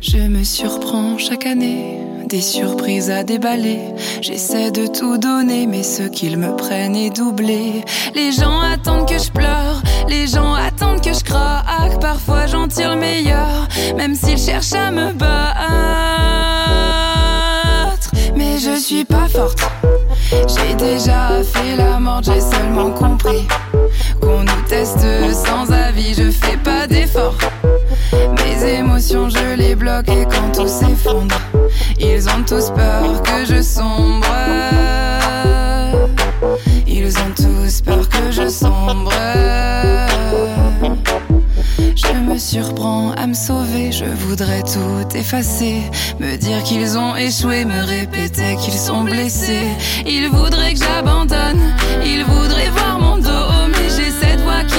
Je 0.00 0.18
me 0.18 0.44
surprends 0.44 1.16
chaque 1.18 1.46
année, 1.46 1.98
des 2.28 2.40
surprises 2.40 3.10
à 3.10 3.24
déballer. 3.24 3.80
J'essaie 4.20 4.70
de 4.70 4.86
tout 4.86 5.18
donner, 5.18 5.66
mais 5.66 5.82
ce 5.82 6.02
qu'ils 6.04 6.36
me 6.36 6.54
prennent 6.56 6.94
est 6.96 7.10
doublé. 7.10 7.84
Les 8.14 8.32
gens 8.32 8.60
attendent 8.60 9.08
que 9.08 9.18
je 9.18 9.30
pleure, 9.30 9.82
les 10.08 10.26
gens 10.26 10.54
attendent 10.54 11.00
que 11.00 11.12
je 11.12 11.24
craque. 11.24 12.00
Parfois 12.00 12.46
j'en 12.46 12.68
tire 12.68 12.90
le 12.90 13.00
meilleur, 13.00 13.68
même 13.96 14.14
s'ils 14.14 14.38
cherchent 14.38 14.74
à 14.74 14.90
me 14.90 15.12
battre. 15.12 15.54
Mais 18.36 18.58
je 18.58 18.78
suis 18.78 19.04
pas 19.04 19.28
forte, 19.28 19.60
j'ai 20.30 20.74
déjà 20.74 21.42
fait 21.42 21.76
la 21.76 21.98
morte, 21.98 22.24
j'ai 22.26 22.40
seulement 22.40 22.90
compris. 22.90 23.46
Qu'on 24.20 24.40
nous 24.40 24.62
teste 24.68 25.06
sans 25.32 25.70
avis, 25.72 26.14
je 26.14 26.30
fais 26.30 26.56
pas 26.56 26.86
d'effort. 26.86 27.38
Mes 28.12 28.78
émotions, 28.78 29.28
je 29.28 29.56
les 29.56 29.74
bloque 29.74 30.08
et 30.08 30.24
quand 30.24 30.52
tout 30.52 30.68
s'effondre, 30.68 31.40
ils 31.98 32.28
ont 32.28 32.42
tous 32.46 32.70
peur 32.70 33.22
que 33.22 33.44
je 33.44 33.62
sombre. 33.62 34.26
Ils 36.86 37.16
ont 37.18 37.34
tous 37.36 37.80
peur 37.82 38.08
que 38.08 38.30
je 38.30 38.48
sombre. 38.48 39.12
Je 41.96 42.12
me 42.30 42.38
surprends 42.38 43.12
à 43.12 43.26
me 43.26 43.34
sauver, 43.34 43.92
je 43.92 44.04
voudrais 44.04 44.62
tout 44.62 45.16
effacer. 45.16 45.82
Me 46.18 46.36
dire 46.36 46.62
qu'ils 46.62 46.96
ont 46.98 47.16
échoué, 47.16 47.64
me 47.64 47.84
répéter 47.84 48.56
qu'ils 48.56 48.74
sont 48.74 49.04
blessés. 49.04 49.68
Ils 50.06 50.28
voudraient 50.28 50.74
que 50.74 50.80
j'abandonne, 50.80 51.74
ils 52.04 52.24
voudraient 52.24 52.70
voir 52.70 52.93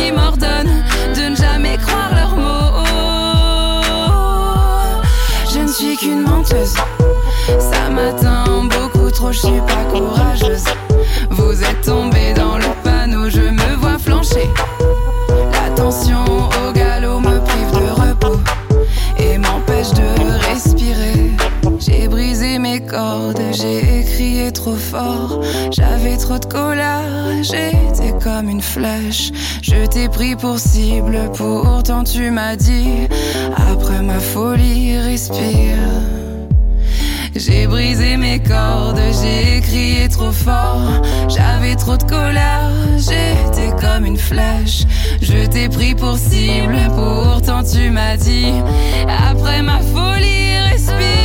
qui 0.05 0.11
m'ordonne 0.11 0.83
de 1.15 1.29
ne 1.29 1.35
jamais 1.35 1.77
croire 1.77 2.11
leurs 2.13 2.35
mots. 2.35 2.83
Je 5.51 5.59
ne 5.59 5.67
suis 5.67 5.97
qu'une 5.97 6.21
menteuse, 6.21 6.75
ça 7.59 7.89
m'atteint 7.89 8.63
beaucoup 8.65 9.09
trop, 9.09 9.31
je 9.31 9.39
suis 9.39 9.61
pas 9.67 9.83
courageuse. 9.91 10.65
Vous 11.31 11.63
êtes 11.63 11.81
tombé 11.81 12.33
dans 12.33 12.57
le 12.57 12.69
panneau, 12.83 13.29
je 13.29 13.41
me 13.41 13.75
vois 13.77 13.97
flancher. 13.97 14.49
La 15.53 15.69
tension 15.75 16.23
au 16.25 16.71
galop 16.71 17.19
me 17.19 17.39
prive 17.39 17.71
de 17.71 17.89
repos 18.01 18.39
et 19.17 19.37
m'empêche 19.37 19.91
de 19.91 20.49
respirer. 20.49 21.31
J'ai 21.79 22.07
brisé 22.07 22.59
mes 22.59 22.79
cordes, 22.85 23.41
j'ai 23.51 24.03
crié 24.03 24.51
J'avais 25.71 26.17
trop 26.17 26.39
de 26.39 26.45
colère, 26.45 27.03
j'étais 27.43 28.13
comme 28.23 28.49
une 28.49 28.61
flèche. 28.61 29.31
Je 29.61 29.85
t'ai 29.85 30.09
pris 30.09 30.35
pour 30.35 30.57
cible, 30.57 31.29
pourtant 31.35 32.03
tu 32.03 32.31
m'as 32.31 32.55
dit 32.55 33.07
après 33.71 34.01
ma 34.01 34.19
folie, 34.19 34.97
respire. 34.97 35.77
J'ai 37.35 37.67
brisé 37.67 38.17
mes 38.17 38.39
cordes, 38.39 39.01
j'ai 39.21 39.61
crié 39.61 40.09
trop 40.09 40.31
fort. 40.31 41.03
J'avais 41.27 41.75
trop 41.75 41.97
de 41.97 42.03
colère, 42.03 42.71
j'étais 42.97 43.69
comme 43.79 44.05
une 44.05 44.17
flèche. 44.17 44.83
Je 45.21 45.45
t'ai 45.45 45.69
pris 45.69 45.93
pour 45.93 46.17
cible, 46.17 46.77
pourtant 46.95 47.61
tu 47.63 47.91
m'as 47.91 48.17
dit 48.17 48.53
après 49.29 49.61
ma 49.61 49.79
folie, 49.79 50.57
respire. 50.71 51.24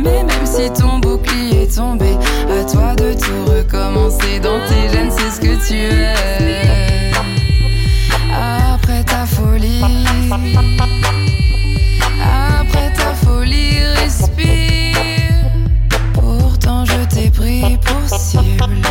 Mais 0.00 0.22
même 0.22 0.46
si 0.46 0.70
ton 0.70 0.98
bouclier 1.00 1.62
est 1.62 1.76
tombé. 1.76 2.16
À 2.48 2.64
toi 2.64 2.94
de 2.94 3.14
tout 3.14 3.44
recommencer, 3.46 4.38
dans 4.40 4.60
tes 4.68 4.88
gènes, 4.92 5.10
c'est 5.10 5.30
ce 5.30 5.40
que 5.40 5.66
tu 5.66 5.74
es. 5.74 7.10
Après 8.32 9.02
ta 9.02 9.26
folie, 9.26 9.82
après 12.22 12.92
ta 12.92 13.12
folie, 13.26 13.80
respire. 13.96 14.94
Pourtant, 16.14 16.84
je 16.84 17.04
t'ai 17.14 17.30
pris 17.30 17.76
pour 17.78 18.18
cible. 18.18 18.82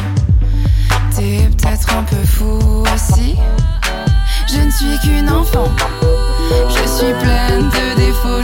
T'es 1.15 1.47
peut-être 1.57 1.95
un 1.95 2.03
peu 2.03 2.25
fou 2.25 2.83
aussi. 2.93 3.37
Je 4.49 4.59
ne 4.59 4.71
suis 4.71 4.99
qu'une 5.03 5.29
enfant, 5.29 5.69
je 6.69 6.87
suis 6.89 7.13
pleine 7.13 7.69
de 7.69 7.95
défauts, 7.95 8.41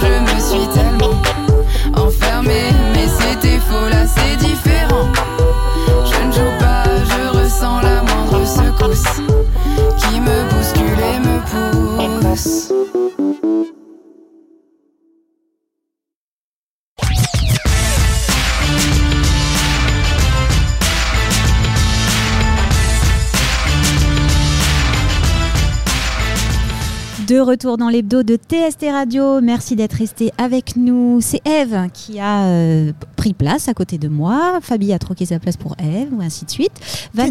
retour 27.43 27.77
dans 27.77 27.89
l'hebdo 27.89 28.23
de 28.23 28.35
TST 28.35 28.85
Radio. 28.91 29.41
Merci 29.41 29.75
d'être 29.75 29.93
resté 29.93 30.31
avec 30.37 30.75
nous. 30.75 31.19
C'est 31.21 31.41
Eve 31.47 31.89
qui 31.93 32.19
a 32.19 32.45
euh, 32.45 32.91
pris 33.15 33.33
place 33.33 33.67
à 33.67 33.73
côté 33.73 33.97
de 33.97 34.07
moi. 34.07 34.59
Fabi 34.61 34.91
a 34.93 34.99
troqué 34.99 35.25
sa 35.25 35.39
place 35.39 35.57
pour 35.57 35.75
Eve, 35.79 36.09
ou 36.13 36.21
ainsi 36.21 36.45
de 36.45 36.51
suite. 36.51 36.71
des 37.13 37.21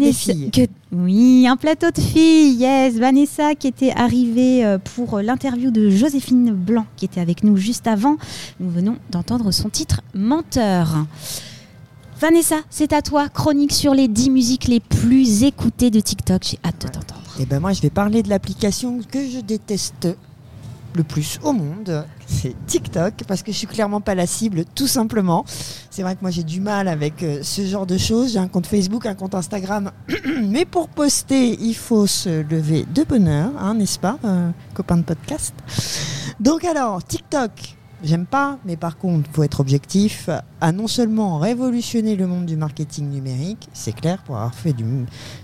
que- 0.51 0.71
oui, 0.91 1.45
un 1.47 1.57
plateau 1.57 1.91
de 1.91 1.99
filles. 1.99 2.55
Yes, 2.59 2.95
Vanessa 2.95 3.55
qui 3.55 3.67
était 3.67 3.91
arrivée 3.91 4.63
euh, 4.65 4.77
pour 4.77 5.19
l'interview 5.19 5.71
de 5.71 5.89
Joséphine 5.89 6.51
Blanc 6.51 6.85
qui 6.95 7.05
était 7.05 7.19
avec 7.21 7.43
nous 7.43 7.57
juste 7.57 7.87
avant. 7.87 8.17
Nous 8.59 8.69
venons 8.69 8.95
d'entendre 9.11 9.51
son 9.51 9.69
titre 9.69 10.01
Menteur. 10.13 11.05
Vanessa, 12.19 12.57
c'est 12.69 12.93
à 12.93 13.01
toi. 13.01 13.27
Chronique 13.27 13.73
sur 13.73 13.93
les 13.93 14.07
10 14.07 14.29
musiques 14.29 14.67
les 14.67 14.79
plus 14.79 15.43
écoutées 15.43 15.89
de 15.89 15.99
TikTok. 15.99 16.41
J'ai 16.43 16.59
hâte 16.63 16.81
de 16.83 16.87
t'entendre. 16.87 17.22
Et 17.39 17.45
ben 17.45 17.59
moi, 17.59 17.73
je 17.73 17.81
vais 17.81 17.89
parler 17.89 18.23
de 18.23 18.29
l'application 18.29 18.99
que 19.11 19.27
je 19.27 19.39
déteste 19.39 20.07
le 20.95 21.03
plus 21.03 21.39
au 21.43 21.53
monde, 21.53 22.05
c'est 22.27 22.53
TikTok, 22.67 23.23
parce 23.27 23.41
que 23.41 23.51
je 23.51 23.57
suis 23.57 23.67
clairement 23.67 24.01
pas 24.01 24.15
la 24.15 24.27
cible, 24.27 24.63
tout 24.75 24.87
simplement. 24.87 25.43
C'est 25.89 26.03
vrai 26.03 26.15
que 26.15 26.21
moi 26.21 26.31
j'ai 26.31 26.43
du 26.43 26.61
mal 26.61 26.87
avec 26.87 27.23
euh, 27.23 27.39
ce 27.41 27.65
genre 27.65 27.85
de 27.85 27.97
choses. 27.97 28.33
J'ai 28.33 28.39
un 28.39 28.47
compte 28.47 28.67
Facebook, 28.67 29.05
un 29.05 29.15
compte 29.15 29.35
Instagram, 29.35 29.91
mais 30.43 30.65
pour 30.65 30.89
poster, 30.89 31.57
il 31.59 31.75
faut 31.75 32.07
se 32.07 32.41
lever 32.41 32.85
de 32.93 33.03
bonne 33.03 33.27
heure, 33.27 33.51
hein, 33.59 33.73
n'est-ce 33.73 33.99
pas, 33.99 34.17
euh, 34.23 34.49
copain 34.73 34.97
de 34.97 35.03
podcast? 35.03 35.53
Donc 36.39 36.63
alors, 36.63 37.03
TikTok. 37.03 37.51
J'aime 38.03 38.25
pas, 38.25 38.57
mais 38.65 38.75
par 38.75 38.97
contre, 38.97 39.29
faut 39.31 39.43
être 39.43 39.61
objectif, 39.61 40.29
a 40.59 40.71
non 40.73 40.87
seulement 40.87 41.37
révolutionné 41.37 42.17
le 42.17 42.27
monde 42.27 42.45
du 42.45 42.57
marketing 42.57 43.09
numérique, 43.09 43.69
c'est 43.71 43.93
clair, 43.93 44.21
pour 44.23 44.35
avoir 44.35 44.53
fait 44.53 44.73
du 44.73 44.83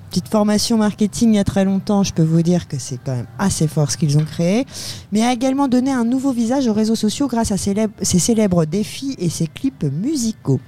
petite 0.10 0.28
formation 0.28 0.78
marketing 0.78 1.30
il 1.30 1.36
y 1.38 1.40
a 1.40 1.46
très 1.46 1.64
longtemps, 1.64 2.04
je 2.04 2.14
peux 2.14 2.24
vous 2.24 2.42
dire 2.42 2.68
que 2.68 2.78
c'est 2.78 3.00
quand 3.02 3.16
même 3.16 3.28
assez 3.38 3.70
fort 3.70 3.90
ce 3.92 3.96
qu'ils 3.96 4.18
ont 4.18 4.26
créé, 4.26 4.66
mais 5.14 5.24
a 5.24 5.32
également 5.32 5.70
donné 5.70 5.94
un 5.94 6.04
nouveau 6.04 6.34
visage 6.34 6.68
aux 6.68 6.74
réseaux 6.74 6.96
sociaux 6.96 7.30
grâce 7.30 7.54
à 7.54 7.58
ses 7.58 8.20
célèbres 8.20 8.66
défis 8.66 9.16
et 9.20 9.30
ses 9.30 9.48
clips 9.48 9.86
musicaux. 9.86 10.60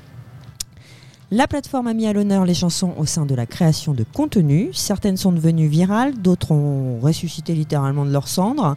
La 1.30 1.48
plateforme 1.48 1.88
a 1.88 1.94
mis 1.94 2.08
à 2.08 2.14
l'honneur 2.14 2.46
les 2.46 2.54
chansons 2.54 2.94
au 2.98 3.06
sein 3.06 3.26
de 3.26 3.36
la 3.36 3.46
création 3.46 3.94
de 3.94 4.04
contenu. 4.04 4.70
Certaines 4.74 5.18
sont 5.18 5.32
devenues 5.32 5.68
virales, 5.68 6.14
d'autres 6.18 6.52
ont 6.52 7.00
ressuscité 7.00 7.54
littéralement 7.54 8.06
de 8.06 8.12
leurs 8.12 8.28
cendres. 8.30 8.76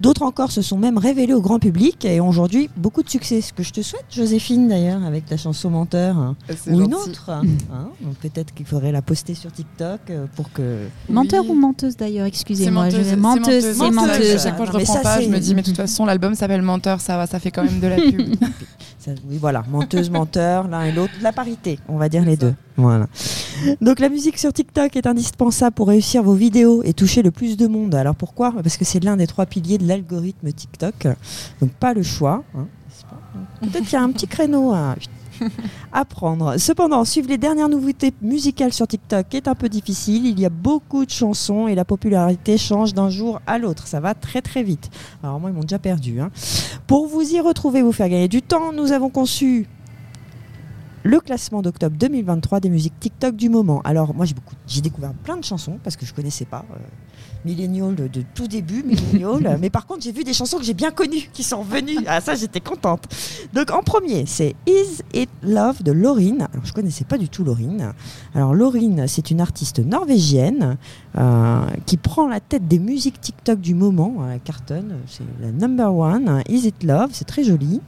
D'autres 0.00 0.22
encore 0.22 0.52
se 0.52 0.60
sont 0.62 0.76
même 0.76 0.98
révélées 0.98 1.32
au 1.32 1.40
grand 1.40 1.58
public 1.58 2.04
et 2.04 2.20
ont 2.20 2.28
aujourd'hui 2.28 2.68
beaucoup 2.76 3.02
de 3.02 3.08
succès. 3.08 3.40
Ce 3.40 3.52
que 3.52 3.62
je 3.62 3.72
te 3.72 3.80
souhaite, 3.80 4.04
Joséphine, 4.10 4.68
d'ailleurs, 4.68 5.02
avec 5.04 5.24
ta 5.26 5.36
chanson 5.36 5.70
Menteur. 5.70 6.16
hein. 6.18 6.36
Ou 6.68 6.80
une 6.82 6.94
autre. 6.94 7.30
hein. 7.30 7.42
Donc 8.02 8.14
peut-être 8.16 8.52
qu'il 8.54 8.66
faudrait 8.66 8.92
la 8.92 9.00
poster 9.02 9.34
sur 9.34 9.50
TikTok 9.50 10.00
euh, 10.10 10.26
pour 10.36 10.52
que. 10.52 10.86
Menteur 11.08 11.44
Oui. 11.44 11.50
ou 11.50 11.54
menteuse 11.54 11.96
d'ailleurs, 11.96 12.26
excusez-moi. 12.26 12.84
Menteuse, 12.84 12.98
je- 12.98 13.04
c'est 13.10 13.16
Menteuse, 13.16 13.64
c'est 13.64 13.76
menteuse. 13.78 13.94
menteuse. 13.96 14.34
À 14.34 14.38
chaque 14.38 14.56
fois, 14.56 14.66
je 14.66 14.72
Non, 14.72 14.78
mais 14.78 14.84
reprends 14.84 14.94
ça, 14.94 15.00
pas. 15.00 15.20
Je 15.22 15.28
me 15.28 15.38
dis, 15.38 15.54
mais 15.54 15.62
de 15.62 15.66
toute 15.66 15.76
façon, 15.76 16.04
l'album 16.04 16.34
s'appelle 16.34 16.62
Menteur, 16.62 17.00
ça 17.00 17.16
va, 17.16 17.26
ça 17.26 17.38
fait 17.38 17.50
quand 17.50 17.64
même 17.64 17.80
de 17.80 17.86
la 17.86 17.96
pub. 17.96 18.34
Ça- 19.06 19.12
oui, 19.30 19.38
voilà, 19.40 19.62
menteuse, 19.70 20.10
menteur, 20.10 20.66
l'un 20.68 20.82
et 20.84 20.90
l'autre, 20.92 21.12
la 21.22 21.32
parité, 21.32 21.78
on 21.88 21.96
va 21.96 22.08
dire 22.08 22.24
les 22.24 22.34
ça. 22.34 22.46
deux. 22.46 22.54
Voilà. 22.76 23.06
Donc 23.80 24.00
la 24.00 24.08
musique 24.08 24.36
sur 24.36 24.52
TikTok 24.52 24.96
est 24.96 25.06
indispensable 25.06 25.74
pour 25.74 25.86
réussir 25.88 26.22
vos 26.24 26.34
vidéos 26.34 26.82
et 26.82 26.92
toucher 26.92 27.22
le 27.22 27.30
plus 27.30 27.56
de 27.56 27.66
monde. 27.68 27.94
Alors 27.94 28.14
pourquoi? 28.16 28.52
Parce 28.52 28.76
que 28.76 28.84
c'est 28.84 29.02
l'un 29.02 29.16
des 29.16 29.26
trois 29.28 29.46
piliers 29.46 29.78
de 29.78 29.86
l'algorithme 29.86 30.50
TikTok. 30.52 31.06
Donc 31.60 31.70
pas 31.70 31.94
le 31.94 32.02
choix. 32.02 32.42
hein, 32.58 32.66
Peut-être 33.60 33.84
qu'il 33.84 33.92
y 33.92 33.96
a 33.96 34.02
un 34.02 34.10
petit 34.10 34.26
créneau 34.26 34.72
à, 34.72 34.96
à 35.92 36.04
prendre. 36.04 36.56
Cependant, 36.58 37.04
suivre 37.04 37.28
les 37.28 37.38
dernières 37.38 37.68
nouveautés 37.68 38.12
musicales 38.22 38.72
sur 38.72 38.86
TikTok 38.86 39.34
est 39.34 39.48
un 39.48 39.54
peu 39.54 39.68
difficile. 39.68 40.26
Il 40.26 40.38
y 40.40 40.44
a 40.46 40.50
beaucoup 40.50 41.04
de 41.04 41.10
chansons 41.10 41.68
et 41.68 41.74
la 41.74 41.84
popularité 41.84 42.58
change 42.58 42.94
d'un 42.94 43.10
jour 43.10 43.40
à 43.46 43.58
l'autre. 43.58 43.86
Ça 43.86 44.00
va 44.00 44.14
très 44.14 44.42
très 44.42 44.62
vite. 44.62 44.90
Alors 45.22 45.40
moi, 45.40 45.50
ils 45.50 45.54
m'ont 45.54 45.62
déjà 45.62 45.78
perdu. 45.78 46.20
hein. 46.20 46.30
Pour 46.86 47.06
vous 47.06 47.22
y 47.34 47.40
retrouver, 47.40 47.82
vous 47.82 47.92
faire 47.92 48.08
gagner 48.08 48.28
du 48.28 48.42
temps, 48.42 48.72
nous 48.72 48.92
avons 48.92 49.10
conçu 49.10 49.68
le 51.06 51.20
classement 51.20 51.62
d'octobre 51.62 51.96
2023 51.96 52.58
des 52.58 52.68
musiques 52.68 52.98
TikTok 52.98 53.36
du 53.36 53.48
moment. 53.48 53.80
Alors 53.84 54.12
moi 54.12 54.26
j'ai 54.26 54.34
beaucoup, 54.34 54.56
j'ai 54.66 54.80
découvert 54.80 55.12
plein 55.14 55.36
de 55.36 55.44
chansons 55.44 55.78
parce 55.82 55.96
que 55.96 56.04
je 56.04 56.12
connaissais 56.12 56.44
pas 56.44 56.64
euh, 56.72 56.78
Millennial 57.44 57.94
de, 57.94 58.08
de 58.08 58.24
tout 58.34 58.48
début, 58.48 58.82
Millennial, 58.82 59.56
mais 59.60 59.70
par 59.70 59.86
contre 59.86 60.02
j'ai 60.02 60.10
vu 60.10 60.24
des 60.24 60.32
chansons 60.32 60.58
que 60.58 60.64
j'ai 60.64 60.74
bien 60.74 60.90
connues 60.90 61.30
qui 61.32 61.44
sont 61.44 61.60
revenues. 61.60 62.04
Ah 62.08 62.20
ça 62.20 62.34
j'étais 62.34 62.60
contente. 62.60 63.04
Donc 63.54 63.70
en 63.70 63.82
premier 63.84 64.26
c'est 64.26 64.56
Is 64.66 65.02
It 65.14 65.30
Love 65.44 65.84
de 65.84 65.92
Laurine. 65.92 66.48
Alors 66.52 66.66
je 66.66 66.72
connaissais 66.72 67.04
pas 67.04 67.18
du 67.18 67.28
tout 67.28 67.44
Laurine. 67.44 67.92
Alors 68.34 68.52
Laurine 68.52 69.06
c'est 69.06 69.30
une 69.30 69.40
artiste 69.40 69.78
norvégienne 69.78 70.76
euh, 71.16 71.66
qui 71.86 71.98
prend 71.98 72.26
la 72.26 72.40
tête 72.40 72.66
des 72.66 72.80
musiques 72.80 73.20
TikTok 73.20 73.60
du 73.60 73.74
moment. 73.74 74.28
Elle 74.28 74.40
cartonne, 74.40 74.96
c'est 75.06 75.22
la 75.40 75.52
number 75.52 75.94
one. 75.94 76.42
Is 76.48 76.66
It 76.66 76.82
Love, 76.82 77.10
c'est 77.12 77.26
très 77.26 77.44
joli. 77.44 77.80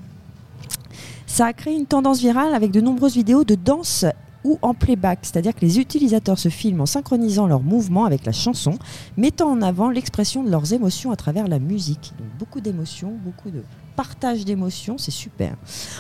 Ça 1.29 1.47
a 1.47 1.53
créé 1.53 1.77
une 1.77 1.87
tendance 1.87 2.21
virale 2.21 2.55
avec 2.55 2.71
de 2.73 2.81
nombreuses 2.81 3.15
vidéos 3.15 3.45
de 3.45 3.55
danse 3.55 4.07
ou 4.45 4.59
en 4.63 4.73
playback, 4.73 5.21
c'est-à-dire 5.23 5.55
que 5.55 5.61
les 5.61 5.79
utilisateurs 5.79 6.39
se 6.39 6.49
filment 6.49 6.81
en 6.81 6.87
synchronisant 6.87 7.47
leurs 7.47 7.63
mouvements 7.63 8.07
avec 8.07 8.25
la 8.25 8.33
chanson, 8.33 8.79
mettant 9.17 9.51
en 9.51 9.61
avant 9.61 9.91
l'expression 9.91 10.43
de 10.43 10.51
leurs 10.51 10.73
émotions 10.73 11.11
à 11.13 11.17
travers 11.17 11.47
la 11.47 11.59
musique. 11.59 12.15
Donc 12.19 12.29
beaucoup 12.39 12.61
d'émotions, 12.61 13.13
beaucoup 13.23 13.51
de 13.51 13.63
partage 13.95 14.45
d'émotions, 14.45 14.97
c'est 14.97 15.11
super. 15.11 15.55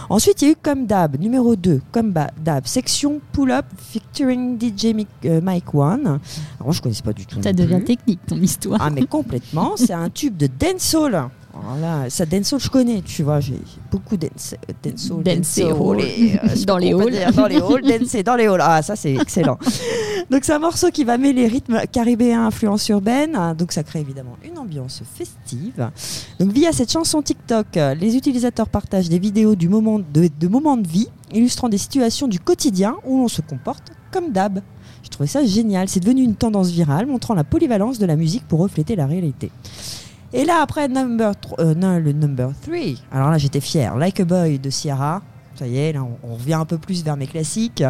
Ensuite, 0.09 0.41
il 0.41 0.45
y 0.47 0.49
a 0.49 0.53
eu 0.53 0.57
Comme 0.61 0.87
Dab, 0.87 1.21
numéro 1.21 1.57
2, 1.57 1.83
Comme 1.93 2.15
Dab, 2.43 2.67
section 2.67 3.21
Pull 3.33 3.51
Up 3.51 3.67
featuring 3.77 4.59
DJ 4.59 4.95
euh, 5.27 5.41
Mike 5.43 5.75
One. 5.75 6.07
Alors 6.07 6.21
moi, 6.61 6.73
je 6.73 6.81
connaissais 6.81 7.03
pas 7.03 7.13
du 7.13 7.27
tout. 7.27 7.43
Ça 7.43 7.53
devient 7.53 7.77
plus. 7.77 7.85
technique 7.85 8.21
ton 8.27 8.37
histoire. 8.41 8.81
Ah 8.83 8.89
mais 8.89 9.05
complètement, 9.05 9.73
c'est 9.77 9.93
un 9.93 10.09
tube 10.09 10.37
de 10.37 10.47
dancehall. 10.47 11.29
Alors 11.61 11.77
là, 11.77 12.11
ça 12.11 12.25
dancehall 12.25 12.61
je 12.61 12.71
connais, 12.71 13.01
tu 13.03 13.23
vois, 13.23 13.41
j'ai 13.41 13.59
beaucoup 13.91 14.17
dance, 14.17 14.55
dancehall, 14.83 16.01
et, 16.01 16.39
euh, 16.43 16.55
sais 16.55 16.65
Dans 16.65 16.79
les 16.79 16.93
halls. 16.93 17.35
dans 17.35 17.47
les 17.47 17.57
halls, 17.57 18.23
dans 18.23 18.37
les 18.37 18.47
halls. 18.47 18.61
Ah 18.63 18.83
ça 18.83 18.97
c'est 18.97 19.15
excellent. 19.15 19.59
donc 20.31 20.45
c'est 20.45 20.53
un 20.53 20.59
morceau 20.59 20.91
qui 20.91 21.05
va 21.05 21.19
mêler 21.19 21.47
rythme 21.49 21.81
caribéen, 21.91 22.47
influence 22.47 22.89
urbaine, 22.89 23.35
hein, 23.35 23.55
donc 23.55 23.73
ça 23.73 23.83
crée 23.83 24.01
évidemment 24.01 24.37
une 24.45 24.59
ambiance 24.59 25.03
festive. 25.15 25.91
Donc 26.39 26.53
via 26.53 26.73
cette 26.73 26.93
chanson 26.93 27.23
TikTok, 27.23 27.67
les 27.75 28.17
utilisateurs 28.17 28.69
partagent 28.69 29.09
des 29.09 29.19
vidéos 29.19 29.55
du 29.57 29.69
moment 29.69 29.99
de, 29.99 30.29
de 30.29 30.49
moments 30.49 30.77
de 30.77 30.87
vie, 30.87 31.09
illustrant 31.33 31.69
des 31.69 31.79
situations 31.79 32.29
du 32.29 32.39
quotidien 32.39 32.97
où 33.05 33.19
l'on 33.19 33.29
se 33.29 33.41
comporte 33.43 33.93
comme 34.11 34.31
d'hab. 34.33 34.61
Je 35.03 35.09
trouvais 35.09 35.27
ça 35.29 35.45
génial. 35.45 35.89
C'est 35.89 36.01
devenu 36.01 36.23
une 36.23 36.35
tendance 36.35 36.71
virale 36.71 37.07
montrant 37.07 37.35
la 37.35 37.45
polyvalence 37.45 37.99
de 37.99 38.07
la 38.07 38.17
musique 38.17 38.47
pour 38.47 38.61
refléter 38.61 38.97
la 38.97 39.07
réalité. 39.07 39.51
Et 40.33 40.45
là, 40.45 40.61
après 40.63 40.89
number 40.89 41.33
euh, 41.59 41.99
le 41.99 42.13
number 42.13 42.51
3, 42.63 42.75
alors 43.13 43.31
là 43.31 43.39
j'étais 43.39 43.61
fier. 43.61 43.97
Like 43.97 44.21
a 44.21 44.25
Boy 44.25 44.59
de 44.59 44.71
Ciara. 44.71 45.23
Ça 45.55 45.67
y 45.67 45.77
est, 45.77 45.93
là 45.93 46.07
on, 46.23 46.35
revient 46.35 46.55
un 46.55 46.65
peu 46.65 46.79
plus 46.79 47.03
vers 47.03 47.17
mes 47.17 47.27
classiques. 47.27 47.83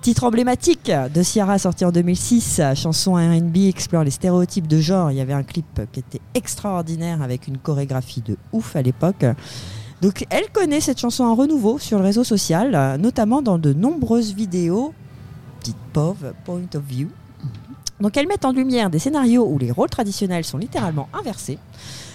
Titre 0.00 0.24
emblématique 0.24 0.90
de 0.90 1.22
Ciara 1.22 1.58
sorti 1.58 1.84
en 1.84 1.92
2006. 1.92 2.62
Chanson 2.76 3.14
RB 3.14 3.56
explore 3.68 4.04
les 4.04 4.10
stéréotypes 4.10 4.66
de 4.66 4.80
genre. 4.80 5.10
Il 5.10 5.18
y 5.18 5.20
avait 5.20 5.34
un 5.34 5.42
clip 5.42 5.82
qui 5.92 6.00
était 6.00 6.20
extraordinaire 6.34 7.20
avec 7.20 7.46
une 7.46 7.58
chorégraphie 7.58 8.22
de 8.22 8.36
ouf 8.52 8.74
à 8.76 8.82
l'époque. 8.82 9.26
Donc 10.00 10.24
elle 10.30 10.48
connaît 10.50 10.80
cette 10.80 10.98
chanson 10.98 11.24
en 11.24 11.34
renouveau 11.34 11.78
sur 11.78 11.98
le 11.98 12.04
réseau 12.04 12.24
social, 12.24 12.98
notamment 12.98 13.42
dans 13.42 13.58
de 13.58 13.74
nombreuses 13.74 14.32
vidéos 14.32 14.94
dites 15.62 15.76
POV, 15.92 16.32
Point 16.44 16.74
of 16.74 16.82
View. 16.82 17.08
Donc 18.00 18.16
elles 18.16 18.26
mettent 18.28 18.44
en 18.44 18.52
lumière 18.52 18.90
des 18.90 18.98
scénarios 18.98 19.46
où 19.46 19.58
les 19.58 19.70
rôles 19.70 19.90
traditionnels 19.90 20.44
sont 20.44 20.58
littéralement 20.58 21.08
inversés, 21.12 21.58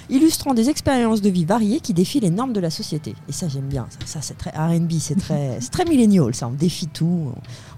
illustrant 0.10 0.54
des 0.54 0.70
expériences 0.70 1.22
de 1.22 1.30
vie 1.30 1.46
variées 1.46 1.80
qui 1.80 1.94
défient 1.94 2.20
les 2.20 2.30
normes 2.30 2.54
de 2.54 2.60
la 2.60 2.70
société. 2.70 3.16
Et 3.28 3.32
ça 3.32 3.48
j'aime 3.48 3.66
bien, 3.68 3.88
ça, 3.90 4.06
ça, 4.06 4.20
c'est 4.22 4.38
très 4.38 4.52
R&B, 4.52 4.92
c'est 5.00 5.16
très, 5.16 5.58
très 5.72 5.86
millénial, 5.86 6.34
ça 6.36 6.48
on 6.48 6.52
défie 6.52 6.88
tout. 6.88 7.32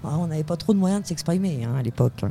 Ah, 0.04 0.16
On 0.18 0.26
n'avait 0.28 0.44
pas 0.44 0.56
trop 0.56 0.72
de 0.74 0.78
moyens 0.78 1.02
de 1.02 1.06
s'exprimer 1.08 1.64
hein, 1.64 1.74
à 1.78 1.82
l'époque. 1.82 2.24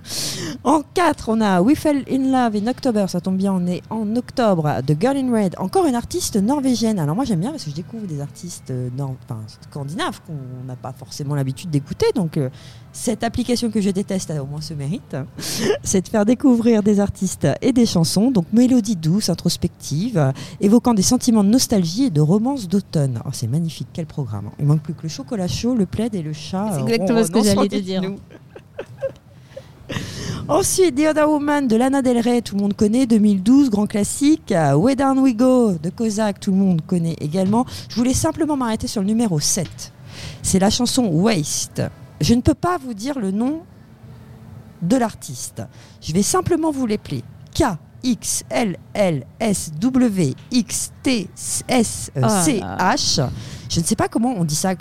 En 0.63 0.81
4, 0.93 1.29
on 1.29 1.41
a 1.41 1.61
We 1.61 1.77
Fell 1.77 2.03
in 2.09 2.31
Love 2.31 2.55
in 2.55 2.67
October, 2.67 3.05
ça 3.07 3.21
tombe 3.21 3.37
bien, 3.37 3.53
on 3.53 3.65
est 3.67 3.81
en 3.89 4.15
octobre, 4.15 4.81
de 4.85 4.95
Girl 4.99 5.17
in 5.17 5.31
Red, 5.33 5.55
encore 5.57 5.85
une 5.85 5.95
artiste 5.95 6.35
norvégienne. 6.37 6.99
Alors 6.99 7.15
moi 7.15 7.25
j'aime 7.25 7.39
bien 7.39 7.51
parce 7.51 7.63
que 7.65 7.71
je 7.71 7.75
découvre 7.75 8.05
des 8.07 8.21
artistes 8.21 8.69
euh, 8.71 8.89
nord- 8.97 9.15
enfin, 9.25 9.39
scandinaves 9.69 10.21
qu'on 10.25 10.65
n'a 10.67 10.75
pas 10.75 10.93
forcément 10.93 11.35
l'habitude 11.35 11.69
d'écouter, 11.69 12.05
donc 12.15 12.37
euh, 12.37 12.49
Cette 12.99 13.23
application 13.23 13.69
que 13.69 13.79
je 13.79 13.91
déteste 13.91 14.31
a 14.31 14.41
au 14.41 14.47
moins 14.47 14.59
ce 14.59 14.73
mérite, 14.73 15.15
c'est 15.83 16.01
de 16.01 16.07
faire 16.07 16.25
découvrir 16.25 16.81
des 16.81 16.99
artistes 16.99 17.47
et 17.61 17.71
des 17.71 17.85
chansons, 17.85 18.31
donc 18.31 18.45
mélodies 18.51 18.95
douces, 18.95 19.29
introspectives, 19.29 20.33
évoquant 20.61 20.95
des 20.95 21.03
sentiments 21.03 21.43
de 21.43 21.49
nostalgie 21.49 22.05
et 22.05 22.09
de 22.09 22.21
romance 22.21 22.67
d'automne. 22.67 23.19
Oh, 23.23 23.29
c'est 23.33 23.45
magnifique, 23.45 23.87
quel 23.93 24.07
programme. 24.07 24.47
hein. 24.47 24.53
Il 24.57 24.65
manque 24.65 24.81
plus 24.81 24.95
que 24.95 25.03
le 25.03 25.09
chocolat 25.09 25.47
chaud, 25.47 25.75
le 25.75 25.85
plaid 25.85 26.15
et 26.15 26.23
le 26.23 26.33
chat. 26.33 26.71
C'est 26.73 26.79
euh, 26.81 26.85
exactement 26.87 27.23
ce 27.23 27.29
que 27.29 27.43
j'allais 27.43 27.69
te 27.69 27.75
dire. 27.75 28.01
Ensuite, 30.47 30.95
The 30.95 31.07
Other 31.11 31.29
Woman 31.29 31.67
de 31.67 31.75
Lana 31.75 32.01
Del 32.01 32.17
Rey, 32.17 32.41
tout 32.41 32.55
le 32.55 32.61
monde 32.63 32.73
connaît, 32.73 33.05
2012, 33.05 33.69
grand 33.69 33.85
classique. 33.85 34.51
Euh, 34.51 34.73
Way 34.73 34.95
Down 34.95 35.19
We 35.19 35.35
Go 35.35 35.73
de 35.73 35.91
Kozak, 35.91 36.39
tout 36.39 36.49
le 36.51 36.57
monde 36.57 36.81
connaît 36.87 37.15
également. 37.21 37.67
Je 37.89 37.95
voulais 37.95 38.15
simplement 38.15 38.57
m'arrêter 38.57 38.87
sur 38.87 39.01
le 39.01 39.07
numéro 39.07 39.39
7. 39.39 39.67
C'est 40.41 40.57
la 40.57 40.71
chanson 40.71 41.05
Waste. 41.05 41.83
Je 42.21 42.33
ne 42.33 42.41
peux 42.41 42.53
pas 42.53 42.77
vous 42.77 42.93
dire 42.93 43.19
le 43.19 43.31
nom 43.31 43.61
de 44.81 44.97
l'artiste. 44.97 45.61
Je 46.01 46.13
vais 46.13 46.23
simplement 46.23 46.71
vous 46.71 46.85
l'épeler. 46.85 47.23
K. 47.53 47.63
X 48.03 48.43
L 48.49 48.77
L 48.93 49.25
S 49.39 49.71
W 49.79 50.35
X 50.51 50.91
T 51.01 51.27
S 51.67 52.11
C. 52.13 52.61
H. 52.61 53.27
Je 53.69 53.79
ne 53.79 53.85
sais 53.85 53.95
pas 53.95 54.07
comment 54.07 54.35
on 54.37 54.45
dit 54.45 54.55
ça. 54.55 54.73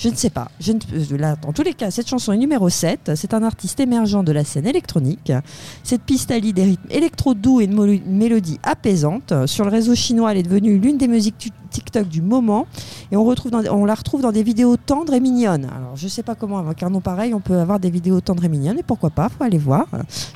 Je 0.00 0.08
ne 0.08 0.14
sais 0.14 0.30
pas. 0.30 0.50
Je 0.60 0.72
ne- 0.72 1.16
là, 1.16 1.36
dans 1.36 1.52
tous 1.52 1.62
les 1.62 1.74
cas, 1.74 1.90
cette 1.90 2.08
chanson 2.08 2.32
est 2.32 2.38
numéro 2.38 2.70
7. 2.70 3.12
C'est 3.16 3.34
un 3.34 3.42
artiste 3.42 3.80
émergent 3.80 4.22
de 4.24 4.32
la 4.32 4.44
scène 4.44 4.66
électronique. 4.66 5.30
Cette 5.82 6.02
piste 6.02 6.30
allie 6.30 6.54
des 6.54 6.64
rythmes 6.64 6.90
électro-doux 6.90 7.60
et 7.60 7.64
une, 7.64 8.00
mélodie 8.06 8.58
apaisante. 8.62 9.34
Sur 9.46 9.64
le 9.64 9.70
réseau 9.70 9.94
chinois, 9.94 10.32
elle 10.32 10.38
est 10.38 10.42
devenue 10.42 10.78
l'une 10.78 10.96
des 10.96 11.08
musiques 11.08 11.52
TikTok 11.70 12.08
du 12.08 12.20
moment. 12.22 12.66
Et 13.12 13.16
on, 13.16 13.24
retrouve 13.24 13.50
dans- 13.50 13.64
on 13.74 13.84
la 13.84 13.94
retrouve 13.94 14.22
dans 14.22 14.32
des 14.32 14.42
vidéos 14.42 14.76
tendres 14.76 15.14
et 15.14 15.20
mignonnes. 15.20 15.64
Alors, 15.64 15.96
je 15.96 16.04
ne 16.04 16.10
sais 16.10 16.22
pas 16.22 16.34
comment, 16.34 16.58
avec 16.58 16.82
un 16.82 16.90
nom 16.90 17.00
pareil, 17.00 17.32
on 17.34 17.40
peut 17.40 17.58
avoir 17.58 17.80
des 17.80 17.90
vidéos 17.90 18.20
tendres 18.20 18.44
et 18.44 18.48
mignonnes. 18.48 18.78
Et 18.78 18.82
pourquoi 18.82 19.10
pas 19.10 19.28
Faut 19.28 19.44
aller 19.44 19.58
voir. 19.58 19.86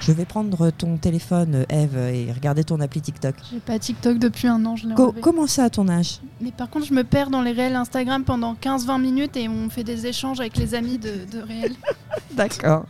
Je 0.00 0.12
vais 0.12 0.24
prendre 0.24 0.70
ton 0.70 0.96
téléphone, 0.96 1.64
Eve, 1.68 1.96
et 1.96 2.32
regarder 2.32 2.64
ton 2.64 2.80
appli 2.80 3.00
TikTok. 3.00 3.34
J'ai 3.52 3.60
pas 3.60 3.78
TikTok 3.78 4.18
depuis 4.18 4.48
un 4.48 4.64
an, 4.64 4.76
je 4.76 4.86
l'ai 4.88 4.94
Co- 4.94 5.08
enlevé. 5.08 5.20
comment 5.20 5.46
ça 5.46 5.64
à 5.64 5.70
ton 5.70 5.88
âge? 5.88 6.20
Mais 6.40 6.52
par 6.52 6.70
contre, 6.70 6.86
je 6.86 6.94
me 6.94 7.04
perds 7.04 7.30
dans 7.30 7.42
les 7.42 7.52
réels 7.52 7.76
Instagram 7.76 8.24
pendant 8.24 8.54
15-20 8.54 9.00
minutes 9.00 9.36
et 9.36 9.48
on 9.48 9.68
fait 9.70 9.84
des 9.84 10.06
échanges 10.06 10.40
avec 10.40 10.56
les 10.56 10.74
amis 10.74 10.98
de, 10.98 11.10
de 11.30 11.42
réels. 11.42 11.74
D'accord. 12.32 12.84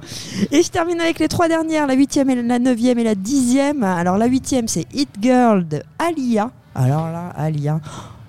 Et 0.51 0.63
je 0.63 0.71
termine 0.71 1.01
avec 1.01 1.19
les 1.19 1.29
trois 1.29 1.49
dernières, 1.49 1.87
la 1.87 1.95
huitième, 1.95 2.31
et 2.31 2.43
la 2.43 2.59
neuvième 2.59 2.99
et 2.99 3.05
la 3.05 3.15
dixième. 3.15 3.83
Alors 3.83 4.17
la 4.19 4.27
huitième, 4.27 4.69
c'est 4.69 4.87
Hit 4.95 5.11
Girl 5.21 5.67
de 5.69 5.83
Alia. 5.99 6.51
Alors 6.75 7.11
là, 7.11 7.29
Alia. 7.37 7.81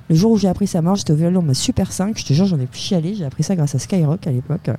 Le 0.09 0.15
jour 0.15 0.31
où 0.31 0.37
j'ai 0.37 0.47
appris 0.47 0.67
sa 0.67 0.81
mort, 0.81 0.95
j'étais 0.95 1.13
au 1.13 1.15
violon, 1.15 1.41
ma 1.41 1.53
Super 1.53 1.91
5. 1.91 2.17
Je 2.17 2.25
te 2.25 2.33
jure, 2.33 2.45
j'en 2.45 2.59
ai 2.59 2.67
plus 2.67 2.79
chialé. 2.79 3.15
J'ai 3.15 3.25
appris 3.25 3.43
ça 3.43 3.55
grâce 3.55 3.73
à 3.75 3.79
Skyrock 3.79 4.27
à 4.27 4.31
l'époque. 4.31 4.69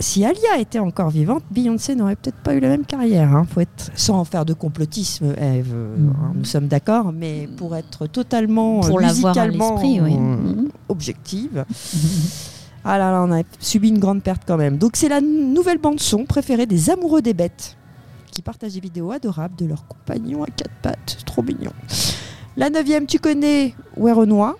Si 0.00 0.24
Alia 0.24 0.58
était 0.58 0.80
encore 0.80 1.08
vivante, 1.10 1.44
Beyoncé 1.52 1.94
n'aurait 1.94 2.16
peut-être 2.16 2.36
pas 2.42 2.54
eu 2.54 2.60
la 2.60 2.68
même 2.68 2.84
carrière. 2.84 3.32
Hein. 3.34 3.46
Faut 3.48 3.60
être 3.60 3.90
sans 3.94 4.24
faire 4.24 4.44
de 4.44 4.52
complotisme, 4.52 5.34
Eve. 5.40 5.72
hein, 5.74 6.32
nous 6.34 6.44
sommes 6.44 6.66
d'accord, 6.66 7.12
mais 7.12 7.48
pour 7.56 7.76
être 7.76 8.06
totalement 8.08 8.80
Pour 8.80 8.98
euh, 8.98 9.02
musicalement 9.02 9.80
oui. 9.80 10.00
euh, 10.00 10.68
objective. 10.88 11.64
Ah 12.86 12.98
là 12.98 13.10
là, 13.10 13.22
on 13.26 13.32
a 13.32 13.42
subi 13.60 13.88
une 13.88 13.98
grande 13.98 14.22
perte 14.22 14.42
quand 14.46 14.58
même. 14.58 14.76
Donc 14.76 14.96
c'est 14.96 15.08
la 15.08 15.22
nouvelle 15.22 15.78
bande 15.78 16.00
son 16.00 16.26
préférée 16.26 16.66
des 16.66 16.90
amoureux 16.90 17.22
des 17.22 17.32
bêtes 17.32 17.78
qui 18.30 18.42
partagent 18.42 18.74
des 18.74 18.80
vidéos 18.80 19.10
adorables 19.10 19.56
de 19.56 19.64
leurs 19.64 19.86
compagnons 19.86 20.42
à 20.42 20.48
quatre 20.48 20.74
pattes. 20.82 21.16
C'est 21.18 21.24
trop 21.24 21.42
mignon. 21.42 21.70
La 22.56 22.70
neuvième, 22.70 23.06
tu 23.06 23.18
connais 23.18 23.74
Werenoi? 23.96 24.56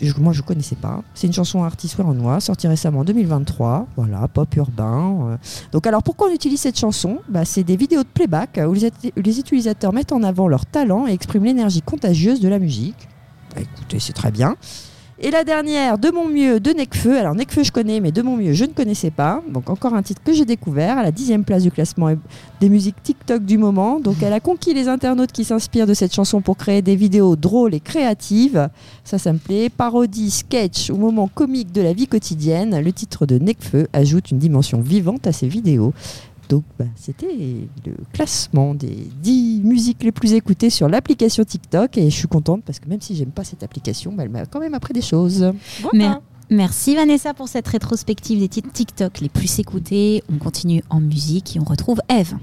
Je, 0.00 0.12
moi 0.20 0.32
je 0.32 0.42
connaissais 0.42 0.76
pas. 0.76 1.02
C'est 1.14 1.26
une 1.26 1.32
chanson 1.32 1.64
artiste 1.64 1.96
Werenoi, 1.96 2.40
sortie 2.40 2.68
récemment 2.68 3.00
en 3.00 3.04
2023. 3.04 3.86
Voilà, 3.96 4.28
pop 4.28 4.54
urbain. 4.56 5.30
euh. 5.30 5.36
Donc 5.72 5.86
alors 5.86 6.02
pourquoi 6.04 6.28
on 6.28 6.32
utilise 6.32 6.60
cette 6.60 6.78
chanson? 6.78 7.18
Bah, 7.28 7.44
C'est 7.44 7.64
des 7.64 7.76
vidéos 7.76 8.02
de 8.02 8.08
playback 8.08 8.60
où 8.64 8.74
les 8.74 9.38
utilisateurs 9.40 9.92
mettent 9.92 10.12
en 10.12 10.22
avant 10.22 10.46
leur 10.46 10.66
talent 10.66 11.06
et 11.08 11.12
expriment 11.12 11.44
l'énergie 11.44 11.82
contagieuse 11.82 12.40
de 12.40 12.48
la 12.48 12.58
musique. 12.60 13.08
Bah, 13.56 13.62
écoutez, 13.62 13.98
c'est 13.98 14.12
très 14.12 14.30
bien. 14.30 14.56
Et 15.20 15.32
la 15.32 15.42
dernière, 15.42 15.98
De 15.98 16.12
mon 16.12 16.28
mieux, 16.28 16.60
de 16.60 16.70
Necfeu. 16.70 17.18
Alors 17.18 17.34
Necfeu, 17.34 17.64
je 17.64 17.72
connais, 17.72 17.98
mais 17.98 18.12
De 18.12 18.22
mon 18.22 18.36
mieux, 18.36 18.52
je 18.52 18.64
ne 18.64 18.70
connaissais 18.70 19.10
pas. 19.10 19.42
Donc 19.48 19.68
encore 19.68 19.94
un 19.94 20.02
titre 20.02 20.22
que 20.24 20.32
j'ai 20.32 20.44
découvert 20.44 20.96
à 20.96 21.02
la 21.02 21.10
dixième 21.10 21.42
place 21.42 21.64
du 21.64 21.72
classement 21.72 22.14
des 22.60 22.68
musiques 22.68 23.02
TikTok 23.02 23.44
du 23.44 23.58
moment. 23.58 23.98
Donc 23.98 24.22
elle 24.22 24.32
a 24.32 24.38
conquis 24.38 24.74
les 24.74 24.86
internautes 24.86 25.32
qui 25.32 25.44
s'inspirent 25.44 25.88
de 25.88 25.94
cette 25.94 26.14
chanson 26.14 26.40
pour 26.40 26.56
créer 26.56 26.82
des 26.82 26.94
vidéos 26.94 27.34
drôles 27.34 27.74
et 27.74 27.80
créatives. 27.80 28.68
Ça, 29.02 29.18
ça 29.18 29.32
me 29.32 29.38
plaît. 29.38 29.70
Parodie, 29.70 30.30
sketch 30.30 30.90
ou 30.90 30.96
moment 30.96 31.26
comique 31.26 31.72
de 31.72 31.82
la 31.82 31.92
vie 31.92 32.06
quotidienne. 32.06 32.80
Le 32.80 32.92
titre 32.92 33.26
de 33.26 33.38
Necfeu 33.38 33.88
ajoute 33.92 34.30
une 34.30 34.38
dimension 34.38 34.80
vivante 34.80 35.26
à 35.26 35.32
ses 35.32 35.48
vidéos. 35.48 35.94
Donc 36.48 36.64
bah, 36.78 36.86
c'était 36.96 37.68
le 37.86 37.92
classement 38.12 38.74
des 38.74 39.06
10 39.22 39.60
musiques 39.64 40.02
les 40.02 40.12
plus 40.12 40.32
écoutées 40.32 40.70
sur 40.70 40.88
l'application 40.88 41.44
TikTok 41.44 41.98
et 41.98 42.08
je 42.10 42.16
suis 42.16 42.28
contente 42.28 42.62
parce 42.64 42.78
que 42.78 42.88
même 42.88 43.00
si 43.00 43.14
j'aime 43.16 43.30
pas 43.30 43.44
cette 43.44 43.62
application, 43.62 44.12
bah, 44.12 44.22
elle 44.22 44.30
m'a 44.30 44.46
quand 44.46 44.60
même 44.60 44.74
appris 44.74 44.94
des 44.94 45.02
choses. 45.02 45.52
Mais- 45.92 46.08
Merci 46.50 46.94
Vanessa 46.96 47.34
pour 47.34 47.46
cette 47.46 47.68
rétrospective 47.68 48.38
des 48.38 48.48
titres 48.48 48.72
TikTok 48.72 49.20
les 49.20 49.28
plus 49.28 49.58
écoutés. 49.58 50.22
On 50.32 50.38
continue 50.38 50.82
en 50.88 50.98
musique 50.98 51.54
et 51.56 51.60
on 51.60 51.64
retrouve 51.64 52.00
Eve. 52.08 52.36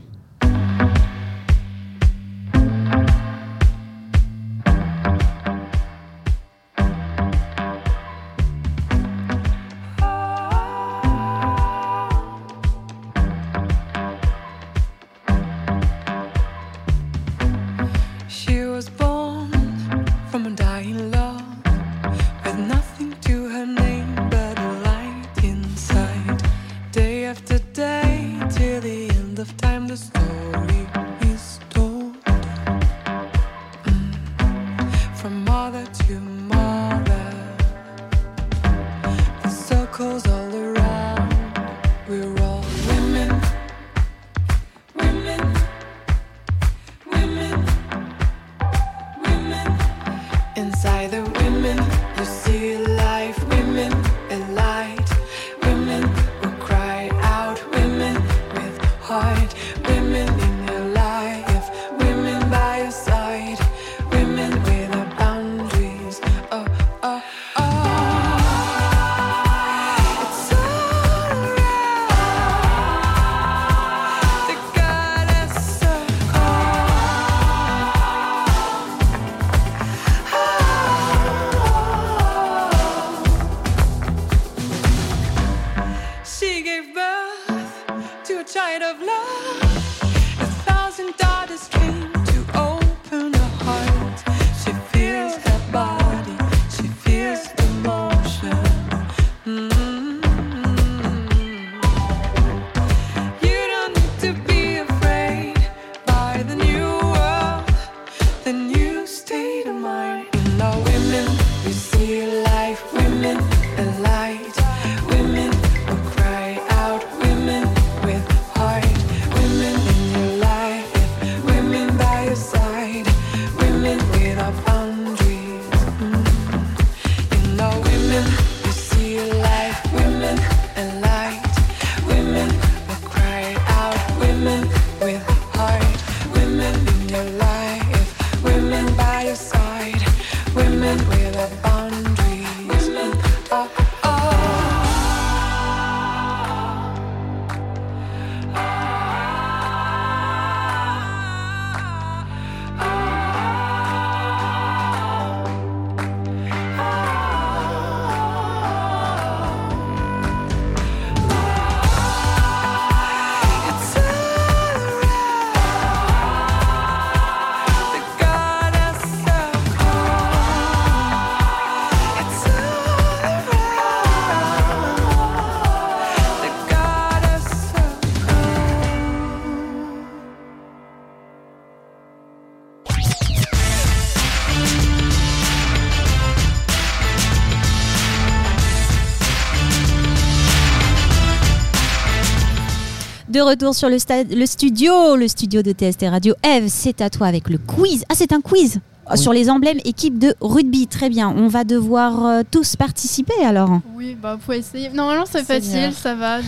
De 193.36 193.42
retour 193.42 193.76
sur 193.76 193.90
le, 193.90 194.00
stade, 194.00 194.32
le 194.32 194.46
studio, 194.46 195.18
le 195.18 195.28
studio 195.28 195.62
de 195.62 195.74
TST 195.74 196.06
Radio. 196.10 196.36
Eve, 196.42 196.68
c'est 196.70 197.02
à 197.02 197.10
toi 197.10 197.28
avec 197.28 197.50
le 197.50 197.58
quiz. 197.58 198.06
Ah, 198.08 198.14
c'est 198.16 198.32
un 198.32 198.40
quiz 198.40 198.80
Oui. 199.12 199.18
sur 199.18 199.34
les 199.34 199.50
emblèmes 199.50 199.80
équipe 199.84 200.18
de 200.18 200.34
rugby. 200.40 200.88
Très 200.88 201.10
bien. 201.10 201.34
On 201.36 201.50
va 201.50 201.66
devoir 201.66 202.26
euh, 202.26 202.42
tous 202.50 202.78
participer 202.78 203.34
alors. 203.44 203.82
Oui, 203.94 204.16
bah 204.16 204.38
faut 204.40 204.54
essayer. 204.54 204.88
Normalement 204.92 205.26
c'est 205.30 205.44
Seigneur. 205.44 205.92
facile, 205.92 205.94
ça 206.02 206.16
va. 206.16 206.40
j'ai- 206.40 206.48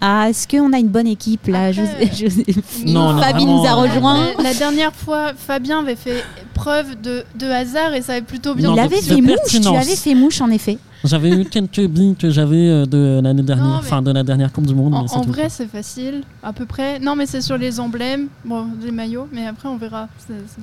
Ah, 0.00 0.28
est-ce 0.28 0.48
qu'on 0.48 0.72
a 0.72 0.78
une 0.80 0.88
bonne 0.88 1.06
équipe 1.06 1.46
là? 1.46 1.66
Après, 1.66 1.72
José- 1.84 2.10
Joséphine, 2.12 2.92
Non, 2.94 3.10
on 3.10 3.18
est 3.18 3.20
Fabie 3.22 3.44
vraiment, 3.44 3.62
nous 3.62 3.68
a 3.68 3.70
euh, 3.70 3.74
rejoint. 3.74 4.26
La, 4.38 4.42
la 4.42 4.54
dernière 4.54 4.92
fois, 4.92 5.32
Fabien 5.36 5.78
avait 5.82 5.94
fait 5.94 6.24
preuve 6.54 7.00
de, 7.00 7.24
de 7.38 7.46
hasard 7.46 7.92
et 7.94 8.00
ça 8.02 8.12
avait 8.12 8.22
plutôt 8.22 8.54
bien. 8.54 8.68
Non, 8.70 8.76
Il 8.76 8.80
avait 8.80 9.02
fait 9.02 9.20
mouche, 9.20 9.36
tu 9.60 9.66
avais 9.68 9.96
fait 9.96 10.14
mouche 10.14 10.40
en 10.40 10.50
effet. 10.50 10.78
J'avais 11.04 11.28
eu 11.30 11.44
quelques 11.44 11.86
billes 11.86 12.14
que 12.18 12.30
j'avais 12.30 12.66
euh, 12.70 12.86
de 12.86 13.20
l'année 13.22 13.42
dernière, 13.42 13.76
enfin 13.78 14.00
de 14.00 14.10
la 14.10 14.22
dernière 14.22 14.50
Coupe 14.50 14.64
du 14.66 14.74
Monde. 14.74 14.94
En, 14.94 15.02
mais 15.02 15.08
c'est 15.08 15.16
en 15.16 15.20
tout, 15.24 15.32
vrai, 15.32 15.48
c'est 15.50 15.66
facile, 15.68 16.22
à 16.42 16.54
peu 16.54 16.64
près. 16.64 16.98
Non, 16.98 17.14
mais 17.14 17.26
c'est 17.26 17.42
sur 17.42 17.58
les 17.58 17.78
emblèmes, 17.78 18.28
bon, 18.44 18.68
les 18.82 18.90
maillots, 18.90 19.28
mais 19.30 19.46
après 19.46 19.68
on 19.68 19.76
verra. 19.76 20.08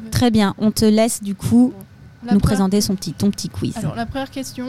Très 0.10 0.32
bien, 0.32 0.56
on 0.58 0.72
te 0.72 0.86
laisse 0.86 1.22
du 1.22 1.36
coup 1.36 1.74
La 2.26 2.34
nous 2.34 2.40
première- 2.40 2.56
présenter 2.58 2.82
son 2.82 2.96
petit, 2.96 3.14
ton 3.14 3.30
petit 3.30 3.50
quiz. 3.50 3.78
Alors, 3.78 3.96
la 3.96 4.08
première 4.08 4.32
question, 4.32 4.66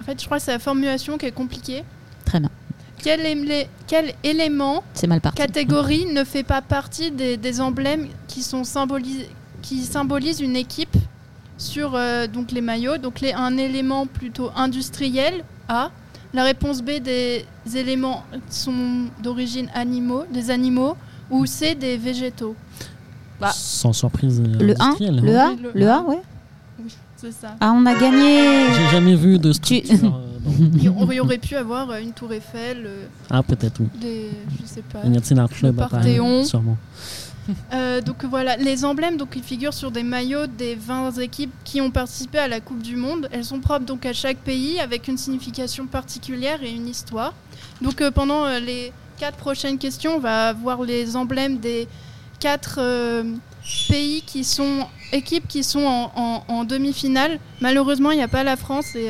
en 0.00 0.04
fait, 0.04 0.20
je 0.20 0.24
crois 0.26 0.38
que 0.38 0.42
c'est 0.44 0.52
la 0.52 0.58
formulation 0.58 1.18
qui 1.18 1.26
est 1.26 1.32
compliquée. 1.32 1.84
Très 2.24 2.40
bien, 2.40 2.50
Quel, 2.98 3.20
élé- 3.20 3.68
quel 3.86 4.12
élément, 4.24 4.82
mal 5.06 5.20
parti. 5.20 5.36
catégorie 5.38 6.06
ne 6.12 6.24
fait 6.24 6.42
pas 6.42 6.62
partie 6.62 7.10
des, 7.12 7.36
des 7.36 7.60
emblèmes 7.60 8.08
qui, 8.26 8.42
sont 8.42 8.62
symbolis- 8.64 9.26
qui 9.64 9.78
symbolisent 9.82 10.40
une 10.40 10.56
équipe 10.56 10.96
sur 11.56 11.94
euh, 11.94 12.26
donc 12.26 12.52
les 12.52 12.60
maillots 12.60 12.98
Donc, 12.98 13.20
les, 13.20 13.32
un 13.32 13.56
élément 13.56 14.06
plutôt 14.06 14.50
industriel, 14.54 15.42
A. 15.68 15.90
La 16.34 16.42
réponse 16.44 16.82
B, 16.82 16.98
des 17.02 17.44
éléments 17.76 18.24
qui 18.50 18.56
sont 18.58 19.06
d'origine 19.22 19.68
animaux, 19.74 20.24
des 20.32 20.50
animaux, 20.50 20.96
ou 21.30 21.46
C, 21.46 21.74
des 21.76 21.96
végétaux. 21.96 22.56
Bah. 23.40 23.52
Sans 23.54 23.92
surprise. 23.92 24.40
euh, 24.40 24.58
Le 24.60 24.74
1, 24.80 24.84
industrielle, 24.84 25.20
le 25.22 25.38
hein. 25.38 25.46
A, 25.46 25.50
Oui, 25.52 25.58
le 25.62 25.70
le 25.80 25.88
A, 25.90 26.02
ouais. 26.02 26.22
Oui, 26.80 26.94
c'est 27.16 27.32
ça. 27.32 27.54
Ah, 27.60 27.72
on 27.74 27.86
a 27.86 27.94
gagné. 27.94 28.66
J'ai 28.74 28.88
jamais 28.90 29.14
vu 29.14 29.38
de 29.38 29.52
Tu- 29.52 29.78
structure. 29.78 29.94
euh, 30.16 30.38
dans- 30.44 30.52
Il 30.76 30.82
y 31.14 31.20
aurait- 31.20 31.38
pu 31.38 31.54
avoir 31.54 31.88
euh, 31.90 32.00
une 32.00 32.12
tour 32.12 32.32
Eiffel, 32.32 32.82
euh, 32.84 33.06
Ah, 33.30 33.42
peut-être, 33.44 33.80
oui. 33.80 33.86
des, 34.00 34.30
je 34.60 34.66
sais 34.66 34.82
pas. 34.82 34.98
Il 35.04 35.14
y 35.14 35.38
a 35.38 35.42
un 35.42 35.48
club 35.48 35.78
à 35.80 35.86
Paris, 35.88 36.02
Parthéon. 36.18 36.44
sûrement. 36.44 36.76
Euh, 37.72 38.00
donc 38.00 38.24
voilà, 38.24 38.56
les 38.56 38.84
emblèmes 38.84 39.16
donc 39.16 39.30
ils 39.36 39.42
figurent 39.42 39.74
sur 39.74 39.90
des 39.90 40.02
maillots 40.02 40.46
des 40.46 40.74
20 40.74 41.12
équipes 41.18 41.52
qui 41.64 41.80
ont 41.80 41.90
participé 41.90 42.38
à 42.38 42.48
la 42.48 42.60
Coupe 42.60 42.82
du 42.82 42.96
Monde. 42.96 43.28
Elles 43.32 43.44
sont 43.44 43.60
propres 43.60 43.84
donc 43.84 44.06
à 44.06 44.12
chaque 44.12 44.38
pays 44.38 44.80
avec 44.80 45.08
une 45.08 45.18
signification 45.18 45.86
particulière 45.86 46.62
et 46.62 46.70
une 46.70 46.88
histoire. 46.88 47.34
Donc 47.82 48.00
euh, 48.00 48.10
pendant 48.10 48.44
euh, 48.44 48.60
les 48.60 48.92
quatre 49.18 49.36
prochaines 49.36 49.78
questions, 49.78 50.16
on 50.16 50.20
va 50.20 50.52
voir 50.52 50.82
les 50.82 51.16
emblèmes 51.16 51.58
des 51.58 51.88
quatre 52.40 52.80
pays 53.88 54.22
qui 54.22 54.44
sont 54.44 54.86
équipes 55.12 55.46
qui 55.48 55.62
sont 55.62 56.10
en, 56.14 56.64
demi-finale. 56.64 57.38
Malheureusement, 57.60 58.10
il 58.10 58.16
n'y 58.16 58.22
a 58.22 58.28
pas 58.28 58.42
la 58.42 58.56
France 58.56 58.94
et 58.96 59.08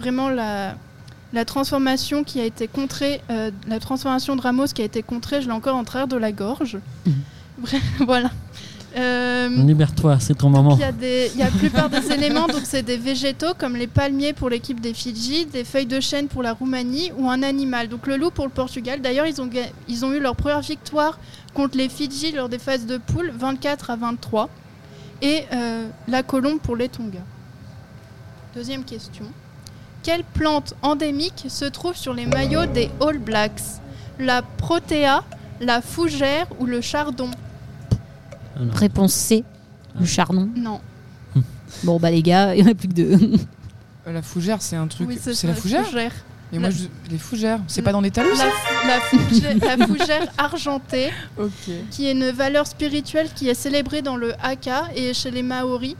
vraiment 0.00 0.30
la 0.30 1.44
transformation 1.44 2.24
qui 2.24 2.40
a 2.40 2.44
été 2.44 2.66
contrée, 2.66 3.20
la 3.68 3.78
transformation 3.78 4.34
de 4.34 4.40
Ramos 4.40 4.68
qui 4.74 4.82
a 4.82 4.84
été 4.84 5.02
contrée, 5.02 5.42
je 5.42 5.46
l'ai 5.46 5.52
encore 5.52 5.76
en 5.76 5.84
travers 5.84 6.08
de 6.08 6.16
la 6.16 6.32
gorge. 6.32 6.78
Bref, 7.04 7.35
voilà. 8.06 8.30
Euh, 8.96 9.48
Libère-toi, 9.48 10.16
c'est 10.20 10.34
ton 10.38 10.48
moment. 10.48 10.74
il 10.74 10.80
y 10.80 10.84
a 10.84 10.90
y 11.34 11.38
la 11.38 11.50
plupart 11.50 11.90
des 11.90 12.10
éléments, 12.12 12.46
donc 12.46 12.62
c'est 12.64 12.82
des 12.82 12.96
végétaux 12.96 13.52
comme 13.58 13.76
les 13.76 13.86
palmiers 13.86 14.32
pour 14.32 14.48
l'équipe 14.48 14.80
des 14.80 14.94
Fidji, 14.94 15.44
des 15.44 15.64
feuilles 15.64 15.84
de 15.86 16.00
chêne 16.00 16.28
pour 16.28 16.42
la 16.42 16.54
Roumanie 16.54 17.12
ou 17.18 17.28
un 17.28 17.42
animal. 17.42 17.88
Donc 17.88 18.06
le 18.06 18.16
loup 18.16 18.30
pour 18.30 18.46
le 18.46 18.50
Portugal. 18.50 19.02
D'ailleurs, 19.02 19.26
ils 19.26 19.38
ont, 19.42 19.46
ga- 19.46 19.68
ils 19.86 20.04
ont 20.06 20.12
eu 20.14 20.18
leur 20.20 20.34
première 20.34 20.62
victoire 20.62 21.18
contre 21.52 21.76
les 21.76 21.90
Fidji 21.90 22.32
lors 22.32 22.48
des 22.48 22.58
phases 22.58 22.86
de 22.86 22.96
poule, 22.96 23.30
24 23.38 23.90
à 23.90 23.96
23. 23.96 24.48
Et 25.20 25.44
euh, 25.52 25.88
la 26.08 26.22
colombe 26.22 26.60
pour 26.60 26.74
les 26.76 26.88
Tonga. 26.88 27.20
Deuxième 28.54 28.84
question. 28.84 29.24
Quelle 30.02 30.24
plante 30.24 30.74
endémique 30.82 31.44
se 31.48 31.66
trouve 31.66 31.96
sur 31.96 32.14
les 32.14 32.24
maillots 32.26 32.66
des 32.66 32.90
All 33.06 33.18
Blacks? 33.18 33.60
La 34.18 34.40
protéa, 34.40 35.22
la 35.60 35.82
fougère 35.82 36.46
ou 36.60 36.64
le 36.64 36.80
chardon? 36.80 37.30
Alors, 38.56 38.74
Réponse 38.74 39.12
C, 39.12 39.44
le 39.98 40.06
chardon. 40.06 40.48
Non. 40.56 40.80
Bon, 41.84 41.98
bah 41.98 42.10
les 42.10 42.22
gars, 42.22 42.54
il 42.54 42.62
n'y 42.62 42.68
en 42.68 42.72
a 42.72 42.74
plus 42.74 42.88
que 42.88 42.94
deux. 42.94 43.12
Euh, 44.06 44.12
La 44.12 44.22
fougère, 44.22 44.62
c'est 44.62 44.76
un 44.76 44.86
truc. 44.86 45.08
Oui, 45.08 45.18
c'est 45.20 45.34
ça, 45.34 45.48
la 45.48 45.54
fougère 45.54 45.84
Et 46.52 46.58
moi, 46.58 46.68
La- 46.68 46.74
je- 46.74 46.84
les 47.10 47.18
fougères, 47.18 47.58
c'est 47.66 47.82
pas 47.82 47.90
dans 47.92 48.00
les 48.00 48.10
talus 48.12 48.30
La, 48.86 49.00
fougère, 49.00 49.76
la 49.76 49.86
fougère 49.86 50.26
argentée, 50.38 51.10
qui 51.90 52.06
est 52.06 52.12
une 52.12 52.30
valeur 52.30 52.66
spirituelle 52.66 53.28
qui 53.34 53.48
est 53.48 53.54
célébrée 53.54 54.00
dans 54.00 54.16
le 54.16 54.32
Haka 54.42 54.84
et 54.94 55.12
chez 55.12 55.30
les 55.32 55.42
Maoris. 55.42 55.96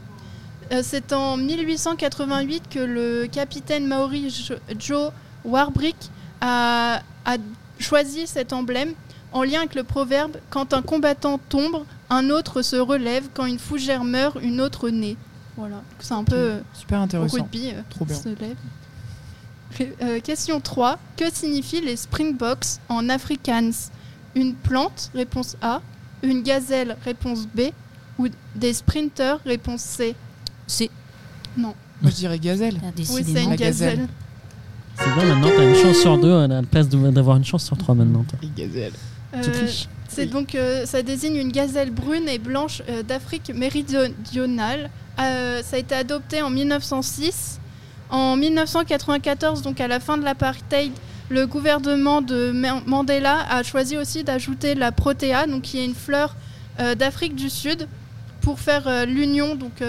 Euh, 0.71 0.81
C'est 0.83 1.11
en 1.13 1.35
1888 1.37 2.63
que 2.69 2.79
le 2.79 3.27
capitaine 3.31 3.85
maori 3.87 4.29
Jo- 4.29 4.55
Joe 4.79 5.11
Warbrick 5.45 5.95
a, 6.41 7.01
a 7.25 7.35
choisi 7.77 8.25
cet 8.25 8.51
emblème 8.53 8.93
en 9.33 9.43
lien 9.43 9.59
avec 9.59 9.75
le 9.75 9.83
proverbe 9.83 10.37
Quand 10.49 10.73
un 10.73 10.81
combattant 10.81 11.39
tombe, 11.49 11.83
un 12.09 12.29
autre 12.29 12.61
se 12.61 12.75
relève. 12.75 13.27
Quand 13.33 13.45
une 13.45 13.59
fougère 13.59 14.03
meurt, 14.03 14.37
une 14.41 14.61
autre 14.61 14.89
naît. 14.89 15.15
Voilà, 15.57 15.81
c'est 15.99 16.13
un 16.13 16.23
peu 16.23 16.35
euh, 16.35 16.59
Super 16.73 16.99
au 16.99 17.03
intéressant. 17.03 17.37
rugby. 17.37 17.71
euh, 17.73 17.81
Trop 17.89 18.05
bien. 18.05 18.15
se 18.15 18.29
lève. 18.29 18.55
Euh, 20.01 20.19
question 20.21 20.59
3. 20.59 20.97
Que 21.17 21.25
signifient 21.31 21.81
les 21.81 21.97
Springboks 21.97 22.79
en 22.89 23.09
Afrikaans? 23.09 23.91
Une 24.33 24.55
plante, 24.55 25.11
réponse 25.13 25.55
A. 25.61 25.81
Une 26.23 26.41
gazelle, 26.41 26.95
réponse 27.03 27.45
B. 27.47 27.71
Ou 28.17 28.27
des 28.55 28.73
sprinters, 28.73 29.39
réponse 29.45 29.81
C. 29.81 30.15
C'est 30.65 30.89
Moi, 31.55 31.73
je 32.03 32.09
dirais 32.09 32.39
gazelle. 32.39 32.79
Oui, 32.97 33.05
c'est 33.23 33.43
une 33.43 33.49
La 33.51 33.55
gazelle. 33.55 33.89
gazelle. 33.97 34.07
C'est 34.95 35.13
bien, 35.13 35.25
maintenant, 35.35 35.49
t'as 35.55 35.69
une 35.69 35.75
chance 35.75 35.97
sur 35.97 36.17
deux 36.17 36.33
à 36.33 36.47
la 36.47 36.63
place 36.63 36.87
d'avoir 36.89 37.37
une 37.37 37.45
chance 37.45 37.65
sur 37.65 37.77
trois 37.77 37.93
maintenant. 37.93 38.23
toi. 38.23 38.39
Les 38.41 38.49
gazelles. 38.65 38.93
Tu 39.43 39.49
Euh, 39.49 39.53
triches. 39.53 39.87
C'est 40.17 40.25
donc, 40.27 40.55
euh, 40.55 40.85
ça 40.85 41.01
désigne 41.01 41.35
une 41.35 41.51
gazelle 41.51 41.91
brune 41.91 42.27
et 42.27 42.39
blanche 42.39 42.81
euh, 42.89 43.03
d'Afrique 43.03 43.51
méridionale. 43.53 44.89
Euh, 45.19 45.61
ça 45.63 45.75
a 45.75 45.79
été 45.79 45.95
adopté 45.95 46.41
en 46.41 46.49
1906. 46.49 47.59
En 48.09 48.35
1994, 48.37 49.61
donc 49.61 49.79
à 49.81 49.87
la 49.87 49.99
fin 49.99 50.17
de 50.17 50.23
l'apartheid, 50.23 50.91
le 51.29 51.45
gouvernement 51.45 52.21
de 52.21 52.51
Ma- 52.51 52.81
Mandela 52.85 53.45
a 53.49 53.63
choisi 53.63 53.97
aussi 53.97 54.23
d'ajouter 54.23 54.75
la 54.75 54.91
protéa, 54.91 55.45
donc 55.45 55.63
qui 55.63 55.79
est 55.79 55.85
une 55.85 55.95
fleur 55.95 56.35
d'Afrique 56.97 57.35
du 57.35 57.49
Sud, 57.49 57.87
pour 58.41 58.59
faire 58.59 59.05
l'union 59.07 59.55
donc 59.55 59.81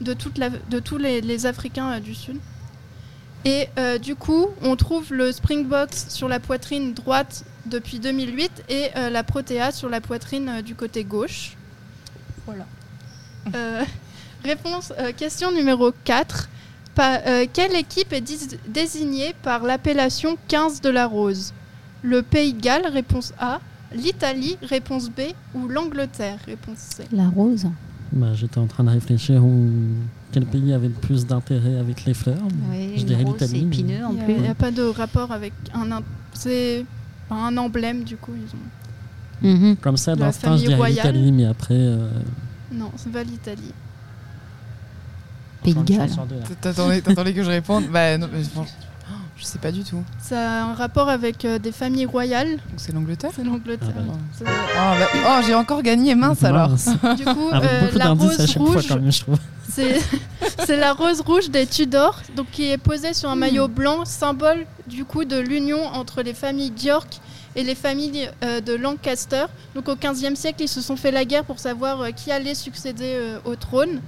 de, 0.00 0.12
toute 0.12 0.36
la- 0.38 0.50
de 0.50 0.80
tous 0.80 0.98
les, 0.98 1.20
les 1.20 1.46
Africains 1.46 1.98
du 2.00 2.14
Sud. 2.14 2.36
Et 3.46 3.68
du 4.02 4.16
coup, 4.16 4.48
on 4.62 4.76
trouve 4.76 5.12
le 5.14 5.30
Springbok 5.32 5.90
sur 5.94 6.28
la 6.28 6.40
poitrine 6.40 6.92
droite 6.94 7.44
depuis 7.66 7.98
2008 7.98 8.64
et 8.68 8.88
euh, 8.96 9.10
la 9.10 9.22
Protea 9.22 9.72
sur 9.72 9.88
la 9.88 10.00
poitrine 10.00 10.48
euh, 10.48 10.62
du 10.62 10.74
côté 10.74 11.04
gauche. 11.04 11.56
Voilà. 12.46 12.66
Euh, 13.54 13.82
réponse, 14.44 14.92
euh, 14.98 15.12
question 15.16 15.52
numéro 15.52 15.92
4. 16.04 16.48
Pa- 16.94 17.20
euh, 17.26 17.46
quelle 17.52 17.74
équipe 17.76 18.12
est 18.12 18.20
dis- 18.20 18.56
désignée 18.68 19.34
par 19.42 19.62
l'appellation 19.64 20.36
15 20.48 20.80
de 20.80 20.88
la 20.90 21.06
rose? 21.06 21.52
Le 22.02 22.22
Pays 22.22 22.52
de 22.54 22.60
Galles, 22.60 22.86
réponse 22.92 23.32
A. 23.38 23.60
l'Italie, 23.94 24.56
réponse 24.62 25.10
B, 25.10 25.20
ou 25.54 25.68
l'Angleterre, 25.68 26.38
réponse 26.46 26.78
C. 26.78 27.04
La 27.12 27.28
rose. 27.28 27.66
Bah, 28.12 28.32
J'étais 28.34 28.58
en 28.58 28.66
train 28.66 28.84
de 28.84 28.90
réfléchir 28.90 29.44
où 29.44 29.68
quel 30.32 30.44
pays 30.46 30.72
avait 30.72 30.88
le 30.88 30.94
plus 30.94 31.26
d'intérêt 31.26 31.76
avec 31.78 32.04
les 32.04 32.14
fleurs. 32.14 32.36
Oui, 32.70 32.92
Je 32.96 33.02
dirais 33.04 33.24
rose, 33.24 33.34
l'Italie, 33.40 33.62
épineux 33.62 34.04
en 34.04 34.12
Il 34.12 34.24
plus. 34.24 34.34
n'y 34.34 34.48
a, 34.48 34.54
pas 34.54 34.70
de 34.70 34.82
rapport 34.82 35.32
avec 35.32 35.52
un... 35.74 36.02
C'est 36.34 36.84
un 37.34 37.56
emblème, 37.56 38.04
du 38.04 38.16
coup. 38.16 38.32
Ils 38.36 39.48
ont... 39.48 39.52
Mhm. 39.54 39.76
Comme 39.76 39.96
ça, 39.96 40.12
La 40.12 40.16
d'instinct, 40.16 40.48
je 40.52 40.52
famille 40.52 40.66
dirais 40.66 40.76
royale. 40.76 41.06
l'Italie, 41.14 41.32
mais 41.32 41.44
après. 41.46 41.74
euh, 41.74 42.08
Non, 42.72 42.90
c'est 42.96 43.12
pas 43.12 43.22
l'Italie. 43.22 43.72
Pays 45.62 45.74
de 45.74 45.82
Galles. 45.82 46.10
T'attendais 46.60 47.00
t'attendais 47.00 47.32
que 47.34 47.42
je 47.42 47.48
réponde? 47.50 47.86
Bah 47.90 48.16
non, 48.18 48.28
mais 48.32 48.42
franchement, 48.44 48.72
je 49.36 49.44
sais 49.44 49.58
pas 49.58 49.70
du 49.70 49.84
tout. 49.84 50.02
Ça 50.20 50.38
a 50.38 50.62
un 50.64 50.74
rapport 50.74 51.08
avec 51.08 51.44
euh, 51.44 51.58
des 51.58 51.72
familles 51.72 52.06
royales. 52.06 52.52
Donc 52.52 52.78
c'est 52.78 52.92
l'Angleterre 52.92 53.30
C'est 53.36 53.44
l'Angleterre. 53.44 53.88
Ah 53.96 54.00
bah. 54.06 54.14
C'est- 54.38 54.44
Ah, 54.78 54.94
bah- 54.98 55.20
oh, 55.38 55.42
j'ai 55.46 55.54
encore 55.54 55.82
gagné, 55.82 56.14
mince 56.14 56.42
alors. 56.42 56.70
Mince. 56.70 56.88
Du 57.16 57.24
coup, 57.24 57.50
euh, 57.52 57.90
la 57.98 58.04
rose 58.10 58.36
chaque 58.46 58.62
fois, 58.62 58.72
rouge, 58.74 58.86
c'est 59.68 60.00
c'est 60.66 60.76
la 60.78 60.92
rose 60.94 61.20
rouge 61.20 61.50
des 61.50 61.66
Tudors, 61.66 62.20
donc 62.34 62.46
qui 62.50 62.70
est 62.70 62.78
posée 62.78 63.12
sur 63.14 63.28
un 63.28 63.36
maillot 63.36 63.68
blanc, 63.68 64.04
symbole 64.04 64.64
du 64.86 65.04
coup 65.04 65.24
de 65.24 65.36
l'union 65.38 65.84
entre 65.86 66.22
les 66.22 66.32
familles 66.34 66.70
d'York 66.70 67.20
et 67.56 67.62
les 67.62 67.74
familles 67.74 68.30
euh, 68.44 68.60
de 68.60 68.72
Lancaster. 68.74 69.46
Donc 69.74 69.88
au 69.88 69.96
XVe 69.96 70.34
siècle, 70.34 70.62
ils 70.62 70.68
se 70.68 70.80
sont 70.80 70.96
fait 70.96 71.10
la 71.10 71.24
guerre 71.26 71.44
pour 71.44 71.58
savoir 71.58 72.00
euh, 72.00 72.10
qui 72.10 72.30
allait 72.32 72.54
succéder 72.54 73.16
euh, 73.16 73.38
au 73.44 73.54
trône. 73.56 74.00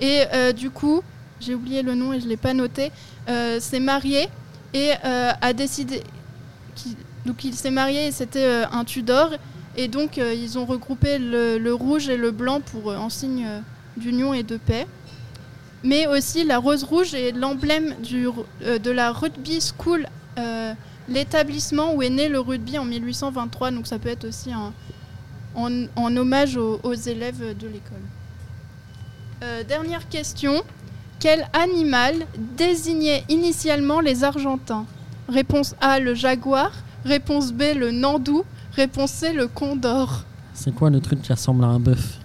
Et 0.00 0.24
euh, 0.34 0.52
du 0.52 0.70
coup, 0.70 1.02
j'ai 1.40 1.54
oublié 1.54 1.82
le 1.82 1.94
nom 1.94 2.12
et 2.12 2.20
je 2.20 2.26
l'ai 2.26 2.36
pas 2.36 2.52
noté. 2.54 2.90
euh, 3.28 3.60
s'est 3.60 3.78
marié 3.80 4.28
et 4.74 4.92
euh, 5.04 5.32
a 5.40 5.52
décidé. 5.52 6.02
donc 7.26 7.44
il 7.44 7.54
s'est 7.54 7.70
marié 7.70 8.06
et 8.06 8.12
c'était 8.12 8.44
euh, 8.44 8.64
un 8.72 8.84
Tudor. 8.84 9.30
Et 9.76 9.88
donc 9.88 10.18
euh, 10.18 10.34
ils 10.34 10.58
ont 10.58 10.66
regroupé 10.66 11.18
le, 11.18 11.72
rouge 11.72 12.08
et 12.08 12.16
le 12.16 12.30
blanc 12.30 12.60
pour 12.60 12.88
en 12.88 13.08
signe 13.08 13.46
d'union 13.96 14.34
et 14.34 14.42
de 14.42 14.56
paix. 14.56 14.86
Mais 15.84 16.06
aussi 16.06 16.44
la 16.44 16.58
rose 16.58 16.84
rouge 16.84 17.14
est 17.14 17.32
l'emblème 17.32 17.94
de 18.02 18.90
la 18.90 19.10
Rugby 19.10 19.58
School, 19.60 20.06
l'établissement 21.08 21.94
où 21.94 22.02
est 22.02 22.10
né 22.10 22.28
le 22.28 22.38
rugby 22.38 22.78
en 22.78 22.84
1823. 22.84 23.72
Donc 23.72 23.86
ça 23.88 23.98
peut 23.98 24.10
être 24.10 24.26
aussi 24.28 24.52
un- 24.52 24.72
en, 25.56 26.16
hommage 26.16 26.56
aux, 26.56 26.94
élèves 26.94 27.56
de 27.58 27.66
l'école. 27.66 27.98
Dernière 29.66 30.08
question. 30.08 30.62
Quel 31.22 31.46
animal 31.52 32.26
désignait 32.58 33.22
initialement 33.28 34.00
les 34.00 34.24
Argentins 34.24 34.86
Réponse 35.28 35.76
A, 35.80 36.00
le 36.00 36.16
jaguar. 36.16 36.72
Réponse 37.04 37.52
B, 37.52 37.62
le 37.76 37.92
nandou. 37.92 38.42
Réponse 38.72 39.12
C, 39.12 39.32
le 39.32 39.46
condor. 39.46 40.24
C'est 40.52 40.74
quoi 40.74 40.90
le 40.90 40.98
truc 40.98 41.22
qui 41.22 41.32
ressemble 41.32 41.62
à 41.62 41.68
un 41.68 41.78
bœuf? 41.78 42.18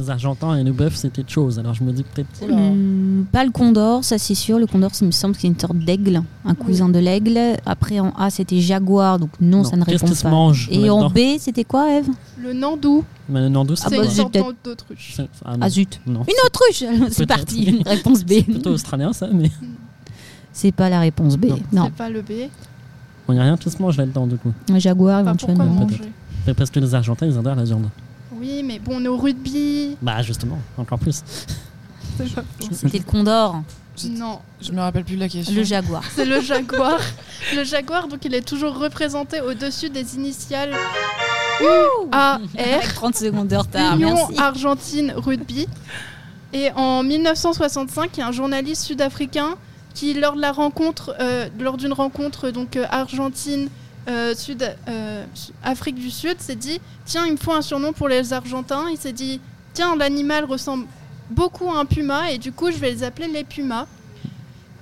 Les 0.00 0.10
Argentins 0.10 0.56
et 0.56 0.64
le 0.64 0.72
bœuf, 0.72 0.96
c'était 0.96 1.20
autre 1.20 1.30
chose. 1.30 1.58
Alors 1.60 1.72
je 1.74 1.84
me 1.84 1.92
dis 1.92 2.02
peut-être. 2.02 2.28
Hmm, 2.50 3.24
pas 3.30 3.44
le 3.44 3.52
condor, 3.52 4.02
ça 4.02 4.18
c'est 4.18 4.34
sûr. 4.34 4.58
Le 4.58 4.66
condor, 4.66 4.90
il 5.00 5.06
me 5.06 5.12
semble 5.12 5.34
que 5.36 5.40
c'est 5.40 5.46
une 5.46 5.58
sorte 5.58 5.76
d'aigle, 5.78 6.20
un 6.44 6.54
cousin 6.56 6.88
de 6.88 6.98
l'aigle. 6.98 7.38
Après 7.64 8.00
en 8.00 8.10
A, 8.16 8.28
c'était 8.30 8.60
jaguar, 8.60 9.20
donc 9.20 9.30
non, 9.40 9.58
Non, 9.58 9.64
ça 9.64 9.76
ne 9.76 9.84
qu'est-ce 9.84 9.98
répond 10.02 10.06
qui 10.12 10.18
se 10.18 10.22
pas. 10.24 10.30
mange 10.30 10.68
Et 10.72 10.90
en 10.90 11.08
B, 11.10 11.18
c'était 11.38 11.62
quoi, 11.62 11.92
Eve? 11.92 12.08
Le 12.42 12.52
nandou, 12.52 13.04
Mais 13.28 13.40
le 13.40 13.48
nandou, 13.48 13.76
c'est 13.76 13.84
Ah 13.86 13.90
bah, 13.90 14.04
une 14.04 14.10
sorte 14.10 14.36
d'autruche. 14.64 15.16
ah. 15.44 15.54
Ah 15.60 15.70
zut 15.70 16.00
Non. 16.06 16.22
Une 16.22 16.34
autruche 16.44 16.84
C'est 17.12 17.26
parti, 17.26 17.80
réponse 17.86 18.24
B. 18.24 18.30
C'est 18.30 18.42
plutôt 18.42 18.70
australien 18.70 19.12
ça, 19.12 19.28
mais 19.32 19.50
C'est 20.52 20.72
pas 20.72 20.88
la 20.88 20.98
réponse 21.00 21.36
B. 21.36 21.46
Non. 21.46 21.58
Non, 21.72 21.84
C'est 21.86 21.94
pas 21.94 22.10
le 22.10 22.20
B. 22.20 22.30
il 23.28 23.34
n'y 23.34 23.38
a 23.38 23.42
rien 23.44 23.56
qui 23.56 23.70
se 23.70 23.80
mange 23.80 23.96
là-dedans 23.96 24.26
du 24.26 24.36
coup. 24.38 24.52
un 24.72 24.78
jaguar 24.80 25.22
Pas 25.22 25.34
pourquoi 25.34 25.54
éventuellement. 25.66 25.86
parce 26.56 26.70
que 26.70 26.80
les 26.80 26.94
Argentins, 26.96 27.26
ils 27.26 27.38
adorent 27.38 27.54
la 27.54 27.62
viande. 27.64 27.86
Oui, 28.44 28.62
mais 28.62 28.78
bon, 28.78 28.96
on 28.96 29.04
est 29.04 29.08
au 29.08 29.16
rugby. 29.16 29.96
Bah 30.02 30.20
justement, 30.20 30.58
encore 30.76 30.98
plus. 30.98 31.22
C'était 32.70 32.98
le 32.98 33.04
condor, 33.04 33.62
Non, 34.10 34.40
Je 34.60 34.70
me 34.72 34.80
rappelle 34.80 35.04
plus 35.04 35.14
de 35.14 35.20
la 35.20 35.30
question. 35.30 35.54
le 35.54 35.64
jaguar. 35.64 36.04
c'est 36.14 36.26
le 36.26 36.42
jaguar. 36.42 37.00
le 37.56 37.64
jaguar, 37.64 38.06
donc 38.06 38.22
il 38.26 38.34
est 38.34 38.46
toujours 38.46 38.78
représenté 38.78 39.40
au-dessus 39.40 39.88
des 39.88 40.14
initiales 40.16 40.74
UAR, 41.62 42.38
Avec 42.58 42.94
30 42.94 43.14
secondes 43.16 43.48
de 43.48 43.56
retard, 43.56 43.94
Union 43.94 44.14
merci. 44.14 44.38
Argentine 44.38 45.14
Rugby. 45.16 45.66
Et 46.52 46.70
en 46.76 47.02
1965, 47.02 48.10
il 48.14 48.20
y 48.20 48.22
a 48.22 48.28
un 48.28 48.32
journaliste 48.32 48.82
sud-africain 48.84 49.54
qui, 49.94 50.12
lors 50.12 50.36
de 50.36 50.40
la 50.42 50.52
rencontre, 50.52 51.16
euh, 51.18 51.48
lors 51.58 51.78
d'une 51.78 51.94
rencontre 51.94 52.50
donc 52.50 52.76
euh, 52.76 52.84
Argentine. 52.90 53.70
Euh, 54.08 54.34
Sud, 54.34 54.62
euh, 54.88 55.24
Afrique 55.62 55.94
du 55.96 56.10
Sud 56.10 56.40
s'est 56.40 56.56
dit 56.56 56.80
tiens 57.04 57.24
il 57.26 57.32
me 57.32 57.36
faut 57.36 57.52
un 57.52 57.62
surnom 57.62 57.92
pour 57.92 58.08
les 58.08 58.32
Argentins 58.32 58.86
il 58.90 58.98
s'est 58.98 59.12
dit 59.12 59.40
tiens 59.72 59.96
l'animal 59.96 60.44
ressemble 60.44 60.86
beaucoup 61.30 61.70
à 61.70 61.78
un 61.78 61.84
puma 61.86 62.30
et 62.30 62.38
du 62.38 62.52
coup 62.52 62.70
je 62.70 62.76
vais 62.76 62.90
les 62.90 63.02
appeler 63.02 63.28
les 63.28 63.44
pumas 63.44 63.86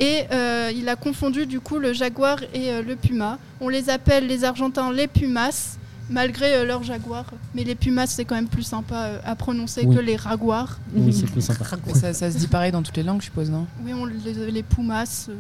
et 0.01 0.23
euh, 0.33 0.73
il 0.75 0.89
a 0.89 0.97
confondu 0.97 1.47
du 1.47 1.61
coup 1.61 1.79
le 1.79 1.93
jaguar 1.93 2.43
et 2.55 2.73
euh, 2.73 2.83
le 2.83 2.97
puma 2.97 3.39
on 3.61 3.69
les 3.69 3.91
appelle 3.91 4.27
les 4.27 4.43
Argentins 4.43 4.91
les 4.93 5.07
pumas 5.07 5.77
malgré 6.11 6.55
euh, 6.57 6.65
leur 6.65 6.83
jaguar 6.83 7.25
mais 7.55 7.63
les 7.63 7.77
pumas 7.77 8.07
c'est 8.09 8.25
quand 8.25 8.35
même 8.35 8.49
plus 8.49 8.65
sympa 8.65 8.97
euh, 8.97 9.19
à 9.25 9.37
prononcer 9.37 9.83
Oui. 9.87 9.95
que 9.95 10.01
les 10.01 10.17
raguars 10.17 10.79
Oui, 10.95 11.13
c'est 11.13 11.27
plus 11.31 11.41
sympa. 11.43 11.65
Ça, 11.95 12.13
ça 12.13 12.31
se 12.31 12.39
dit 12.39 12.49
pareil 12.49 12.73
dans 12.73 12.83
toutes 12.83 12.97
les 12.97 13.03
langues, 13.05 13.21
je 13.21 13.27
suppose, 13.27 13.51
non? 13.51 13.67
Oui 13.85 13.93
on 13.95 14.05
les, 14.07 14.51
les 14.51 14.63
pumas 14.65 15.29
euh, 15.29 15.35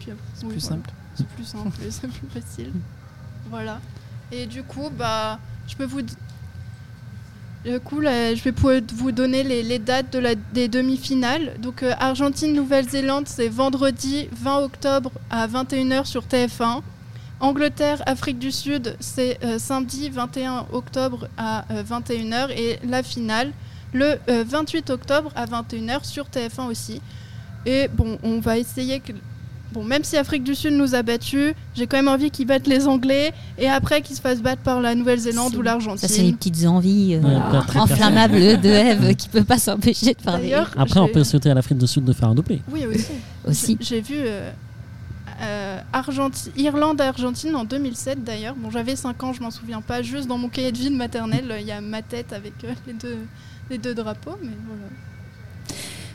C'est 0.00 0.12
oui, 0.46 0.52
plus 0.54 0.60
voilà. 0.60 0.60
simple. 0.60 0.90
c'est 1.14 1.26
plus 1.28 1.44
simple 1.44 1.76
c'est 1.90 2.08
plus 2.08 2.40
facile. 2.40 2.72
Voilà. 3.50 3.80
Et 4.32 4.46
du 4.46 4.62
coup, 4.62 4.90
bah, 4.96 5.38
je 5.66 5.76
peux 5.76 5.84
vous. 5.84 6.02
Du 6.02 7.78
vais 8.42 8.52
pouvoir 8.52 8.80
vous 8.94 9.12
donner 9.12 9.42
les, 9.42 9.78
dates 9.78 10.16
des 10.54 10.68
demi-finales. 10.68 11.52
Donc, 11.58 11.82
euh, 11.82 11.92
Argentine-Nouvelle-Zélande, 11.98 13.28
c'est 13.28 13.48
vendredi 13.48 14.28
20 14.32 14.58
octobre 14.60 15.12
à 15.30 15.46
21h 15.46 16.06
sur 16.06 16.24
TF1. 16.24 16.80
Angleterre-Afrique 17.40 18.38
du 18.38 18.52
Sud, 18.52 18.96
c'est 19.00 19.42
euh, 19.42 19.58
samedi 19.58 20.10
21 20.10 20.66
octobre 20.72 21.26
à 21.38 21.64
euh, 21.72 21.82
21h. 21.82 22.50
Et 22.50 22.78
la 22.86 23.02
finale, 23.02 23.52
le 23.94 24.18
euh, 24.28 24.44
28 24.46 24.90
octobre 24.90 25.32
à 25.34 25.46
21h 25.46 26.04
sur 26.04 26.26
TF1 26.26 26.68
aussi. 26.68 27.00
Et 27.64 27.88
bon, 27.88 28.18
on 28.22 28.40
va 28.40 28.58
essayer 28.58 29.00
que. 29.00 29.12
Bon, 29.72 29.84
même 29.84 30.02
si 30.02 30.16
Afrique 30.16 30.42
du 30.42 30.54
Sud 30.54 30.72
nous 30.72 30.94
a 30.94 31.02
battus, 31.02 31.54
j'ai 31.76 31.86
quand 31.86 31.96
même 31.98 32.08
envie 32.08 32.30
qu'ils 32.30 32.46
battent 32.46 32.66
les 32.66 32.88
Anglais 32.88 33.32
et 33.56 33.68
après 33.68 34.02
qu'ils 34.02 34.16
se 34.16 34.20
fassent 34.20 34.42
battre 34.42 34.62
par 34.62 34.80
la 34.80 34.94
Nouvelle-Zélande 34.96 35.54
ou 35.54 35.56
Ça, 35.56 35.56
c'est 35.56 35.58
les 35.58 35.64
l'Argentine. 35.64 36.36
petites 36.36 36.66
envies 36.66 37.14
euh, 37.14 37.20
Ouais, 37.20 37.50
pas 37.52 37.62
très 37.66 37.78
inflammables 37.78 38.60
de 38.60 38.68
Eve 38.68 39.14
qui 39.14 39.28
peut 39.28 39.44
pas 39.44 39.58
s'empêcher 39.58 40.14
de 40.14 40.22
parler 40.22 40.50
D'ailleurs, 40.50 40.70
Après, 40.76 40.98
on 41.00 41.08
peut 41.08 41.22
souhaiter 41.24 41.50
à 41.50 41.54
l'Afrique 41.54 41.78
du 41.78 41.86
Sud 41.86 42.04
de 42.04 42.12
faire 42.12 42.28
un 42.30 42.34
doublé. 42.34 42.62
Oui, 42.72 42.84
aussi. 42.86 43.12
aussi. 43.46 43.76
J'ai 43.80 43.86
j'ai 43.96 44.00
vu 44.00 44.14
euh, 44.18 44.50
euh, 45.42 45.78
Argenti- 45.92 46.50
Irlande-Argentine 46.56 47.54
en 47.54 47.64
2007 47.64 48.24
d'ailleurs. 48.24 48.54
Bon, 48.56 48.70
j'avais 48.70 48.96
5 48.96 49.22
ans, 49.22 49.32
je 49.32 49.40
m'en 49.40 49.50
souviens 49.50 49.80
pas. 49.80 50.02
Juste 50.02 50.26
dans 50.26 50.36
mon 50.38 50.48
cahier 50.48 50.72
de 50.72 50.78
vie 50.78 50.90
de 50.90 50.96
maternelle, 50.96 51.54
il 51.60 51.66
y 51.66 51.72
a 51.72 51.80
ma 51.80 52.02
tête 52.02 52.32
avec 52.32 52.54
euh, 52.64 52.72
les, 52.86 52.92
deux, 52.94 53.18
les 53.70 53.78
deux 53.78 53.94
drapeaux. 53.94 54.36
Mais 54.42 54.50
voilà. 54.66 54.82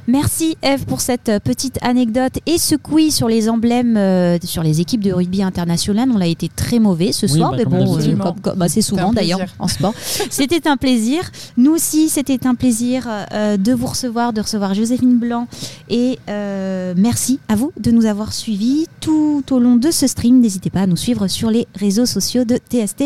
Merci 0.07 0.55
Eve 0.61 0.85
pour 0.85 1.01
cette 1.01 1.29
euh, 1.29 1.39
petite 1.39 1.79
anecdote 1.81 2.33
et 2.45 2.57
ce 2.59 2.75
quiz 2.75 3.15
sur 3.15 3.27
les 3.27 3.49
emblèmes 3.49 3.97
euh, 3.97 4.37
sur 4.43 4.61
les 4.61 4.79
équipes 4.79 5.03
de 5.03 5.11
rugby 5.11 5.41
international. 5.41 6.09
On 6.13 6.21
a 6.21 6.27
été 6.27 6.47
très 6.47 6.77
mauvais 6.77 7.11
ce 7.11 7.25
Oui, 7.25 7.39
soir, 7.39 7.51
bah, 7.51 7.57
mais 7.57 7.65
bon, 7.65 7.97
euh, 7.97 8.53
bah, 8.55 8.67
c'est 8.67 8.81
souvent 8.81 9.09
un 9.09 9.13
d'ailleurs 9.13 9.39
en 9.57 9.67
sport. 9.67 9.93
C'était 10.29 10.67
un 10.67 10.77
plaisir. 10.77 11.31
Nous 11.57 11.71
aussi, 11.71 12.09
c'était 12.09 12.45
un 12.45 12.55
plaisir 12.55 13.07
euh, 13.33 13.57
de 13.57 13.73
vous 13.73 13.87
recevoir, 13.87 14.33
de 14.33 14.41
recevoir 14.41 14.73
Joséphine 14.73 15.17
Blanc 15.17 15.47
et 15.89 16.19
euh, 16.29 16.93
merci 16.95 17.39
à 17.47 17.55
vous 17.55 17.71
de 17.79 17.91
nous 17.91 18.05
avoir 18.05 18.33
suivis 18.33 18.87
tout 19.01 19.43
au 19.51 19.59
long 19.59 19.75
de 19.75 19.91
ce 19.91 20.07
stream. 20.07 20.39
N'hésitez 20.39 20.69
pas 20.69 20.81
à 20.81 20.87
nous 20.87 20.97
suivre 20.97 21.27
sur 21.27 21.49
les 21.49 21.67
réseaux 21.75 22.05
sociaux 22.05 22.43
de 22.45 22.57
TST 22.57 23.05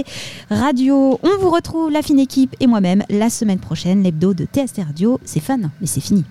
Radio. 0.50 1.20
On 1.24 1.42
vous 1.42 1.50
retrouve 1.50 1.92
la 1.92 2.02
fine 2.02 2.20
équipe 2.20 2.56
et 2.60 2.68
moi-même 2.68 3.04
la 3.10 3.30
semaine 3.30 3.60
prochaine. 3.60 4.04
L'hebdo 4.04 4.34
de 4.34 4.46
TST 4.46 4.82
Radio, 4.86 5.20
c'est 5.24 5.40
fun, 5.40 5.58
mais 5.58 5.88
c'est 5.88 6.02
fini. 6.02 6.24